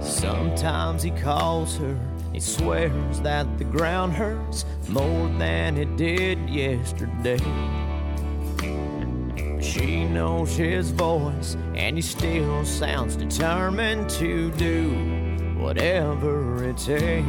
Sometimes 0.00 1.02
he 1.02 1.10
calls 1.10 1.76
her, 1.78 1.98
he 2.32 2.38
swears 2.38 3.20
that 3.22 3.58
the 3.58 3.64
ground 3.64 4.12
hurts 4.12 4.64
more 4.88 5.28
than 5.38 5.76
it 5.76 5.96
did 5.96 6.38
yesterday. 6.48 7.83
She 9.74 10.04
knows 10.04 10.56
his 10.56 10.92
voice, 10.92 11.56
and 11.74 11.96
he 11.96 12.02
still 12.02 12.64
sounds 12.64 13.16
determined 13.16 14.08
to 14.10 14.52
do 14.52 14.90
whatever 15.58 16.62
it 16.62 16.76
takes. 16.76 17.26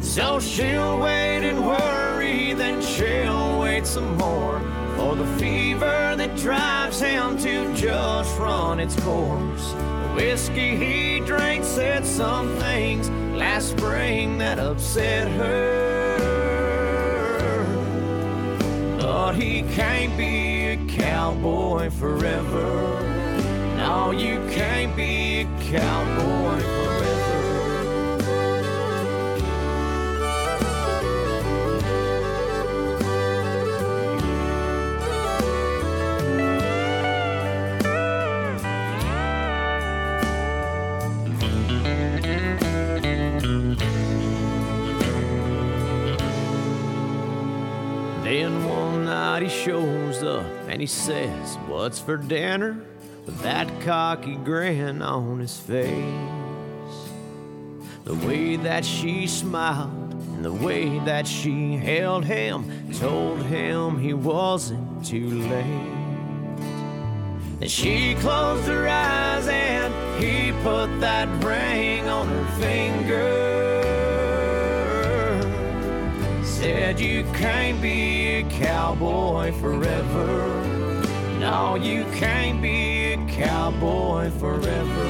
So 0.00 0.38
she'll 0.38 1.00
wait 1.00 1.48
and 1.48 1.66
worry, 1.66 2.54
then 2.54 2.80
she'll 2.80 3.58
wait 3.58 3.88
some 3.88 4.16
more 4.16 4.60
for 4.96 5.16
the 5.16 5.26
fever 5.36 6.14
that 6.16 6.36
drives 6.36 7.00
him 7.00 7.38
to 7.38 7.74
just 7.74 8.38
run 8.38 8.78
its 8.78 8.94
course. 9.00 9.72
The 9.72 10.12
whiskey 10.14 10.76
he 10.76 11.18
drank 11.26 11.64
said 11.64 12.06
some 12.06 12.56
things 12.58 13.10
last 13.36 13.70
spring 13.70 14.38
that 14.38 14.60
upset 14.60 15.26
her. 15.26 15.74
But 19.00 19.34
he 19.34 19.62
can't 19.74 20.16
be 20.16 20.53
cowboy 20.88 21.90
forever. 21.90 23.00
No, 23.76 24.10
you 24.12 24.36
can't 24.50 24.94
be 24.96 25.40
a 25.40 25.44
cowboy 25.70 26.60
forever. 26.60 26.93
And 50.74 50.80
he 50.80 50.88
says, 50.88 51.54
What's 51.68 52.00
for 52.00 52.16
dinner? 52.16 52.82
With 53.26 53.40
that 53.42 53.80
cocky 53.82 54.34
grin 54.34 55.02
on 55.02 55.38
his 55.38 55.56
face. 55.56 55.94
The 58.02 58.16
way 58.26 58.56
that 58.56 58.84
she 58.84 59.28
smiled 59.28 60.14
and 60.14 60.44
the 60.44 60.52
way 60.52 60.98
that 61.04 61.28
she 61.28 61.76
held 61.76 62.24
him 62.24 62.92
told 62.94 63.40
him 63.42 64.00
he 64.00 64.14
wasn't 64.14 65.06
too 65.06 65.28
late. 65.42 65.94
And 67.60 67.70
she 67.70 68.16
closed 68.16 68.66
her 68.66 68.88
eyes 68.88 69.46
and 69.46 69.94
he 70.20 70.50
put 70.64 70.88
that 70.98 71.28
ring 71.44 72.08
on 72.08 72.26
her 72.26 72.60
finger. 72.60 73.43
Said 76.64 76.98
you 76.98 77.24
can't 77.34 77.82
be 77.82 78.36
a 78.36 78.42
cowboy 78.48 79.52
forever. 79.60 80.64
No, 81.38 81.74
you 81.74 82.04
can't 82.16 82.62
be 82.62 83.12
a 83.12 83.16
cowboy 83.26 84.30
forever. 84.40 85.04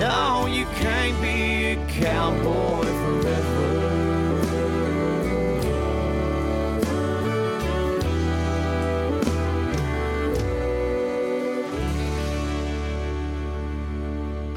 No, 0.00 0.46
you 0.50 0.64
can't 0.82 1.22
be 1.22 1.66
a 1.66 1.76
cowboy 1.86 2.82
forever. 2.82 3.92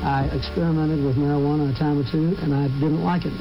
I 0.02 0.24
experimented 0.34 1.06
with 1.06 1.16
marijuana 1.18 1.76
a 1.76 1.78
time 1.78 2.00
or 2.00 2.12
two, 2.12 2.36
and 2.42 2.56
I 2.56 2.70
didn't 2.80 3.04
like 3.04 3.26
it, 3.26 3.34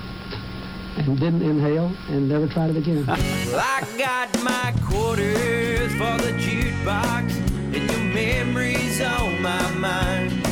and 0.96 1.18
didn't 1.18 1.42
inhale, 1.42 1.92
and 2.08 2.28
never 2.28 2.46
tried 2.46 2.70
it 2.70 2.76
again. 2.76 3.04
I 3.08 3.86
got 3.98 4.28
my 4.42 4.74
quarters 4.84 5.92
for 5.92 6.16
the 6.22 6.32
jukebox, 6.38 7.36
and 7.74 7.90
your 7.90 8.14
memories 8.14 9.00
on 9.00 9.42
my 9.42 9.70
mind. 9.72 10.44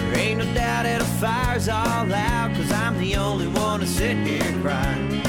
There 0.00 0.18
ain't 0.18 0.38
no 0.38 0.54
doubt 0.54 0.84
fire's 1.24 1.68
all 1.70 2.12
out, 2.12 2.54
cause 2.54 2.70
I'm 2.70 2.98
the 2.98 3.16
only 3.16 3.48
one 3.48 3.80
to 3.80 3.86
sit 3.86 4.16
here 4.26 4.52
crying. 4.60 5.22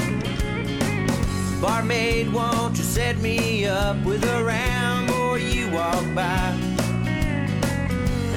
Barmaid, 1.60 2.32
won't 2.32 2.76
you 2.76 2.84
set 2.84 3.16
me 3.18 3.64
up 3.64 3.96
with 4.04 4.22
a 4.24 4.44
round 4.44 5.06
before 5.06 5.38
you 5.38 5.70
walk 5.70 6.04
by? 6.14 6.54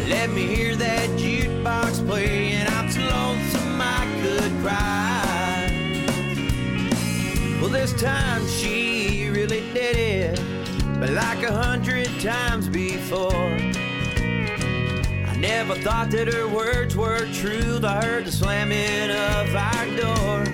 Let 0.07 0.30
me 0.30 0.47
hear 0.47 0.76
that 0.77 1.10
jukebox 1.19 2.07
play, 2.07 2.53
and 2.53 2.69
I'm 2.69 2.89
so 2.89 3.01
lonesome 3.01 3.81
I 3.81 4.22
could 4.22 4.51
cry. 4.61 5.09
This 7.72 7.94
time 8.02 8.46
she 8.48 9.30
really 9.30 9.62
did 9.74 9.96
it, 9.96 11.00
but 11.00 11.12
like 11.12 11.44
a 11.44 11.52
hundred 11.52 12.08
times 12.20 12.68
before. 12.68 13.32
I 15.28 15.38
never 15.38 15.76
thought 15.76 16.10
that 16.12 16.34
her 16.34 16.48
words 16.48 16.96
were 16.98 17.26
true. 17.32 17.80
I 17.84 18.04
heard 18.04 18.26
the 18.26 18.32
slamming 18.32 19.12
of 19.12 19.56
our 19.56 19.86
door. 19.96 20.46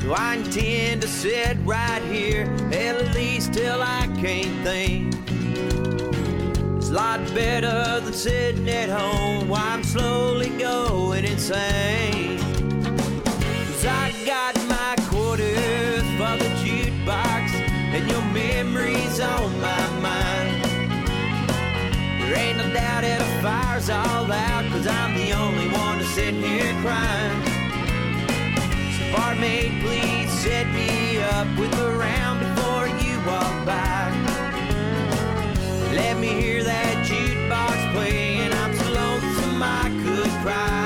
So 0.00 0.12
I 0.12 0.36
intend 0.36 1.02
to 1.02 1.08
sit 1.08 1.56
right 1.64 2.02
here, 2.02 2.44
at 2.72 3.12
least 3.14 3.54
till 3.54 3.82
I 3.82 4.06
can't 4.20 4.62
think. 4.62 5.14
It's 6.76 6.90
a 6.90 6.92
lot 6.92 7.18
better 7.34 8.00
than 8.00 8.12
sitting 8.12 8.68
at 8.68 8.88
home 8.88 9.48
while 9.48 9.62
I'm 9.62 9.82
slowly 9.82 10.50
going 10.50 11.24
insane. 11.24 12.38
Cause 12.38 13.86
I 13.86 14.12
got 14.24 14.55
memories 19.18 19.20
on 19.20 19.60
my 19.60 20.00
mind. 20.00 20.64
There 22.20 22.36
ain't 22.36 22.58
no 22.58 22.64
doubt 22.72 23.02
that 23.02 23.20
a 23.20 23.42
fire's 23.42 23.90
all 23.90 24.30
out 24.30 24.64
cause 24.70 24.86
I'm 24.86 25.14
the 25.14 25.32
only 25.32 25.68
one 25.68 25.98
to 25.98 26.04
sit 26.04 26.34
here 26.34 26.72
crying. 26.82 27.42
So 28.96 29.16
barmaid, 29.16 29.80
please 29.82 30.30
set 30.30 30.66
me 30.72 31.18
up 31.18 31.46
with 31.58 31.72
a 31.78 31.96
round 31.96 32.40
before 32.40 32.88
you 33.02 33.18
walk 33.26 33.64
by. 33.64 34.12
Let 35.94 36.18
me 36.18 36.28
hear 36.28 36.62
that 36.64 37.06
jukebox 37.06 37.92
play, 37.94 38.38
and 38.38 38.54
I'm 38.54 38.74
so 38.74 38.90
lonesome 38.90 39.62
I 39.62 39.88
could 40.02 40.30
cry. 40.42 40.85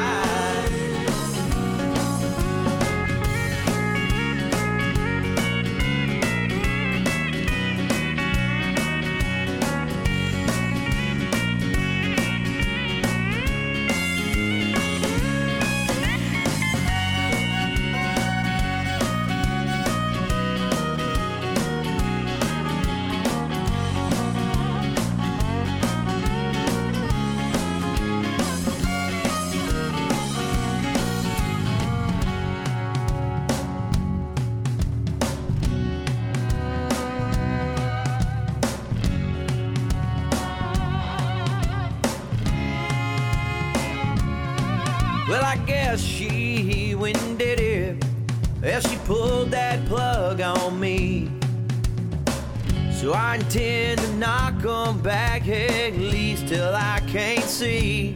I 53.31 53.37
intend 53.37 54.01
to 54.01 54.13
knock 54.15 54.65
'em 54.65 55.01
back 55.03 55.47
at 55.47 55.97
least 55.97 56.49
till 56.49 56.75
I 56.75 56.99
can't 57.07 57.45
see. 57.45 58.10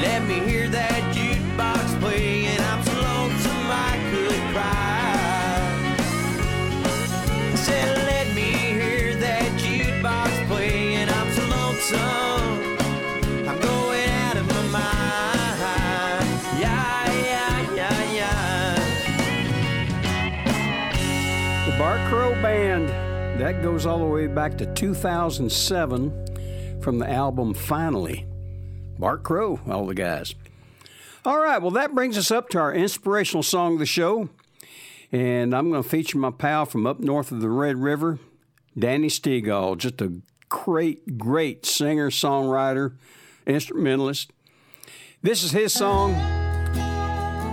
Let 0.00 0.22
me 0.28 0.38
hear 0.38 0.68
that 0.68 1.02
jukebox 1.12 1.98
play 2.00 2.44
and 2.46 2.62
I'm 2.62 2.84
so 2.84 2.92
lonesome 2.92 3.68
I 3.68 3.98
could 4.10 4.40
cry. 4.54 5.96
Said, 7.56 7.96
let 8.06 8.28
me 8.32 8.52
hear 8.78 9.16
that 9.16 9.50
jukebox 9.58 10.46
play, 10.46 10.94
and 10.94 11.10
I'm 11.10 11.32
so 11.32 11.44
lonesome. 11.46 12.76
I'm 13.48 13.58
going 13.60 14.08
out 14.08 14.36
of 14.36 14.46
my 14.46 14.62
mind. 14.78 16.30
Yeah, 16.60 17.12
yeah, 17.24 17.74
yeah, 17.74 18.12
yeah. 18.12 18.76
The 21.66 21.72
Bart 21.76 22.08
Band. 22.40 22.88
That 23.40 23.62
goes 23.62 23.84
all 23.84 23.98
the 23.98 24.06
way 24.06 24.28
back 24.28 24.56
to 24.58 24.66
2007 24.66 26.12
from 26.80 26.98
the 27.00 27.10
album 27.10 27.52
Finally. 27.52 28.27
Bart 28.98 29.22
Crow, 29.22 29.60
all 29.68 29.86
the 29.86 29.94
guys. 29.94 30.34
All 31.24 31.38
right, 31.38 31.60
well, 31.60 31.70
that 31.72 31.94
brings 31.94 32.16
us 32.18 32.30
up 32.30 32.48
to 32.50 32.58
our 32.58 32.74
inspirational 32.74 33.42
song 33.42 33.74
of 33.74 33.78
the 33.78 33.86
show. 33.86 34.28
And 35.12 35.54
I'm 35.54 35.70
going 35.70 35.82
to 35.82 35.88
feature 35.88 36.18
my 36.18 36.30
pal 36.30 36.66
from 36.66 36.86
up 36.86 37.00
north 37.00 37.32
of 37.32 37.40
the 37.40 37.48
Red 37.48 37.76
River, 37.76 38.18
Danny 38.78 39.08
Steagall. 39.08 39.78
Just 39.78 40.00
a 40.02 40.20
great, 40.48 41.18
great 41.18 41.64
singer, 41.64 42.10
songwriter, 42.10 42.94
instrumentalist. 43.46 44.32
This 45.22 45.42
is 45.42 45.50
his 45.50 45.72
song, 45.72 46.14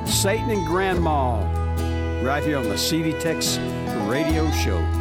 Satan 0.06 0.50
and 0.50 0.66
Grandma, 0.68 1.42
right 2.24 2.44
here 2.44 2.58
on 2.58 2.70
the 2.70 2.78
CD 2.78 3.14
Tex 3.14 3.58
radio 4.08 4.50
show. 4.52 4.95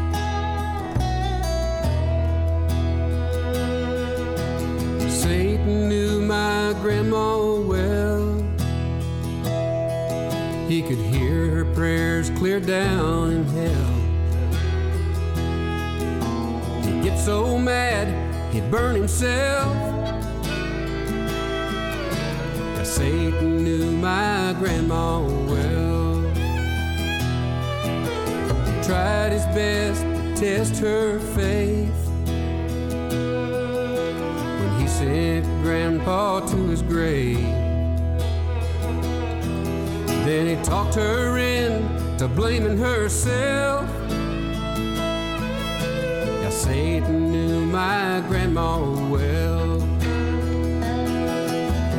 Satan 5.15 5.89
knew 5.89 6.21
my 6.21 6.75
grandma 6.83 7.61
well. 7.61 8.35
He 10.69 10.83
could 10.83 10.99
hear 10.99 11.51
her 11.51 11.65
prayers 11.73 12.31
clear 12.31 12.59
down 12.59 13.31
in 13.31 13.45
hell. 13.45 13.95
He'd 16.83 17.05
get 17.05 17.17
so 17.17 17.57
mad, 17.57 18.09
he'd 18.53 18.69
burn 18.73 18.97
himself. 18.97 19.77
Now, 22.77 22.83
Satan 22.83 23.63
knew 23.63 23.93
my 23.93 24.55
grandma 24.59 25.21
well. 25.23 26.23
He 28.67 28.83
tried 28.85 29.31
his 29.33 29.47
best 29.55 30.03
to 30.03 30.35
test 30.37 30.77
her 30.79 31.21
faith 31.21 32.04
sent 34.99 35.45
Grandpa 35.63 36.41
to 36.47 36.57
his 36.69 36.81
grave. 36.81 37.41
Then 40.25 40.47
he 40.47 40.57
talked 40.65 40.95
her 40.95 41.37
into 41.37 42.29
blaming 42.29 42.79
herself. 42.79 43.91
Yeah, 46.43 46.51
Satan 46.51 47.33
knew 47.33 47.67
my 47.67 48.23
grandma 48.29 48.79
well. 49.11 49.79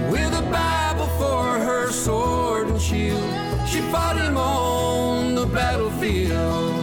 With 0.10 0.34
a 0.34 0.46
Bible 0.50 1.10
for 1.20 1.60
her 1.68 1.92
sword 1.92 2.70
and 2.70 2.82
shield, 2.82 3.22
she 3.68 3.82
fought 3.92 4.16
him 4.16 4.38
on 4.38 5.36
the 5.36 5.46
battlefield. 5.46 6.74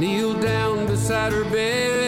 Kneeled 0.00 0.40
down 0.40 0.86
beside 0.86 1.32
her 1.32 1.44
bed 1.44 1.99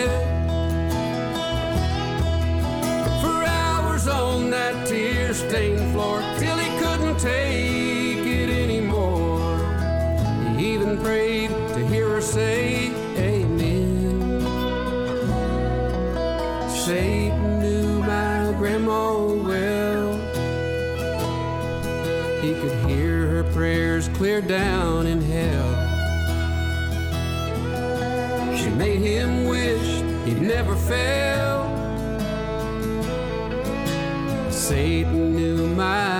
clear 24.23 24.41
down 24.41 25.05
in 25.09 25.21
hell. 25.21 25.71
She 28.57 28.71
made 28.71 29.01
him 29.01 29.47
wish 29.47 30.01
he'd 30.25 30.41
never 30.41 30.77
fail. 30.77 31.59
Satan 34.49 35.35
knew 35.35 35.67
my 35.75 36.12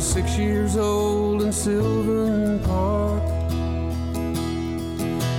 was 0.00 0.08
six 0.08 0.38
years 0.38 0.78
old 0.78 1.42
in 1.42 1.52
Sylvan 1.52 2.58
Park. 2.60 3.22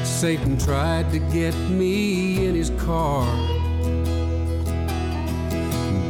Satan 0.05 0.55
tried 0.55 1.11
to 1.11 1.17
get 1.17 1.55
me 1.67 2.45
in 2.45 2.53
his 2.53 2.69
car. 2.71 3.25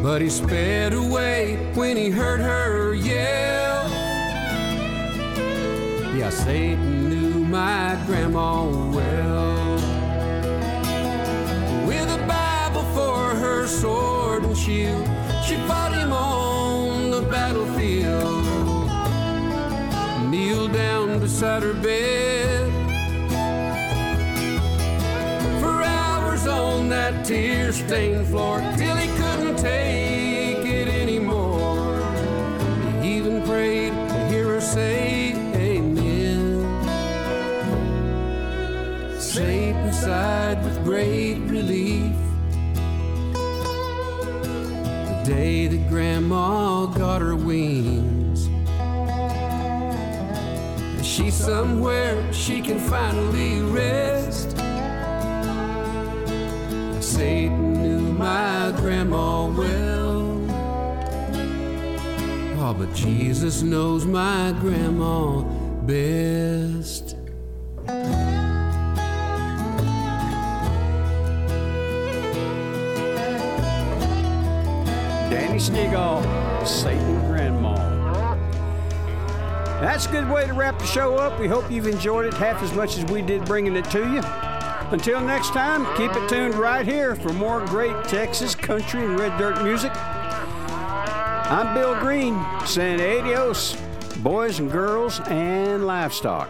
But 0.03 0.21
he 0.21 0.29
sped 0.29 0.93
away 0.93 1.71
when 1.75 1.95
he 1.95 2.09
heard 2.09 2.41
her 2.41 2.93
yell. 2.93 3.89
Yeah, 6.17 6.29
Satan 6.29 7.09
knew 7.09 7.45
my 7.45 7.97
grandma 8.05 8.65
well. 8.97 9.75
With 11.87 12.09
a 12.19 12.21
Bible 12.27 12.85
for 12.95 13.33
her 13.43 13.65
sword 13.65 14.43
and 14.43 14.57
shield, 14.57 15.07
she 15.45 15.55
fought 15.67 15.93
him 15.93 16.11
on 16.11 16.40
beside 21.41 21.63
her 21.63 21.73
bed 21.73 22.71
for 25.59 25.81
hours 25.81 26.45
on 26.45 26.87
that 26.87 27.25
tear 27.25 27.71
stained 27.71 28.27
floor 28.27 28.59
till 28.77 28.95
he 28.95 29.07
couldn't 29.17 29.57
take 29.57 30.63
it 30.63 30.87
anymore. 30.87 31.99
He 33.01 33.17
even 33.17 33.41
prayed 33.41 33.91
to 33.91 34.27
hear 34.29 34.49
her 34.49 34.61
say, 34.61 35.31
Amen. 35.55 36.61
Satan 39.19 39.91
sighed 39.93 40.63
with 40.63 40.83
great 40.83 41.30
somewhere 51.41 52.31
she 52.31 52.61
can 52.61 52.77
finally 52.77 53.61
rest. 53.61 54.51
Satan 57.01 57.73
knew 57.81 58.13
my 58.13 58.71
grandma 58.77 59.47
well. 59.47 60.21
Oh, 62.59 62.75
but 62.77 62.93
Jesus 62.93 63.63
knows 63.63 64.05
my 64.05 64.53
grandma 64.61 65.41
best. 65.87 67.15
Danny 75.31 75.57
Steagall, 75.57 76.21
Satan 76.67 77.20
that's 80.01 80.11
a 80.11 80.19
good 80.19 80.31
way 80.31 80.47
to 80.47 80.53
wrap 80.53 80.79
the 80.79 80.87
show 80.87 81.17
up. 81.17 81.39
We 81.39 81.47
hope 81.47 81.69
you've 81.69 81.85
enjoyed 81.85 82.25
it 82.25 82.33
half 82.33 82.63
as 82.63 82.73
much 82.73 82.97
as 82.97 83.05
we 83.11 83.21
did 83.21 83.45
bringing 83.45 83.75
it 83.75 83.85
to 83.91 83.99
you. 83.99 84.21
Until 84.91 85.21
next 85.21 85.49
time, 85.49 85.85
keep 85.95 86.11
it 86.15 86.27
tuned 86.27 86.55
right 86.55 86.83
here 86.87 87.15
for 87.15 87.31
more 87.33 87.63
great 87.67 88.03
Texas 88.05 88.55
country 88.55 89.05
and 89.05 89.19
red 89.19 89.37
dirt 89.37 89.63
music. 89.63 89.91
I'm 89.93 91.75
Bill 91.75 91.93
Green 91.99 92.43
saying 92.65 92.99
adios, 92.99 93.79
boys 94.23 94.57
and 94.57 94.71
girls 94.71 95.19
and 95.27 95.85
livestock. 95.85 96.49